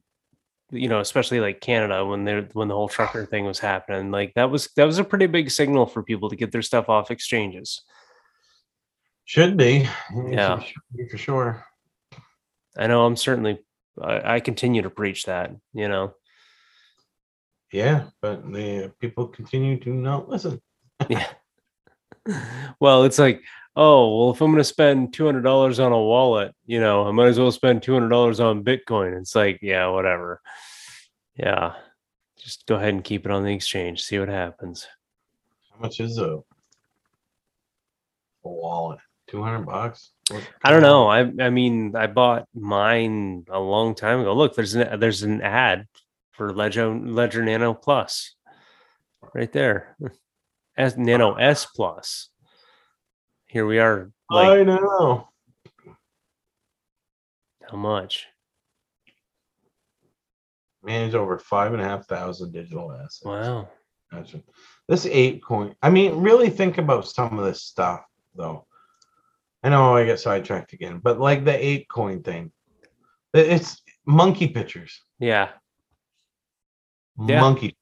you 0.73 0.89
know, 0.89 1.01
especially 1.01 1.41
like 1.41 1.61
Canada 1.61 2.05
when 2.05 2.25
they 2.25 2.47
when 2.53 2.69
the 2.69 2.75
whole 2.75 2.89
trucker 2.89 3.27
thing 3.27 3.45
was 3.45 3.59
happening, 3.59 4.11
like 4.11 4.35
that 4.35 4.51
was 4.51 4.69
that 4.77 4.85
was 4.85 4.99
a 4.99 5.05
pretty 5.05 5.27
big 5.27 5.51
signal 5.51 5.87
for 5.87 6.03
people 6.03 6.29
to 6.29 6.37
get 6.37 6.53
their 6.53 6.63
stuff 6.63 6.89
off 6.89 7.11
exchanges. 7.11 7.83
should 9.25 9.57
be. 9.57 9.89
Yeah. 10.29 10.61
Should 10.61 10.75
be 10.97 11.09
For 11.09 11.19
sure. 11.19 11.65
I 12.77 12.87
know 12.87 13.05
I'm 13.05 13.17
certainly 13.17 13.59
I, 14.01 14.37
I 14.37 14.41
continue 14.41 14.83
to 14.83 14.91
preach 14.91 15.25
that, 15.25 15.53
you 15.73 15.89
know. 15.89 16.15
Yeah, 17.73 18.07
but 18.21 18.51
the 18.53 18.93
people 18.99 19.27
continue 19.29 19.79
to 19.81 19.91
not 19.91 20.29
listen. 20.29 20.61
Yeah. 21.09 21.27
well, 22.81 23.05
it's 23.05 23.19
like, 23.19 23.43
oh, 23.77 24.19
well, 24.19 24.31
if 24.31 24.41
I'm 24.41 24.51
going 24.51 24.59
to 24.59 24.65
spend 24.65 25.15
two 25.15 25.25
hundred 25.25 25.43
dollars 25.43 25.79
on 25.79 25.93
a 25.93 25.99
wallet, 26.01 26.55
you 26.67 26.81
know, 26.81 27.07
I 27.07 27.13
might 27.13 27.29
as 27.29 27.39
well 27.39 27.53
spend 27.53 27.83
two 27.83 27.95
hundred 27.95 28.09
dollars 28.09 28.41
on 28.41 28.65
Bitcoin. 28.65 29.19
It's 29.19 29.35
like, 29.35 29.61
yeah, 29.63 29.87
whatever. 29.87 30.41
Yeah, 31.37 31.75
just 32.37 32.67
go 32.67 32.75
ahead 32.75 32.95
and 32.95 33.05
keep 33.05 33.25
it 33.25 33.33
on 33.33 33.45
the 33.45 33.55
exchange. 33.55 34.03
See 34.03 34.19
what 34.19 34.29
happens. 34.29 34.87
How 35.73 35.81
much 35.81 36.01
is 36.01 36.19
a, 36.19 36.35
a 36.35 36.43
wallet? 38.45 38.99
Two 39.29 39.43
hundred 39.43 39.65
bucks. 39.65 40.11
I 40.65 40.71
don't 40.71 40.83
know. 40.83 41.07
I 41.07 41.21
I 41.41 41.51
mean, 41.51 41.95
I 41.95 42.09
bought 42.09 42.49
mine 42.53 43.45
a 43.49 43.61
long 43.61 43.95
time 43.95 44.21
ago. 44.21 44.35
Look, 44.35 44.57
there's 44.57 44.75
an 44.75 44.99
there's 44.99 45.23
an 45.23 45.41
ad 45.41 45.87
for 46.41 46.55
Ledger 46.55 46.89
Ledger 46.89 47.45
Nano 47.45 47.75
Plus, 47.75 48.35
right 49.35 49.53
there. 49.53 49.95
S 50.79 50.97
Nano 50.97 51.35
S 51.35 51.67
Plus. 51.67 52.31
Here 53.45 53.67
we 53.67 53.79
are. 53.79 54.11
Like 54.31 54.61
I 54.61 54.63
know. 54.63 55.29
how 57.71 57.77
much? 57.77 58.27
Manage 60.83 61.15
over 61.15 61.39
five 61.39 61.75
and 61.75 61.83
a 61.83 61.85
half 61.85 62.07
thousand 62.07 62.55
digital 62.55 62.91
assets. 62.91 63.21
Wow. 63.23 63.69
Gotcha. 64.11 64.43
This 64.89 65.05
ape 65.05 65.45
coin. 65.45 65.75
I 65.83 65.91
mean, 65.91 66.23
really 66.23 66.49
think 66.49 66.79
about 66.79 67.07
some 67.07 67.39
of 67.39 67.45
this 67.45 67.65
stuff, 67.65 68.01
though. 68.35 68.65
I 69.63 69.69
know 69.69 69.95
I 69.95 70.07
get 70.07 70.21
sidetracked 70.21 70.73
again, 70.73 71.01
but 71.05 71.21
like 71.21 71.45
the 71.45 71.63
ape 71.63 71.87
coin 71.91 72.23
thing, 72.23 72.51
it's 73.35 73.83
monkey 74.07 74.49
pictures. 74.49 75.03
Yeah. 75.19 75.51
Yeah. 77.27 77.41
Monkey. 77.41 77.77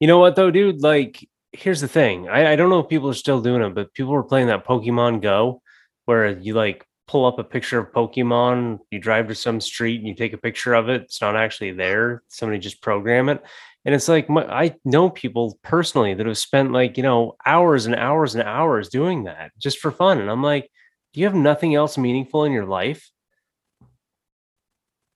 You 0.00 0.06
know 0.06 0.18
what 0.18 0.36
though, 0.36 0.50
dude? 0.50 0.82
Like, 0.82 1.26
here's 1.52 1.80
the 1.80 1.88
thing. 1.88 2.28
I, 2.28 2.52
I 2.52 2.56
don't 2.56 2.70
know 2.70 2.80
if 2.80 2.88
people 2.88 3.08
are 3.08 3.14
still 3.14 3.40
doing 3.40 3.62
it, 3.62 3.74
but 3.74 3.94
people 3.94 4.12
were 4.12 4.24
playing 4.24 4.48
that 4.48 4.66
Pokemon 4.66 5.22
Go 5.22 5.62
where 6.04 6.38
you 6.38 6.54
like 6.54 6.86
pull 7.06 7.26
up 7.26 7.38
a 7.38 7.44
picture 7.44 7.78
of 7.78 7.92
Pokemon, 7.92 8.78
you 8.90 8.98
drive 8.98 9.28
to 9.28 9.34
some 9.34 9.60
street 9.60 9.98
and 9.98 10.08
you 10.08 10.14
take 10.14 10.32
a 10.32 10.38
picture 10.38 10.74
of 10.74 10.88
it. 10.88 11.02
It's 11.02 11.20
not 11.20 11.36
actually 11.36 11.72
there. 11.72 12.22
Somebody 12.28 12.58
just 12.58 12.82
program 12.82 13.28
it. 13.28 13.42
And 13.84 13.94
it's 13.94 14.08
like 14.08 14.30
my, 14.30 14.44
I 14.46 14.74
know 14.84 15.10
people 15.10 15.58
personally 15.62 16.14
that 16.14 16.26
have 16.26 16.38
spent 16.38 16.72
like, 16.72 16.96
you 16.96 17.02
know, 17.02 17.36
hours 17.44 17.84
and 17.86 17.94
hours 17.94 18.34
and 18.34 18.42
hours 18.42 18.88
doing 18.88 19.24
that 19.24 19.52
just 19.58 19.78
for 19.78 19.90
fun. 19.90 20.20
And 20.20 20.30
I'm 20.30 20.42
like, 20.42 20.70
do 21.12 21.20
you 21.20 21.26
have 21.26 21.34
nothing 21.34 21.74
else 21.74 21.98
meaningful 21.98 22.44
in 22.44 22.52
your 22.52 22.64
life? 22.66 23.10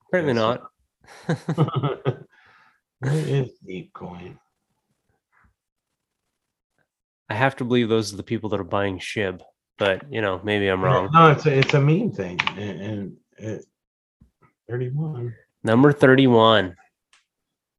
Apparently 0.09 0.35
Yes. 0.35 0.61
not. 1.29 2.19
what 3.01 3.13
is 3.13 3.51
ape 3.69 3.93
coin? 3.93 4.39
I 7.29 7.35
have 7.35 7.57
to 7.57 7.65
believe 7.65 7.89
those 7.89 8.13
are 8.13 8.17
the 8.17 8.23
people 8.23 8.49
that 8.51 8.61
are 8.61 8.65
buying 8.65 8.99
SHIB, 8.99 9.43
but 9.77 10.11
you 10.11 10.23
know, 10.23 10.41
maybe 10.43 10.69
I'm 10.69 10.83
wrong. 10.83 11.11
No, 11.13 11.31
it's 11.31 11.47
a, 11.47 11.59
it's 11.59 11.75
a 11.75 11.81
meme 11.81 12.13
thing, 12.13 12.41
and, 12.57 12.81
and 12.81 13.17
it, 13.37 13.65
31, 14.69 15.35
Number 15.65 15.93
31. 15.93 16.77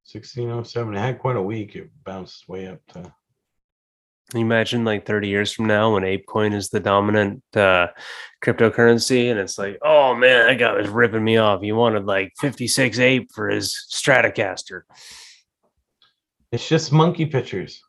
1607. 0.06 0.96
It 0.96 1.00
had 1.00 1.20
quite 1.20 1.36
a 1.36 1.42
week. 1.42 1.76
It 1.76 1.90
bounced 2.04 2.50
way 2.50 2.68
up 2.68 2.80
to. 2.94 3.14
Imagine 4.36 4.86
like 4.86 5.06
30 5.08 5.28
years 5.28 5.52
from 5.54 5.66
now 5.66 5.94
when 5.94 6.04
ApeCoin 6.04 6.54
is 6.54 6.70
the 6.70 6.80
dominant 6.80 7.42
uh, 7.56 7.88
cryptocurrency 8.44 9.32
and 9.32 9.40
it's 9.40 9.58
like, 9.58 9.78
oh 9.82 10.14
man, 10.16 10.46
that 10.48 10.60
guy 10.60 10.74
was 10.74 10.88
ripping 10.88 11.24
me 11.24 11.38
off. 11.38 11.62
He 11.62 11.72
wanted 11.72 12.06
like 12.06 12.34
56 12.40 13.00
ape 13.00 13.32
for 13.34 13.50
his 13.50 13.76
Stratocaster. 13.92 14.82
It's 16.52 16.68
just 16.70 16.92
monkey 16.92 17.26
pictures. 17.26 17.82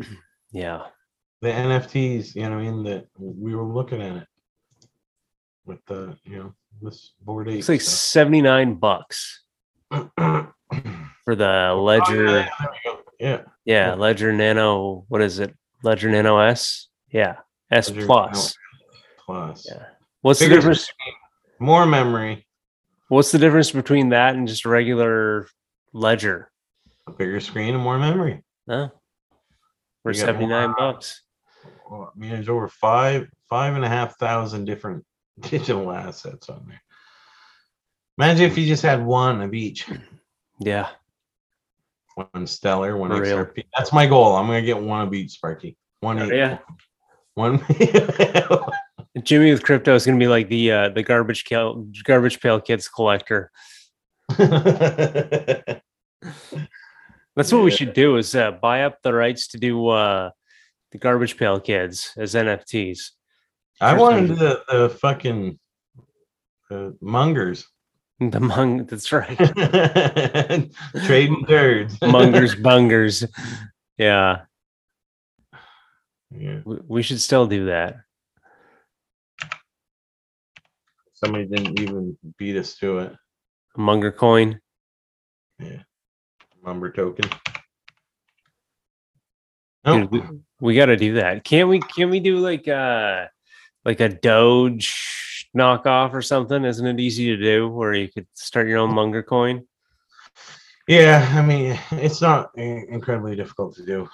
Yeah. 0.52 0.82
the 1.42 1.48
NFTs, 1.48 2.36
you 2.36 2.42
know, 2.42 2.50
what 2.50 2.58
I 2.58 2.62
mean 2.70 2.84
that 2.84 3.06
we 3.18 3.56
were 3.56 3.64
looking 3.64 4.00
at 4.00 4.16
it 4.18 4.26
with 5.66 5.84
the, 5.86 6.16
you 6.22 6.36
know, 6.38 6.54
this 6.80 7.12
board. 7.22 7.48
It's 7.48 7.68
like 7.68 7.80
stuff. 7.80 7.92
79 7.92 8.74
bucks 8.76 9.42
for 9.90 10.54
the 11.26 11.68
Oh, 11.72 11.82
Ledger. 11.82 12.24
yeah, 12.24 12.32
there 12.32 12.48
we 12.70 12.90
go. 12.92 12.98
yeah, 13.18 13.40
Yeah. 13.64 13.94
Ledger 13.94 14.32
Nano. 14.32 15.04
What 15.08 15.22
is 15.22 15.40
it? 15.40 15.52
Ledger 15.84 16.10
Nano 16.10 16.38
S? 16.38 16.88
Yeah. 17.12 17.36
S 17.70 17.90
Ledger 17.90 18.06
plus. 18.06 18.56
plus 19.24 19.66
Yeah. 19.70 19.84
What's 20.22 20.40
the 20.40 20.48
difference? 20.48 20.80
screen, 20.82 21.14
more 21.58 21.86
memory, 21.86 22.46
What's 23.08 23.30
the 23.30 23.38
difference 23.38 23.70
between 23.70 24.08
that 24.08 24.34
and 24.34 24.48
just 24.48 24.64
a 24.64 24.68
regular 24.70 25.46
Ledger? 25.92 26.50
a 27.06 27.12
bigger 27.12 27.38
screen, 27.38 27.74
and 27.74 27.82
more 27.82 27.98
memory. 27.98 28.42
Huh? 28.66 28.88
For 30.02 30.14
79 30.14 30.48
more- 30.70 30.76
bucks. 30.78 31.22
Well, 31.90 32.10
I 32.14 32.18
mean, 32.18 32.30
there's 32.30 32.48
over 32.48 32.66
five, 32.66 33.28
five 33.50 33.74
and 33.74 33.84
a 33.84 33.88
half 33.88 34.16
thousand 34.18 34.64
different 34.64 35.04
digital 35.40 35.92
assets 35.92 36.48
on 36.48 36.64
there. 36.66 36.82
Imagine 38.18 38.46
if 38.46 38.56
you 38.56 38.66
just 38.66 38.82
had 38.82 39.04
one 39.04 39.42
of 39.42 39.52
each, 39.52 39.86
Yeah. 40.60 40.88
One 42.14 42.46
stellar, 42.46 42.96
one 42.96 43.10
For 43.10 43.20
real. 43.20 43.44
XRP. 43.44 43.64
That's 43.76 43.92
my 43.92 44.06
goal. 44.06 44.36
I'm 44.36 44.46
gonna 44.46 44.62
get 44.62 44.78
one 44.80 45.06
of 45.06 45.12
each, 45.14 45.32
Sparky. 45.32 45.76
One, 46.00 46.18
Oh, 46.20 46.26
yeah. 46.28 46.58
one. 47.34 47.64
Jimmy 49.22 49.50
with 49.52 49.62
crypto 49.62 49.94
is 49.94 50.04
going 50.04 50.18
to 50.18 50.22
be 50.22 50.28
like 50.28 50.48
the 50.48 50.72
uh, 50.72 50.88
the 50.90 51.02
garbage 51.02 51.44
pail 51.44 51.86
garbage 52.04 52.40
pail 52.40 52.60
kids 52.60 52.88
collector. 52.88 53.50
That's 57.36 57.52
what 57.52 57.64
we 57.64 57.70
should 57.70 57.92
do 57.94 58.16
is 58.16 58.34
uh, 58.36 58.52
buy 58.52 58.82
up 58.84 59.02
the 59.02 59.12
rights 59.12 59.48
to 59.48 59.58
do 59.58 59.88
uh, 59.88 60.30
the 60.92 60.98
garbage 60.98 61.36
pail 61.36 61.58
kids 61.60 62.12
as 62.16 62.34
NFTs. 62.34 63.10
I 63.80 63.92
First 63.92 64.00
wanted 64.00 64.26
time. 64.28 64.36
the, 64.36 64.62
the 64.70 64.88
fucking 64.90 65.58
uh, 66.70 66.90
mongers 67.00 67.66
The 68.30 68.40
mung 68.40 68.86
that's 68.90 69.12
right. 69.12 69.36
trading 71.06 71.44
turds. 71.46 71.98
Mungers 72.02 72.60
bungers. 72.60 73.28
Yeah. 73.98 74.42
Yeah, 76.36 76.60
We, 76.64 77.02
should 77.02 77.20
still 77.20 77.46
do 77.46 77.66
that. 77.66 77.98
somebody 81.12 81.46
didn't 81.46 81.80
even 81.80 82.18
beat 82.38 82.56
us 82.56 82.74
to 82.76 82.98
it. 82.98 83.12
Munger 83.76 84.10
coin. 84.12 84.60
Yeah. 85.58 85.82
Mumber 86.62 86.90
token. 86.90 87.30
No, 89.84 90.06
Dude, 90.06 90.10
we, 90.10 90.22
we 90.60 90.74
got 90.74 90.86
to 90.86 90.96
do 90.96 91.14
that. 91.14 91.44
Can't 91.44 91.68
we? 91.68 91.80
Can 91.80 92.10
we 92.10 92.20
do 92.20 92.38
like 92.38 92.66
uh 92.68 93.26
like 93.84 94.00
a 94.00 94.08
Doge 94.08 95.33
knockoff 95.56 96.12
or 96.12 96.22
something? 96.22 96.64
Isn't 96.64 96.86
it 96.86 97.00
easy 97.00 97.26
to 97.26 97.36
do 97.36 97.68
where 97.68 97.94
you 97.94 98.08
could 98.08 98.26
start 98.34 98.68
your 98.68 98.78
own 98.78 98.94
Munger 98.94 99.22
coin? 99.22 99.66
yeah, 100.88 101.32
I 101.34 101.42
mean, 101.42 101.78
it's 101.92 102.20
not 102.20 102.56
incredibly 102.56 103.36
difficult 103.36 103.76
to 103.76 103.86
do 103.86 104.08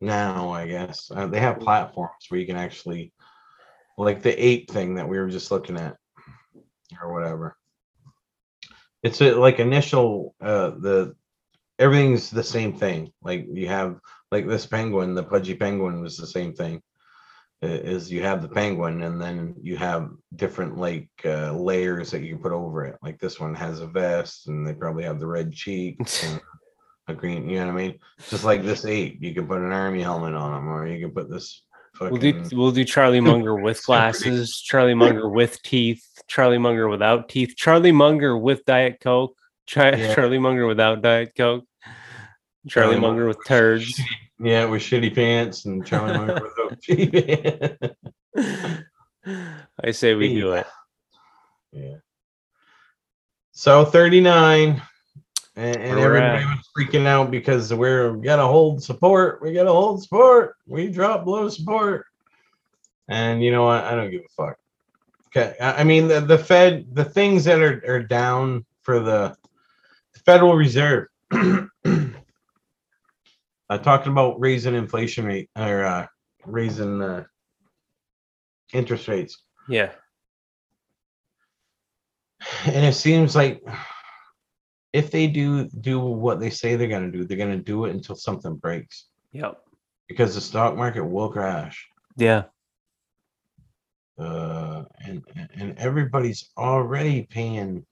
now. 0.00 0.50
I 0.50 0.66
guess 0.66 1.10
uh, 1.14 1.26
they 1.26 1.40
have 1.40 1.60
platforms 1.60 2.26
where 2.28 2.40
you 2.40 2.46
can 2.46 2.56
actually, 2.56 3.12
like 3.96 4.22
the 4.22 4.44
ape 4.44 4.70
thing 4.70 4.94
that 4.96 5.08
we 5.08 5.18
were 5.18 5.28
just 5.28 5.50
looking 5.50 5.76
at, 5.76 5.96
or 7.00 7.12
whatever. 7.12 7.56
It's 9.02 9.20
a, 9.20 9.34
like 9.34 9.58
initial 9.58 10.34
uh 10.40 10.70
the 10.70 11.16
everything's 11.78 12.30
the 12.30 12.44
same 12.44 12.72
thing. 12.72 13.12
Like 13.22 13.46
you 13.50 13.68
have 13.68 13.98
like 14.30 14.46
this 14.46 14.66
penguin, 14.66 15.14
the 15.14 15.24
pudgy 15.24 15.54
penguin 15.54 16.00
was 16.00 16.16
the 16.16 16.26
same 16.26 16.54
thing. 16.54 16.82
I- 17.62 17.66
Is 17.66 18.10
you 18.10 18.22
have 18.22 18.42
the 18.42 18.48
penguin 18.48 19.02
and 19.02 19.20
then 19.20 19.54
you 19.62 19.76
have 19.76 20.10
different 20.34 20.76
like 20.78 21.08
uh, 21.24 21.52
layers 21.52 22.10
that 22.10 22.22
you 22.22 22.34
can 22.34 22.42
put 22.42 22.52
over 22.52 22.84
it. 22.84 22.96
Like 23.02 23.18
this 23.20 23.38
one 23.38 23.54
has 23.54 23.80
a 23.80 23.86
vest 23.86 24.48
and 24.48 24.66
they 24.66 24.74
probably 24.74 25.04
have 25.04 25.20
the 25.20 25.26
red 25.28 25.52
cheeks 25.52 26.24
and 26.28 26.40
a 27.08 27.14
green. 27.14 27.48
You 27.48 27.60
know 27.60 27.66
what 27.66 27.72
I 27.74 27.76
mean? 27.76 27.98
Just 28.28 28.44
like 28.44 28.62
this 28.64 28.84
ape, 28.84 29.18
you 29.20 29.32
can 29.34 29.46
put 29.46 29.58
an 29.60 29.72
army 29.72 30.02
helmet 30.02 30.34
on 30.34 30.58
him, 30.58 30.68
or 30.68 30.86
you 30.86 31.04
can 31.04 31.14
put 31.14 31.30
this. 31.30 31.62
We'll 32.00 32.16
do 32.16 32.42
we'll 32.52 32.72
do 32.72 32.84
Charlie 32.84 33.20
Munger 33.30 33.54
with 33.54 33.84
glasses, 33.84 34.60
Charlie 34.60 34.94
Munger 34.94 35.28
with 35.28 35.62
teeth, 35.62 36.02
Charlie 36.26 36.58
Munger 36.58 36.88
without 36.88 37.28
teeth, 37.28 37.54
Charlie 37.56 37.92
Munger 37.92 38.36
with 38.36 38.64
Diet 38.64 38.98
Coke, 39.00 39.36
Chi- 39.70 39.96
Yeah. 39.96 40.14
Charlie 40.14 40.38
Munger 40.38 40.66
without 40.66 41.02
Diet 41.02 41.32
Coke, 41.36 41.64
Charlie 42.68 42.94
Charlie 42.94 43.00
Munger 43.00 43.28
with 43.28 43.38
turds. 43.46 44.00
yeah, 44.42 44.64
with 44.64 44.82
shitty 44.82 45.14
pants 45.14 45.64
and 45.66 45.86
Charlie 45.86 46.18
Munger 46.18 46.50
shitty 46.82 47.78
pants. 48.44 48.74
I 49.82 49.90
say 49.92 50.14
we 50.14 50.34
do 50.34 50.54
it. 50.54 50.66
Yeah. 51.72 51.96
So 53.52 53.84
39. 53.84 54.82
And, 55.54 55.76
and 55.76 56.00
everybody 56.00 56.44
was 56.44 56.68
freaking 56.76 57.06
out 57.06 57.30
because 57.30 57.72
we're 57.74 58.14
we 58.14 58.24
gotta 58.24 58.46
hold 58.46 58.82
support. 58.82 59.42
We 59.42 59.52
gotta 59.52 59.70
hold 59.70 60.02
support. 60.02 60.56
We 60.66 60.88
drop 60.88 61.24
below 61.24 61.48
support. 61.50 62.06
And 63.08 63.44
you 63.44 63.50
know 63.50 63.64
what? 63.64 63.84
I 63.84 63.94
don't 63.94 64.10
give 64.10 64.22
a 64.22 64.28
fuck. 64.34 64.56
Okay. 65.28 65.54
I 65.60 65.80
I 65.80 65.84
mean 65.84 66.08
the, 66.08 66.20
the 66.20 66.38
Fed, 66.38 66.86
the 66.94 67.04
things 67.04 67.44
that 67.44 67.60
are, 67.60 67.82
are 67.86 68.02
down 68.02 68.64
for 68.80 68.98
the 68.98 69.36
Federal 70.24 70.54
Reserve. 70.54 71.08
uh, 73.72 73.78
talking 73.78 74.12
about 74.12 74.38
raising 74.38 74.74
inflation 74.74 75.24
rate 75.24 75.48
or 75.56 75.84
uh, 75.84 76.06
raising 76.44 77.00
uh, 77.00 77.24
interest 78.74 79.08
rates. 79.08 79.42
Yeah. 79.68 79.92
and 82.66 82.84
it 82.84 82.94
seems 82.94 83.34
like 83.36 83.62
if 84.92 85.10
they 85.10 85.26
do 85.26 85.68
do 85.80 86.00
what 86.00 86.40
they 86.40 86.50
say 86.50 86.74
they're 86.76 86.88
going 86.88 87.10
to 87.10 87.16
do 87.16 87.24
they're 87.24 87.36
going 87.36 87.56
to 87.56 87.64
do 87.64 87.84
it 87.86 87.92
until 87.94 88.16
something 88.16 88.56
breaks 88.56 89.06
Yep. 89.32 89.58
because 90.08 90.34
the 90.34 90.40
stock 90.40 90.76
market 90.76 91.04
will 91.04 91.30
crash 91.30 91.86
Yeah. 92.16 92.42
uh 94.18 94.82
and 95.06 95.22
and 95.54 95.78
everybody's 95.78 96.50
already 96.58 97.22
paying 97.30 97.86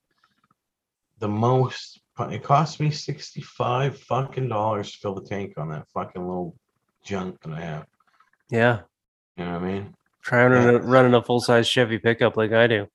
the 1.21 1.29
most 1.29 2.01
it 2.29 2.43
cost 2.43 2.81
me 2.81 2.91
sixty-five 2.91 3.99
fucking 3.99 4.49
dollars 4.49 4.93
to 4.93 4.99
fill 4.99 5.15
the 5.15 5.29
tank 5.29 5.55
on 5.57 5.69
that 5.71 5.89
fucking 5.95 6.23
little 6.27 6.55
junk 7.03 7.41
that 7.43 7.53
I 7.53 7.61
have. 7.61 7.87
Yeah. 8.51 8.81
You 9.37 9.45
know 9.45 9.53
what 9.53 9.63
I 9.63 9.73
mean? 9.73 9.95
Trying 10.23 10.51
to 10.51 10.79
running 10.81 11.15
a 11.15 11.23
full 11.23 11.41
size 11.41 11.67
Chevy 11.67 11.99
pickup 11.99 12.37
like 12.37 12.53
I 12.53 12.67
do. 12.67 12.87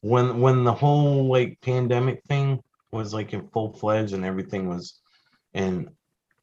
When 0.00 0.40
when 0.40 0.64
the 0.64 0.72
whole 0.72 1.28
like 1.28 1.60
pandemic 1.60 2.22
thing 2.24 2.60
was 2.90 3.14
like 3.14 3.32
in 3.32 3.48
full 3.48 3.72
fledged 3.72 4.14
and 4.14 4.24
everything 4.24 4.68
was 4.68 5.00
and 5.54 5.88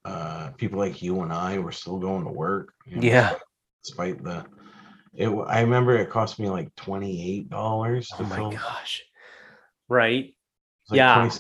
uh 0.06 0.50
people 0.52 0.80
like 0.80 1.02
you 1.02 1.22
and 1.22 1.34
I 1.34 1.60
were 1.60 1.72
still 1.72 1.98
going 1.98 2.24
to 2.26 2.32
work. 2.32 2.74
You 2.86 2.98
know, 2.98 3.02
yeah. 3.02 3.36
Despite, 3.84 4.24
the 4.24 4.46
it 5.14 5.28
I 5.28 5.62
remember 5.62 5.96
it 5.98 6.10
cost 6.10 6.40
me 6.40 6.50
like 6.50 6.74
twenty 6.76 7.38
eight 7.38 7.50
dollars. 7.50 8.10
Oh 8.18 8.24
my 8.24 8.52
gosh. 8.52 9.04
Right. 9.90 10.36
Like 10.90 10.98
yeah. 10.98 11.16
20, 11.16 11.38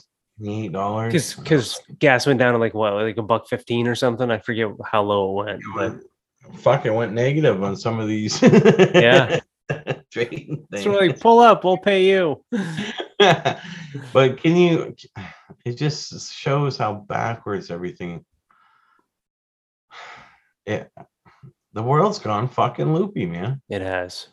eight 0.48 0.72
dollars 0.72 1.12
because 1.12 1.36
because 1.36 1.80
gas 2.00 2.26
went 2.26 2.40
down 2.40 2.54
to 2.54 2.60
like 2.60 2.74
what 2.74 2.94
like 2.94 3.18
a 3.18 3.22
buck 3.22 3.48
fifteen 3.48 3.88
or 3.88 3.96
something. 3.96 4.30
I 4.30 4.40
forget 4.40 4.70
how 4.86 5.04
low 5.04 5.42
it 5.42 5.46
went, 5.46 5.62
but 5.76 6.58
fuck, 6.58 6.86
it 6.86 6.94
went 6.94 7.14
negative 7.14 7.62
on 7.64 7.76
some 7.76 8.00
of 8.00 8.08
these. 8.08 8.42
yeah, 8.42 9.40
trading 10.12 10.66
things. 10.72 10.84
So 10.84 10.92
like, 10.92 11.20
pull 11.20 11.40
up, 11.40 11.64
we'll 11.64 11.78
pay 11.78 12.06
you. 12.06 12.44
but 13.20 14.38
can 14.38 14.56
you? 14.56 14.96
It 15.66 15.74
just 15.74 16.32
shows 16.34 16.78
how 16.78 16.94
backwards 16.94 17.72
everything. 17.72 18.26
It, 20.66 20.90
the 21.74 21.84
world's 21.84 22.20
gone 22.20 22.48
fucking 22.48 22.94
loopy, 22.94 23.26
man. 23.26 23.62
It 23.68 23.82
has. 23.82 24.30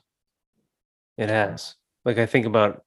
It 1.18 1.28
has. 1.28 1.74
Like 2.04 2.18
I 2.18 2.26
think 2.26 2.46
about 2.46 2.84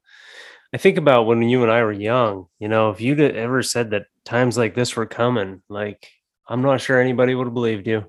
I 0.73 0.77
think 0.77 0.97
about 0.97 1.27
when 1.27 1.41
you 1.43 1.61
and 1.63 1.71
I 1.71 1.83
were 1.83 1.91
young, 1.91 2.47
you 2.59 2.67
know, 2.67 2.89
if 2.89 2.99
you'd 2.99 3.19
ever 3.21 3.61
said 3.61 3.91
that 3.91 4.07
times 4.25 4.57
like 4.57 4.73
this 4.73 4.95
were 4.95 5.05
coming, 5.05 5.61
like 5.69 6.09
I'm 6.47 6.61
not 6.63 6.81
sure 6.81 6.99
anybody 6.99 7.35
would 7.35 7.45
have 7.47 7.53
believed 7.53 7.87
you. 7.87 8.05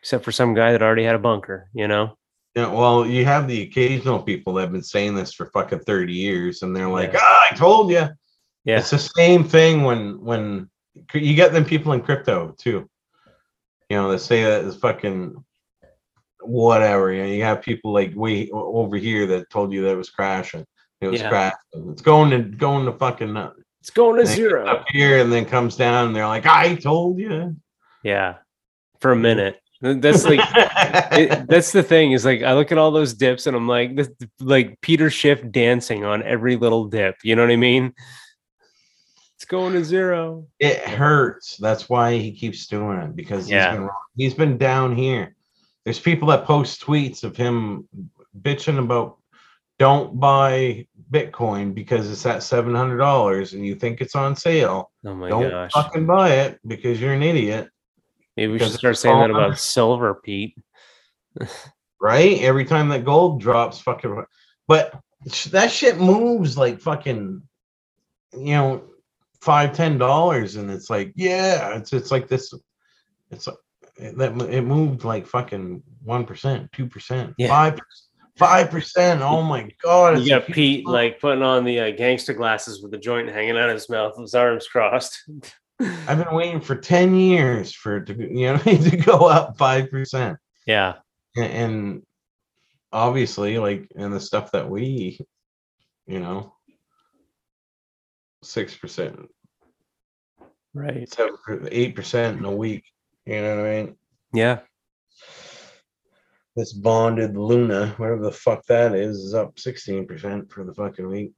Except 0.00 0.24
for 0.24 0.30
some 0.32 0.54
guy 0.54 0.72
that 0.72 0.82
already 0.82 1.04
had 1.04 1.14
a 1.16 1.18
bunker, 1.18 1.68
you 1.72 1.88
know? 1.88 2.14
yeah 2.54 2.66
well 2.72 3.06
you 3.06 3.26
have 3.26 3.46
the 3.46 3.60
occasional 3.62 4.20
people 4.22 4.54
that 4.54 4.62
have 4.62 4.72
been 4.72 4.82
saying 4.82 5.14
this 5.14 5.34
for 5.34 5.50
fucking 5.50 5.80
30 5.80 6.14
years 6.14 6.62
and 6.62 6.74
they're 6.74 6.88
like 6.88 7.12
Yeah. 7.12 7.18
ah 7.22 7.48
i 7.50 7.54
told 7.54 7.90
you 7.90 8.08
Yeah. 8.64 8.78
it's 8.78 8.88
the 8.88 8.98
same 8.98 9.44
thing 9.44 9.84
when 9.84 10.18
when 10.24 10.70
you 11.12 11.34
get 11.34 11.52
them 11.52 11.66
people 11.66 11.92
in 11.92 12.00
crypto 12.00 12.54
too 12.58 12.88
you 13.90 13.96
know 13.98 14.10
they 14.10 14.16
say 14.16 14.44
that 14.44 14.64
is 14.64 14.76
fucking 14.76 15.36
whatever 16.40 17.12
you 17.12 17.22
know 17.22 17.28
you 17.28 17.42
have 17.44 17.60
people 17.60 17.92
like 17.92 18.12
way 18.16 18.48
over 18.50 18.96
here 18.96 19.26
that 19.26 19.50
told 19.50 19.70
you 19.70 19.82
that 19.82 19.92
it 19.92 19.96
was 19.96 20.08
crashing 20.10 20.64
it 21.00 21.08
was 21.08 21.20
Yeah. 21.20 21.28
crashing 21.28 21.90
it's 21.92 22.02
going 22.02 22.30
to 22.30 22.38
going 22.56 22.86
to 22.86 22.92
fucking 22.92 23.32
nut. 23.32 23.54
It's 23.80 23.90
going 23.90 24.16
to 24.16 24.20
And 24.22 24.28
it 24.30 24.32
gets 24.32 24.36
zero. 24.36 24.66
up 24.66 24.84
here 24.88 25.18
and 25.20 25.32
then 25.32 25.44
comes 25.44 25.76
down 25.76 26.06
and 26.08 26.16
they're 26.16 26.26
like 26.26 26.46
i 26.46 26.74
told 26.74 27.18
you 27.18 27.56
Yeah. 28.02 28.36
For 29.00 29.12
a 29.12 29.16
minute. 29.16 29.60
That's 29.80 30.24
like 30.24 30.40
it, 31.12 31.46
that's 31.48 31.70
the 31.70 31.84
thing 31.84 32.10
is 32.10 32.24
like 32.24 32.42
I 32.42 32.54
look 32.54 32.72
at 32.72 32.78
all 32.78 32.90
those 32.90 33.14
dips 33.14 33.46
and 33.46 33.56
I'm 33.56 33.68
like 33.68 33.94
this 33.94 34.10
like 34.40 34.80
Peter 34.80 35.08
Schiff 35.08 35.40
dancing 35.52 36.04
on 36.04 36.24
every 36.24 36.56
little 36.56 36.86
dip. 36.86 37.14
You 37.22 37.36
know 37.36 37.42
what 37.42 37.52
I 37.52 37.56
mean? 37.56 37.92
It's 39.36 39.44
going 39.44 39.74
to 39.74 39.84
zero. 39.84 40.46
it 40.58 40.78
hurts. 40.80 41.56
That's 41.58 41.88
why 41.88 42.16
he 42.18 42.32
keeps 42.32 42.66
doing 42.66 42.98
it 42.98 43.14
because 43.14 43.48
Yeah. 43.48 43.66
he's 43.68 43.76
been 43.76 43.82
wrong. 43.86 44.02
he's 44.16 44.34
been 44.34 44.58
down 44.58 44.96
here. 44.96 45.36
There's 45.84 46.00
people 46.00 46.26
that 46.28 46.44
post 46.44 46.82
tweets 46.84 47.22
of 47.22 47.36
him 47.36 47.88
bitching 48.42 48.78
about 48.80 49.17
don't 49.78 50.18
buy 50.18 50.86
Bitcoin 51.10 51.74
because 51.74 52.10
it's 52.10 52.26
at 52.26 52.42
seven 52.42 52.74
hundred 52.74 52.98
dollars 52.98 53.52
and 53.52 53.64
you 53.64 53.74
think 53.74 54.00
it's 54.00 54.14
on 54.14 54.36
sale. 54.36 54.90
Oh 55.04 55.14
my 55.14 55.28
don't 55.28 55.50
gosh. 55.50 55.72
fucking 55.72 56.06
buy 56.06 56.30
it 56.30 56.58
because 56.66 57.00
you're 57.00 57.14
an 57.14 57.22
idiot, 57.22 57.70
Maybe 58.38 58.52
we 58.52 58.60
should 58.60 58.70
start 58.70 58.96
saying 58.96 59.18
that 59.18 59.30
about 59.30 59.58
silver, 59.58 60.14
Pete. 60.14 60.56
right? 62.00 62.38
Every 62.40 62.64
time 62.64 62.88
that 62.90 63.04
gold 63.04 63.40
drops, 63.40 63.80
fucking. 63.80 64.24
But 64.68 64.94
that 65.50 65.72
shit 65.72 65.98
moves 65.98 66.56
like 66.56 66.80
fucking, 66.80 67.42
you 68.34 68.52
know, 68.52 68.84
five 69.40 69.72
ten 69.72 69.98
dollars, 69.98 70.54
and 70.54 70.70
it's 70.70 70.88
like, 70.88 71.12
yeah, 71.16 71.76
it's 71.76 71.92
it's 71.92 72.12
like 72.12 72.28
this. 72.28 72.54
It's 73.32 73.48
like 73.48 73.56
that 74.16 74.40
it 74.42 74.62
moved 74.62 75.02
like 75.02 75.26
fucking 75.26 75.82
one 76.04 76.24
percent, 76.24 76.70
two 76.70 76.86
percent, 76.86 77.34
five 77.44 77.76
five 78.38 78.70
percent. 78.70 79.20
Oh 79.22 79.42
my 79.42 79.68
god! 79.82 80.20
You 80.20 80.28
got 80.30 80.46
Pete 80.46 80.84
move. 80.86 80.92
like 80.92 81.20
putting 81.20 81.42
on 81.42 81.64
the 81.64 81.80
uh, 81.80 81.90
gangster 81.90 82.32
glasses 82.34 82.82
with 82.82 82.90
the 82.92 82.98
joint 82.98 83.28
hanging 83.28 83.56
out 83.56 83.68
of 83.68 83.74
his 83.74 83.88
mouth, 83.88 84.16
his 84.16 84.34
arms 84.34 84.66
crossed. 84.66 85.28
I've 85.80 86.24
been 86.24 86.34
waiting 86.34 86.60
for 86.60 86.76
ten 86.76 87.14
years 87.14 87.72
for 87.74 87.98
it 87.98 88.06
to 88.06 88.14
you 88.14 88.52
know 88.52 88.58
to 88.58 88.96
go 88.96 89.26
up 89.26 89.58
five 89.58 89.90
percent. 89.90 90.38
yeah, 90.66 90.94
and, 91.36 91.52
and 91.52 92.02
obviously 92.92 93.58
like 93.58 93.88
in 93.94 94.10
the 94.10 94.20
stuff 94.20 94.52
that 94.52 94.68
we 94.68 95.18
you 96.06 96.18
know 96.18 96.54
six 98.42 98.74
percent 98.74 99.28
right. 100.74 101.12
seven 101.12 101.36
eight 101.70 101.94
percent 101.94 102.38
in 102.38 102.44
a 102.44 102.50
week 102.50 102.84
you 103.26 103.40
know 103.40 103.56
what 103.56 103.66
i 103.66 103.82
mean 103.82 103.96
Yeah, 104.32 104.60
this 106.58 106.72
bonded 106.72 107.36
luna 107.36 107.94
whatever 107.98 108.22
the 108.22 108.32
fuck 108.32 108.64
that 108.66 108.94
is 108.94 109.18
is 109.18 109.34
up 109.34 109.58
16 109.58 110.06
percent 110.06 110.50
for 110.50 110.64
the 110.64 110.74
fucking 110.74 111.08
week. 111.08 111.32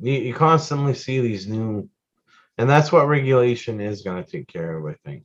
You, 0.00 0.12
you 0.12 0.34
constantly 0.34 0.94
see 0.94 1.20
these 1.20 1.46
new 1.46 1.88
and 2.58 2.68
that's 2.68 2.92
what 2.92 3.08
regulation 3.08 3.80
is 3.80 4.02
going 4.02 4.22
to 4.22 4.30
take 4.30 4.46
care 4.46 4.76
of 4.76 4.86
i 4.86 4.96
think. 5.04 5.24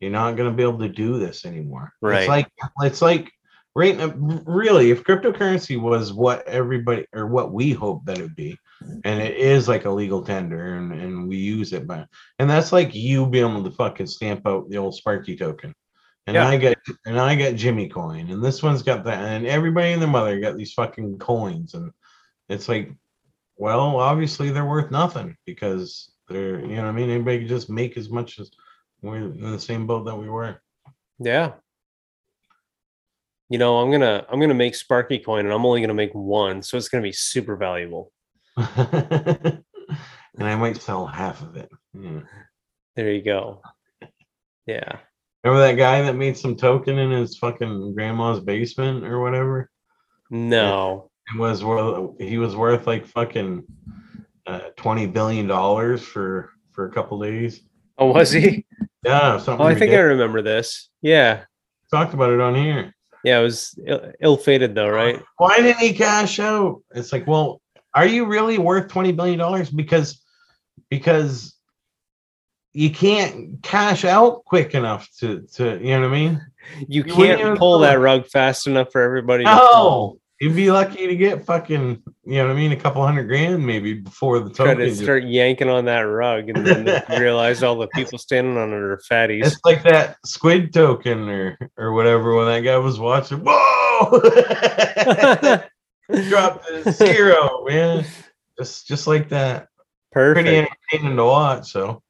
You're 0.00 0.10
not 0.10 0.36
going 0.36 0.50
to 0.50 0.56
be 0.56 0.62
able 0.62 0.78
to 0.78 0.88
do 0.88 1.18
this 1.18 1.44
anymore. 1.44 1.92
Right. 2.00 2.20
it's 2.20 2.28
like 2.28 2.48
it's 2.82 3.02
like 3.02 3.30
right 3.74 3.96
now, 3.96 4.08
really 4.46 4.90
if 4.90 5.04
cryptocurrency 5.04 5.80
was 5.80 6.12
what 6.12 6.46
everybody 6.46 7.06
or 7.12 7.26
what 7.26 7.52
we 7.52 7.72
hope 7.72 8.04
that 8.04 8.18
it 8.18 8.22
would 8.22 8.36
be 8.36 8.56
and 9.04 9.20
it 9.20 9.36
is 9.36 9.68
like 9.68 9.84
a 9.84 9.90
legal 9.90 10.22
tender 10.22 10.74
and, 10.74 10.92
and 10.92 11.28
we 11.28 11.36
use 11.36 11.72
it 11.72 11.86
but 11.86 12.08
and 12.38 12.50
that's 12.50 12.72
like 12.72 12.94
you 12.94 13.26
being 13.26 13.48
able 13.48 13.62
to 13.62 13.70
fucking 13.70 14.06
stamp 14.06 14.46
out 14.46 14.68
the 14.70 14.76
old 14.76 14.94
sparky 14.94 15.36
token 15.36 15.74
and 16.30 16.42
Yeah. 16.42 16.48
i 16.48 16.56
get 16.56 16.78
and 17.06 17.18
i 17.18 17.34
got 17.34 17.54
jimmy 17.54 17.88
coin 17.88 18.30
and 18.30 18.42
this 18.42 18.62
one's 18.62 18.82
got 18.82 19.04
that 19.04 19.22
and 19.24 19.46
everybody 19.46 19.92
and 19.92 20.00
their 20.02 20.08
mother 20.08 20.40
got 20.40 20.56
these 20.56 20.72
fucking 20.72 21.18
coins 21.18 21.74
and 21.74 21.90
it's 22.48 22.68
like 22.68 22.92
well 23.56 23.96
obviously 23.96 24.50
they're 24.50 24.64
worth 24.64 24.90
nothing 24.90 25.36
because 25.46 26.12
they're 26.28 26.60
you 26.60 26.76
know 26.76 26.82
what 26.84 26.88
i 26.88 26.92
mean 26.92 27.10
anybody 27.10 27.38
can 27.40 27.48
just 27.48 27.68
make 27.68 27.96
as 27.96 28.08
much 28.10 28.38
as 28.38 28.50
we're 29.02 29.16
in 29.16 29.50
the 29.52 29.58
same 29.58 29.86
boat 29.86 30.04
that 30.04 30.16
we 30.16 30.28
were. 30.28 30.60
Yeah. 31.18 31.52
You 33.48 33.58
know, 33.58 33.78
I'm 33.78 33.90
gonna 33.90 34.26
I'm 34.30 34.38
gonna 34.40 34.54
make 34.54 34.74
Sparky 34.74 35.18
coin 35.18 35.44
and 35.46 35.52
I'm 35.54 35.64
only 35.66 35.80
gonna 35.80 35.94
make 35.94 36.12
one, 36.12 36.62
so 36.62 36.76
it's 36.76 36.88
gonna 36.88 37.02
be 37.02 37.12
super 37.12 37.56
valuable. 37.56 38.12
and 38.56 39.64
I 40.38 40.54
might 40.56 40.80
sell 40.80 41.06
half 41.06 41.42
of 41.42 41.56
it. 41.56 41.70
Yeah. 41.98 42.20
There 42.94 43.10
you 43.10 43.22
go. 43.22 43.62
Yeah. 44.66 44.98
Remember 45.42 45.66
that 45.66 45.74
guy 45.74 46.02
that 46.02 46.16
made 46.16 46.36
some 46.36 46.54
token 46.56 46.98
in 46.98 47.10
his 47.10 47.38
fucking 47.38 47.94
grandma's 47.94 48.40
basement 48.40 49.04
or 49.04 49.20
whatever? 49.20 49.70
No. 50.28 51.10
It 51.34 51.38
was 51.38 51.64
worth 51.64 52.20
he 52.20 52.38
was 52.38 52.56
worth 52.56 52.86
like 52.86 53.06
fucking 53.06 53.64
uh, 54.46 54.60
twenty 54.76 55.06
billion 55.06 55.46
dollars 55.46 56.02
for 56.02 56.50
for 56.72 56.86
a 56.86 56.92
couple 56.92 57.20
days. 57.20 57.62
Oh, 57.98 58.12
was 58.12 58.30
he? 58.32 58.66
Yeah, 59.04 59.38
something. 59.38 59.64
Oh, 59.64 59.68
I 59.68 59.74
think 59.74 59.92
I 59.92 59.98
remember 59.98 60.42
this. 60.42 60.90
Yeah. 61.02 61.44
talked 61.90 62.14
about 62.14 62.32
it 62.32 62.40
on 62.40 62.54
here. 62.54 62.94
Yeah, 63.24 63.40
it 63.40 63.42
was 63.42 63.78
Ill- 63.86 64.12
ill-fated 64.20 64.74
though, 64.74 64.88
right? 64.88 65.22
Why 65.36 65.56
didn't 65.56 65.78
he 65.78 65.92
cash 65.92 66.38
out? 66.38 66.82
It's 66.94 67.12
like, 67.12 67.26
well, 67.26 67.60
are 67.94 68.06
you 68.06 68.26
really 68.26 68.58
worth 68.58 68.88
twenty 68.88 69.12
billion 69.12 69.38
dollars? 69.38 69.70
Because 69.70 70.22
because 70.90 71.54
you 72.72 72.90
can't 72.90 73.62
cash 73.62 74.04
out 74.04 74.44
quick 74.44 74.74
enough 74.74 75.08
to 75.18 75.46
to 75.54 75.78
you 75.82 75.90
know 75.90 76.02
what 76.02 76.08
I 76.08 76.10
mean? 76.10 76.46
You 76.86 77.04
can't 77.04 77.58
pull 77.58 77.80
that 77.80 77.94
rug 77.94 78.26
fast 78.26 78.66
enough 78.66 78.92
for 78.92 79.02
everybody 79.02 79.44
pull. 79.44 80.20
you'd 80.40 80.54
be 80.54 80.70
lucky 80.70 81.06
to 81.08 81.16
get 81.16 81.44
fucking 81.44 82.02
you 82.24 82.36
know 82.36 82.46
what 82.46 82.52
I 82.52 82.56
mean, 82.56 82.70
a 82.72 82.76
couple 82.76 83.04
hundred 83.04 83.24
grand 83.24 83.66
maybe 83.66 83.94
before 83.94 84.38
the 84.38 84.50
Try 84.50 84.74
to 84.74 84.94
start 84.94 85.24
yanking 85.24 85.68
on 85.68 85.86
that 85.86 86.02
rug 86.02 86.48
and 86.48 86.64
then 86.64 87.02
realize 87.20 87.62
all 87.62 87.76
the 87.76 87.88
people 87.88 88.18
standing 88.18 88.56
on 88.56 88.68
it 88.70 88.74
are 88.74 89.00
fatties. 89.10 89.46
It's 89.46 89.60
like 89.64 89.82
that 89.82 90.18
squid 90.24 90.72
token 90.72 91.28
or 91.28 91.58
or 91.76 91.92
whatever 91.92 92.36
when 92.36 92.46
that 92.46 92.60
guy 92.60 92.76
was 92.76 93.00
watching. 93.00 93.40
Whoa! 93.44 94.20
Dropped 96.28 96.66
to 96.66 96.92
zero, 96.92 97.64
man. 97.66 98.04
Just 98.58 98.86
just 98.86 99.06
like 99.06 99.30
that. 99.30 99.68
Pretty 100.12 100.56
entertaining 100.56 101.16
to 101.16 101.24
watch. 101.24 101.70
So 101.70 102.02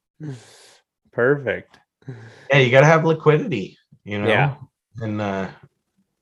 Perfect. 1.12 1.78
yeah, 2.50 2.58
you 2.58 2.70
gotta 2.70 2.86
have 2.86 3.04
liquidity, 3.04 3.76
you 4.04 4.20
know. 4.20 4.28
Yeah. 4.28 4.54
And 4.98 5.20
uh 5.20 5.48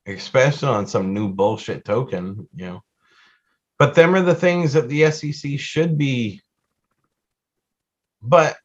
especially 0.07 0.69
on 0.69 0.87
some 0.87 1.13
new 1.13 1.29
bullshit 1.29 1.85
token, 1.85 2.49
you 2.55 2.67
know. 2.67 2.85
But 3.79 3.95
them 3.95 4.15
are 4.15 4.23
the 4.23 4.35
things 4.35 4.73
that 4.73 4.89
the 4.89 5.11
SEC 5.11 5.59
should 5.59 5.99
be. 5.99 6.41
But 8.23 8.57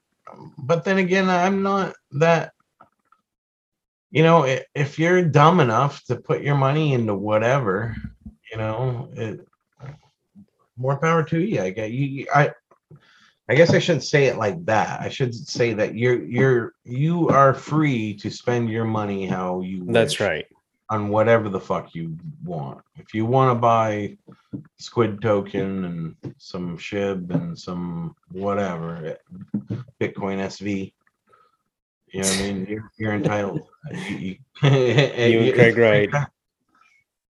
but 0.57 0.83
then 0.83 0.97
again, 0.97 1.29
I'm 1.29 1.61
not 1.61 1.93
that 2.13 2.53
you 4.11 4.21
know, 4.21 4.43
if 4.75 4.99
you're 4.99 5.23
dumb 5.25 5.59
enough 5.59 6.03
to 6.05 6.15
put 6.15 6.43
your 6.43 6.55
money 6.55 6.93
into 6.93 7.15
whatever, 7.15 7.95
you 8.51 8.57
know, 8.57 9.09
it 9.13 9.47
more 10.77 10.97
power 10.97 11.23
to 11.23 11.39
you. 11.39 11.61
I 11.61 11.69
get 11.71 11.91
you. 11.91 12.05
you- 12.05 12.27
I 12.33 12.51
I 13.49 13.55
guess 13.55 13.73
I 13.73 13.79
shouldn't 13.79 14.05
say 14.05 14.25
it 14.25 14.37
like 14.37 14.63
that. 14.65 15.01
I 15.01 15.09
should 15.09 15.35
say 15.35 15.73
that 15.73 15.95
you're 15.95 16.23
you're 16.23 16.73
you 16.85 17.27
are 17.29 17.53
free 17.53 18.13
to 18.15 18.29
spend 18.29 18.69
your 18.69 18.85
money 18.85 19.25
how 19.25 19.59
you 19.61 19.83
That's 19.87 20.19
right. 20.21 20.45
on 20.89 21.09
whatever 21.09 21.49
the 21.49 21.59
fuck 21.59 21.93
you 21.93 22.17
want. 22.43 22.79
If 22.95 23.13
you 23.13 23.25
want 23.25 23.55
to 23.55 23.59
buy 23.59 24.17
squid 24.77 25.21
token 25.21 25.83
and 25.85 26.35
some 26.37 26.77
shib 26.77 27.31
and 27.31 27.57
some 27.57 28.15
whatever 28.31 29.17
Bitcoin 29.99 30.39
SV, 30.39 30.93
you 32.13 32.21
know 32.21 32.27
what 32.27 32.37
I 32.37 32.41
mean? 32.41 32.65
You're, 32.69 32.91
you're 32.97 33.13
entitled. 33.13 33.61
You, 33.91 34.17
you, 34.17 34.37
You 34.61 35.39
and 35.39 35.53
Craig 35.53 35.77
Wright. 35.77 36.09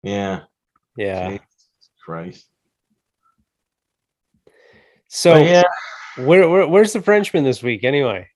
Yeah. 0.03 0.41
Yeah. 0.97 1.29
Jesus 1.29 1.45
Christ. 2.03 2.47
So 5.09 5.33
But 5.33 5.45
yeah, 5.45 5.63
where, 6.17 6.47
where 6.49 6.67
where's 6.67 6.93
the 6.93 7.01
Frenchman 7.01 7.43
this 7.43 7.61
week 7.63 7.83
anyway? 7.83 8.27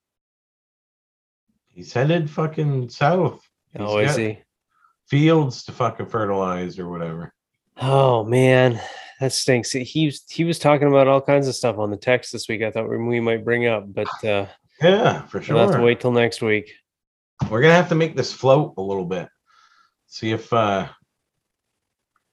he's 1.67 1.91
headed 1.93 2.29
fucking 2.29 2.89
south. 2.89 3.41
He's 3.73 3.81
Oh, 3.81 3.97
is 3.97 4.15
he? 4.15 4.39
Fields 5.07 5.63
to 5.65 5.71
fucking 5.71 6.05
fertilize 6.07 6.79
or 6.79 6.89
whatever. 6.89 7.33
Oh 7.77 8.23
man, 8.23 8.79
that 9.19 9.33
stinks. 9.33 9.71
He 9.71 10.05
was 10.05 10.23
he 10.29 10.43
was 10.45 10.57
talking 10.57 10.87
about 10.87 11.07
all 11.07 11.21
kinds 11.21 11.47
of 11.47 11.55
stuff 11.55 11.77
on 11.77 11.91
the 11.91 11.97
text 11.97 12.31
this 12.31 12.47
week. 12.47 12.61
I 12.63 12.71
thought 12.71 12.89
we, 12.89 12.97
we 12.97 13.19
might 13.19 13.43
bring 13.43 13.67
up, 13.67 13.93
but 13.93 14.07
uh, 14.23 14.45
Yeah, 14.81 15.23
for 15.23 15.41
sure. 15.41 15.55
we'll 15.55 15.67
have 15.67 15.75
to 15.75 15.81
wait 15.83 15.99
till 15.99 16.11
next 16.11 16.41
week. 16.41 16.71
We're 17.51 17.61
gonna 17.61 17.73
have 17.75 17.89
to 17.89 17.95
make 17.95 18.15
this 18.15 18.31
float 18.31 18.73
a 18.77 18.81
little 18.81 19.05
bit. 19.05 19.27
See 20.07 20.31
if 20.31 20.51
uh 20.53 20.87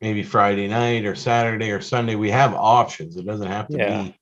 maybe 0.01 0.23
Friday 0.23 0.69
night 0.69 1.05
or 1.05 1.15
Saturday 1.17 1.71
or 1.73 1.81
Sunday 1.81 2.15
we 2.15 2.31
have 2.31 2.55
options. 2.55 3.17
It 3.17 3.27
doesn't 3.27 3.49
have 3.49 3.69
to 3.69 3.77
Yeah. 3.77 4.03
be 4.05 4.17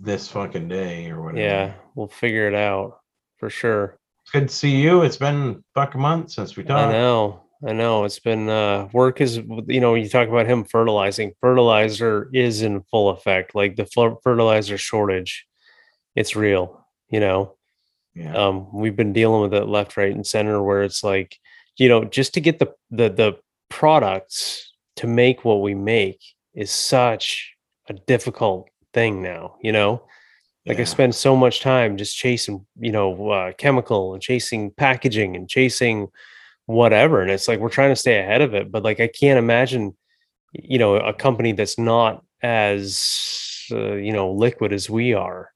this 0.00 0.28
fucking 0.28 0.68
day 0.68 1.10
or 1.10 1.22
whatever. 1.22 1.40
Yeah, 1.40 1.72
we'll 1.94 2.08
figure 2.08 2.48
it 2.48 2.54
out 2.54 2.98
for 3.38 3.50
sure. 3.50 3.98
It's 4.22 4.30
good 4.30 4.48
to 4.48 4.54
see 4.54 4.76
you. 4.80 5.02
It's 5.02 5.16
been 5.16 5.62
fuck 5.74 5.94
a 5.94 5.98
month 5.98 6.30
since 6.32 6.56
we 6.56 6.62
talked. 6.64 6.88
I 6.88 6.92
know, 6.92 7.42
I 7.66 7.72
know. 7.72 8.04
It's 8.04 8.18
been 8.18 8.48
uh, 8.48 8.88
work 8.92 9.20
is 9.20 9.36
you 9.66 9.80
know 9.80 9.94
you 9.94 10.08
talk 10.08 10.28
about 10.28 10.46
him 10.46 10.64
fertilizing. 10.64 11.32
Fertilizer 11.40 12.30
is 12.32 12.62
in 12.62 12.82
full 12.90 13.10
effect. 13.10 13.54
Like 13.54 13.76
the 13.76 13.86
fertilizer 14.24 14.78
shortage, 14.78 15.46
it's 16.14 16.34
real. 16.36 16.86
You 17.10 17.20
know, 17.20 17.56
Yeah. 18.14 18.34
um, 18.36 18.68
we've 18.72 18.96
been 18.96 19.12
dealing 19.12 19.42
with 19.42 19.54
it 19.54 19.66
left, 19.66 19.96
right, 19.96 20.14
and 20.14 20.26
center. 20.26 20.62
Where 20.62 20.82
it's 20.82 21.02
like, 21.04 21.36
you 21.76 21.88
know, 21.88 22.04
just 22.04 22.34
to 22.34 22.40
get 22.40 22.58
the 22.58 22.72
the 22.90 23.08
the 23.10 23.38
products 23.68 24.72
to 24.96 25.06
make 25.06 25.44
what 25.44 25.62
we 25.62 25.74
make 25.74 26.20
is 26.54 26.70
such 26.70 27.54
a 27.88 27.92
difficult 27.94 28.68
thing 28.92 29.22
now. 29.22 29.56
You 29.62 29.72
know, 29.72 30.02
like 30.66 30.80
I 30.80 30.84
spend 30.84 31.14
so 31.14 31.36
much 31.36 31.60
time 31.60 31.96
just 31.96 32.16
chasing, 32.16 32.66
you 32.78 32.92
know, 32.92 33.30
uh, 33.30 33.52
chemical 33.52 34.14
and 34.14 34.22
chasing 34.22 34.70
packaging 34.72 35.36
and 35.36 35.48
chasing 35.48 36.08
whatever, 36.66 37.22
and 37.22 37.30
it's 37.30 37.48
like 37.48 37.60
we're 37.60 37.68
trying 37.68 37.90
to 37.90 37.96
stay 37.96 38.18
ahead 38.18 38.42
of 38.42 38.54
it. 38.54 38.70
But 38.70 38.82
like 38.82 39.00
I 39.00 39.08
can't 39.08 39.38
imagine, 39.38 39.96
you 40.52 40.78
know, 40.78 40.96
a 40.96 41.12
company 41.12 41.52
that's 41.52 41.78
not 41.78 42.24
as 42.42 43.66
uh, 43.72 43.94
you 43.94 44.12
know 44.12 44.32
liquid 44.32 44.72
as 44.72 44.88
we 44.90 45.14
are 45.14 45.52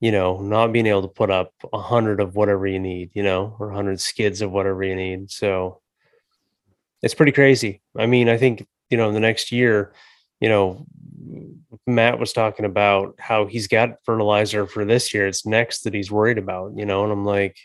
you 0.00 0.12
know, 0.12 0.40
not 0.40 0.72
being 0.72 0.86
able 0.86 1.02
to 1.02 1.08
put 1.08 1.30
up 1.30 1.52
a 1.72 1.80
hundred 1.80 2.20
of 2.20 2.36
whatever 2.36 2.66
you 2.66 2.78
need, 2.78 3.10
you 3.14 3.22
know, 3.22 3.56
or 3.58 3.70
a 3.70 3.74
hundred 3.74 4.00
skids 4.00 4.42
of 4.42 4.52
whatever 4.52 4.84
you 4.84 4.94
need. 4.94 5.30
So 5.30 5.80
it's 7.02 7.14
pretty 7.14 7.32
crazy. 7.32 7.82
I 7.96 8.06
mean, 8.06 8.28
I 8.28 8.36
think, 8.36 8.66
you 8.90 8.96
know, 8.96 9.08
in 9.08 9.14
the 9.14 9.20
next 9.20 9.52
year, 9.52 9.94
you 10.40 10.48
know, 10.48 10.86
Matt 11.86 12.18
was 12.18 12.32
talking 12.32 12.64
about 12.64 13.14
how 13.18 13.46
he's 13.46 13.68
got 13.68 13.96
fertilizer 14.04 14.66
for 14.66 14.84
this 14.84 15.12
year. 15.14 15.26
It's 15.26 15.46
next 15.46 15.82
that 15.82 15.94
he's 15.94 16.10
worried 16.10 16.38
about, 16.38 16.72
you 16.76 16.84
know, 16.84 17.04
and 17.04 17.12
I'm 17.12 17.24
like, 17.24 17.56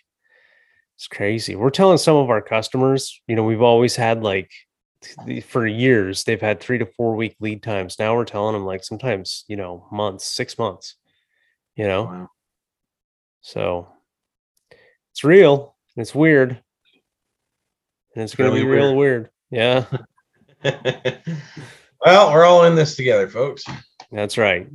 it's 0.98 1.08
crazy. 1.08 1.56
We're 1.56 1.70
telling 1.72 1.98
some 1.98 2.16
of 2.16 2.30
our 2.30 2.42
customers, 2.42 3.22
you 3.28 3.36
know, 3.36 3.44
we've 3.44 3.62
always 3.62 3.96
had 3.96 4.22
like 4.24 4.52
for 5.46 5.66
years, 5.66 6.24
they've 6.24 6.42
had 6.42 6.60
three 6.60 6.78
to 6.78 6.86
four 6.86 7.16
week 7.16 7.36
lead 7.40 7.64
times. 7.64 7.98
Now 7.98 8.16
we're 8.16 8.26
telling 8.26 8.54
them 8.54 8.66
like 8.66 8.84
sometimes, 8.84 9.46
you 9.48 9.56
know, 9.56 9.88
months, 9.92 10.26
six 10.26 10.60
months, 10.60 10.96
you 11.76 11.88
know. 11.88 12.04
Wow. 12.04 12.30
So 13.42 13.88
it's 15.12 15.24
real. 15.24 15.76
and 15.96 16.02
It's 16.02 16.14
weird. 16.14 16.62
And 18.16 18.24
it's 18.24 18.36
going 18.36 18.50
to 18.50 18.56
Really 18.56 18.66
be 18.66 18.72
real 18.72 18.96
weird. 18.96 19.30
Yeah, 19.50 19.86
well, 22.06 22.32
we're 22.32 22.46
all 22.46 22.66
in 22.66 22.76
this 22.76 22.96
together, 22.96 23.28
folks. 23.28 23.64
that's 24.12 24.38
right. 24.38 24.68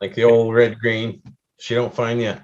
Like 0.00 0.14
the 0.14 0.24
old 0.24 0.54
red 0.54 0.78
green. 0.78 1.22
She 1.58 1.74
don't 1.74 1.94
find 1.94 2.20
you 2.20 2.36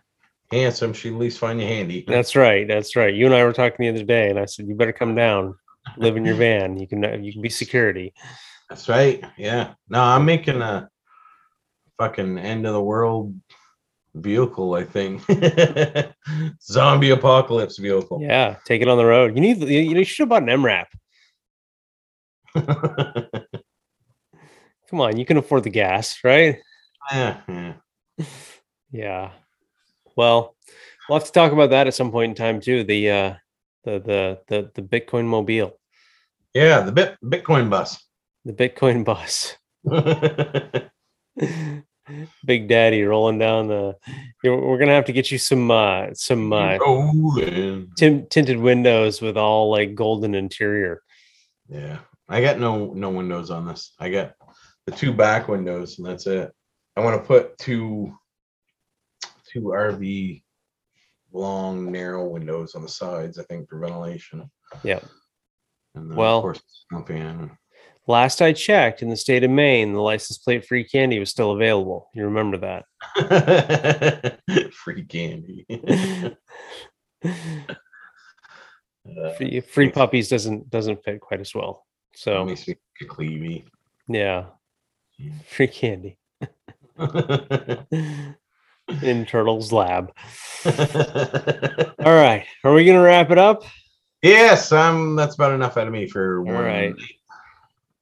handsome, 0.50 0.92
she 0.92 1.08
at 1.08 1.14
least 1.14 1.38
find 1.38 1.60
you 1.60 1.66
handy. 1.66 2.04
That's 2.06 2.36
right. 2.36 2.66
That's 2.66 2.96
right. 2.96 3.14
You 3.14 3.26
and 3.26 3.34
I 3.34 3.44
were 3.44 3.52
talking 3.52 3.76
the 3.84 3.88
other 3.88 4.04
day, 4.04 4.30
and 4.30 4.38
I 4.38 4.44
said, 4.44 4.66
You 4.66 4.74
better 4.74 4.92
come 4.92 5.14
down, 5.14 5.54
live 5.96 6.16
in 6.16 6.24
your 6.24 6.36
van. 6.36 6.78
You 6.78 6.86
can, 6.86 7.24
you 7.24 7.32
can 7.32 7.42
be 7.42 7.48
security. 7.48 8.14
That's 8.68 8.88
right. 8.88 9.22
Yeah. 9.36 9.74
No, 9.88 10.00
I'm 10.00 10.24
making 10.24 10.62
a 10.62 10.88
fucking 11.98 12.38
end 12.38 12.66
of 12.66 12.72
the 12.72 12.82
world 12.82 13.34
vehicle, 14.14 14.74
I 14.74 14.84
think. 14.84 15.22
Zombie 16.62 17.10
apocalypse 17.10 17.78
vehicle. 17.78 18.20
Yeah, 18.22 18.56
take 18.64 18.82
it 18.82 18.88
on 18.88 18.98
the 18.98 19.04
road. 19.04 19.34
You 19.34 19.40
need, 19.40 19.58
you, 19.58 19.80
you 19.80 20.04
should 20.04 20.22
have 20.22 20.28
bought 20.30 20.42
an 20.42 20.48
MRAP. 20.48 20.86
Come 24.94 25.00
on, 25.00 25.16
you 25.16 25.24
can 25.26 25.38
afford 25.38 25.64
the 25.64 25.70
gas, 25.70 26.20
right? 26.22 26.60
yeah, 27.10 27.40
yeah. 27.48 27.72
Yeah. 28.92 29.30
Well, 30.14 30.54
we'll 31.08 31.18
have 31.18 31.26
to 31.26 31.32
talk 31.32 31.50
about 31.50 31.70
that 31.70 31.88
at 31.88 31.94
some 31.94 32.12
point 32.12 32.30
in 32.30 32.36
time 32.36 32.60
too. 32.60 32.84
The, 32.84 33.10
uh, 33.10 33.34
the, 33.82 33.98
the, 33.98 34.40
the, 34.46 34.70
the 34.72 34.82
Bitcoin 34.82 35.24
mobile, 35.24 35.80
Yeah, 36.54 36.78
the 36.82 36.92
bit 36.92 37.16
Bitcoin 37.24 37.68
bus. 37.68 38.06
the 38.44 38.52
Bitcoin 38.52 39.04
bus. 39.04 39.56
Big 42.46 42.68
Daddy 42.68 43.02
rolling 43.02 43.40
down 43.40 43.66
the. 43.66 43.96
We're 44.44 44.78
gonna 44.78 44.92
have 44.94 45.06
to 45.06 45.12
get 45.12 45.32
you 45.32 45.38
some 45.38 45.72
uh 45.72 46.14
some 46.14 46.52
uh, 46.52 46.78
tin- 47.96 48.28
tinted 48.30 48.58
windows 48.58 49.20
with 49.20 49.36
all 49.36 49.72
like 49.72 49.96
golden 49.96 50.36
interior. 50.36 51.02
Yeah, 51.68 51.98
I 52.28 52.40
got 52.40 52.60
no 52.60 52.92
no 52.92 53.10
windows 53.10 53.50
on 53.50 53.66
this. 53.66 53.92
I 53.98 54.08
got 54.10 54.34
the 54.86 54.92
two 54.92 55.12
back 55.12 55.48
windows, 55.48 55.98
and 55.98 56.06
that's 56.06 56.26
it. 56.26 56.52
I 56.96 57.00
want 57.00 57.20
to 57.20 57.26
put 57.26 57.56
two 57.58 58.12
two 59.52 59.60
RV 59.62 60.42
long 61.32 61.90
narrow 61.92 62.26
windows 62.28 62.74
on 62.74 62.82
the 62.82 62.88
sides. 62.88 63.38
I 63.38 63.44
think 63.44 63.68
for 63.68 63.78
ventilation. 63.78 64.50
Yeah. 64.82 65.00
And 65.94 66.10
then 66.10 66.16
Well- 66.16 66.38
of 66.38 66.42
course, 66.42 66.62
fan. 67.06 67.56
Last 68.06 68.42
I 68.42 68.52
checked, 68.52 69.00
in 69.00 69.08
the 69.08 69.16
state 69.16 69.44
of 69.44 69.50
Maine, 69.50 69.94
the 69.94 70.00
license 70.00 70.36
plate 70.36 70.66
free 70.66 70.84
candy 70.84 71.18
was 71.18 71.30
still 71.30 71.52
available. 71.52 72.10
You 72.14 72.24
remember 72.26 72.58
that? 72.58 74.38
Free 74.74 75.04
candy. 75.06 75.64
Uh, 79.06 79.32
free, 79.34 79.60
free 79.60 79.90
puppies 79.90 80.28
doesn't 80.30 80.70
doesn't 80.70 81.02
fit 81.04 81.20
quite 81.20 81.40
as 81.40 81.54
well. 81.54 81.84
So 82.14 82.44
makes 82.44 82.66
me 82.66 82.74
cleavy. 83.06 83.66
yeah, 84.08 84.46
free 85.48 85.66
candy 85.68 86.16
in 89.02 89.26
Turtle's 89.26 89.72
lab. 89.72 90.12
All 90.66 90.72
right, 92.14 92.44
are 92.64 92.72
we 92.74 92.84
gonna 92.84 93.02
wrap 93.02 93.30
it 93.30 93.38
up? 93.38 93.62
yes, 94.22 94.72
um, 94.72 95.16
that's 95.16 95.34
about 95.34 95.52
enough 95.52 95.76
out 95.76 95.86
of 95.86 95.92
me 95.92 96.06
for 96.06 96.42
one. 96.42 96.54
right. 96.54 96.94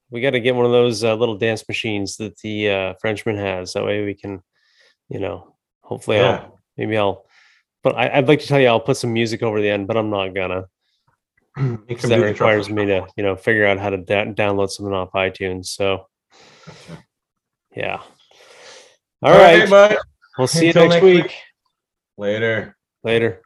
We 0.09 0.21
got 0.21 0.31
to 0.31 0.39
get 0.39 0.53
one 0.55 0.65
of 0.65 0.71
those 0.71 1.03
uh, 1.03 1.15
little 1.15 1.37
dance 1.37 1.67
machines 1.67 2.17
that 2.17 2.37
the 2.37 2.69
uh, 2.69 2.93
Frenchman 3.01 3.35
has. 3.35 3.73
That 3.73 3.83
way 3.83 4.05
we 4.05 4.13
can, 4.13 4.43
you 5.09 5.19
know, 5.19 5.55
hopefully, 5.81 6.17
Yeah. 6.17 6.41
I'll, 6.43 6.59
maybe 6.77 6.95
I'll. 6.97 7.25
But 7.81 7.95
I, 7.95 8.09
I'd 8.17 8.27
like 8.27 8.39
to 8.41 8.47
tell 8.47 8.59
you, 8.59 8.67
I'll 8.67 8.79
put 8.79 8.97
some 8.97 9.11
music 9.11 9.41
over 9.41 9.59
the 9.59 9.69
end, 9.71 9.87
but 9.87 9.97
I'm 9.97 10.11
not 10.11 10.29
gonna. 10.35 10.65
You 11.57 11.77
'cause 11.89 12.01
can 12.01 12.09
that 12.11 12.19
requires 12.21 12.69
me 12.69 12.85
to, 12.85 13.07
you 13.17 13.23
know, 13.23 13.35
figure 13.35 13.65
out 13.65 13.79
how 13.79 13.89
to 13.89 13.97
da- 13.97 14.25
download 14.25 14.69
something 14.69 14.93
off 14.93 15.11
iTunes. 15.13 15.65
So. 15.67 16.05
Yeah. 17.75 18.01
All 19.21 19.31
right. 19.31 19.69
bud. 19.69 19.97
We'll 20.37 20.47
see 20.47 20.67
you 20.67 20.73
next 20.73 20.89
next 20.89 21.03
week. 21.03 21.23
week. 21.23 21.35
Later. 22.17 22.75
Later. 23.03 23.42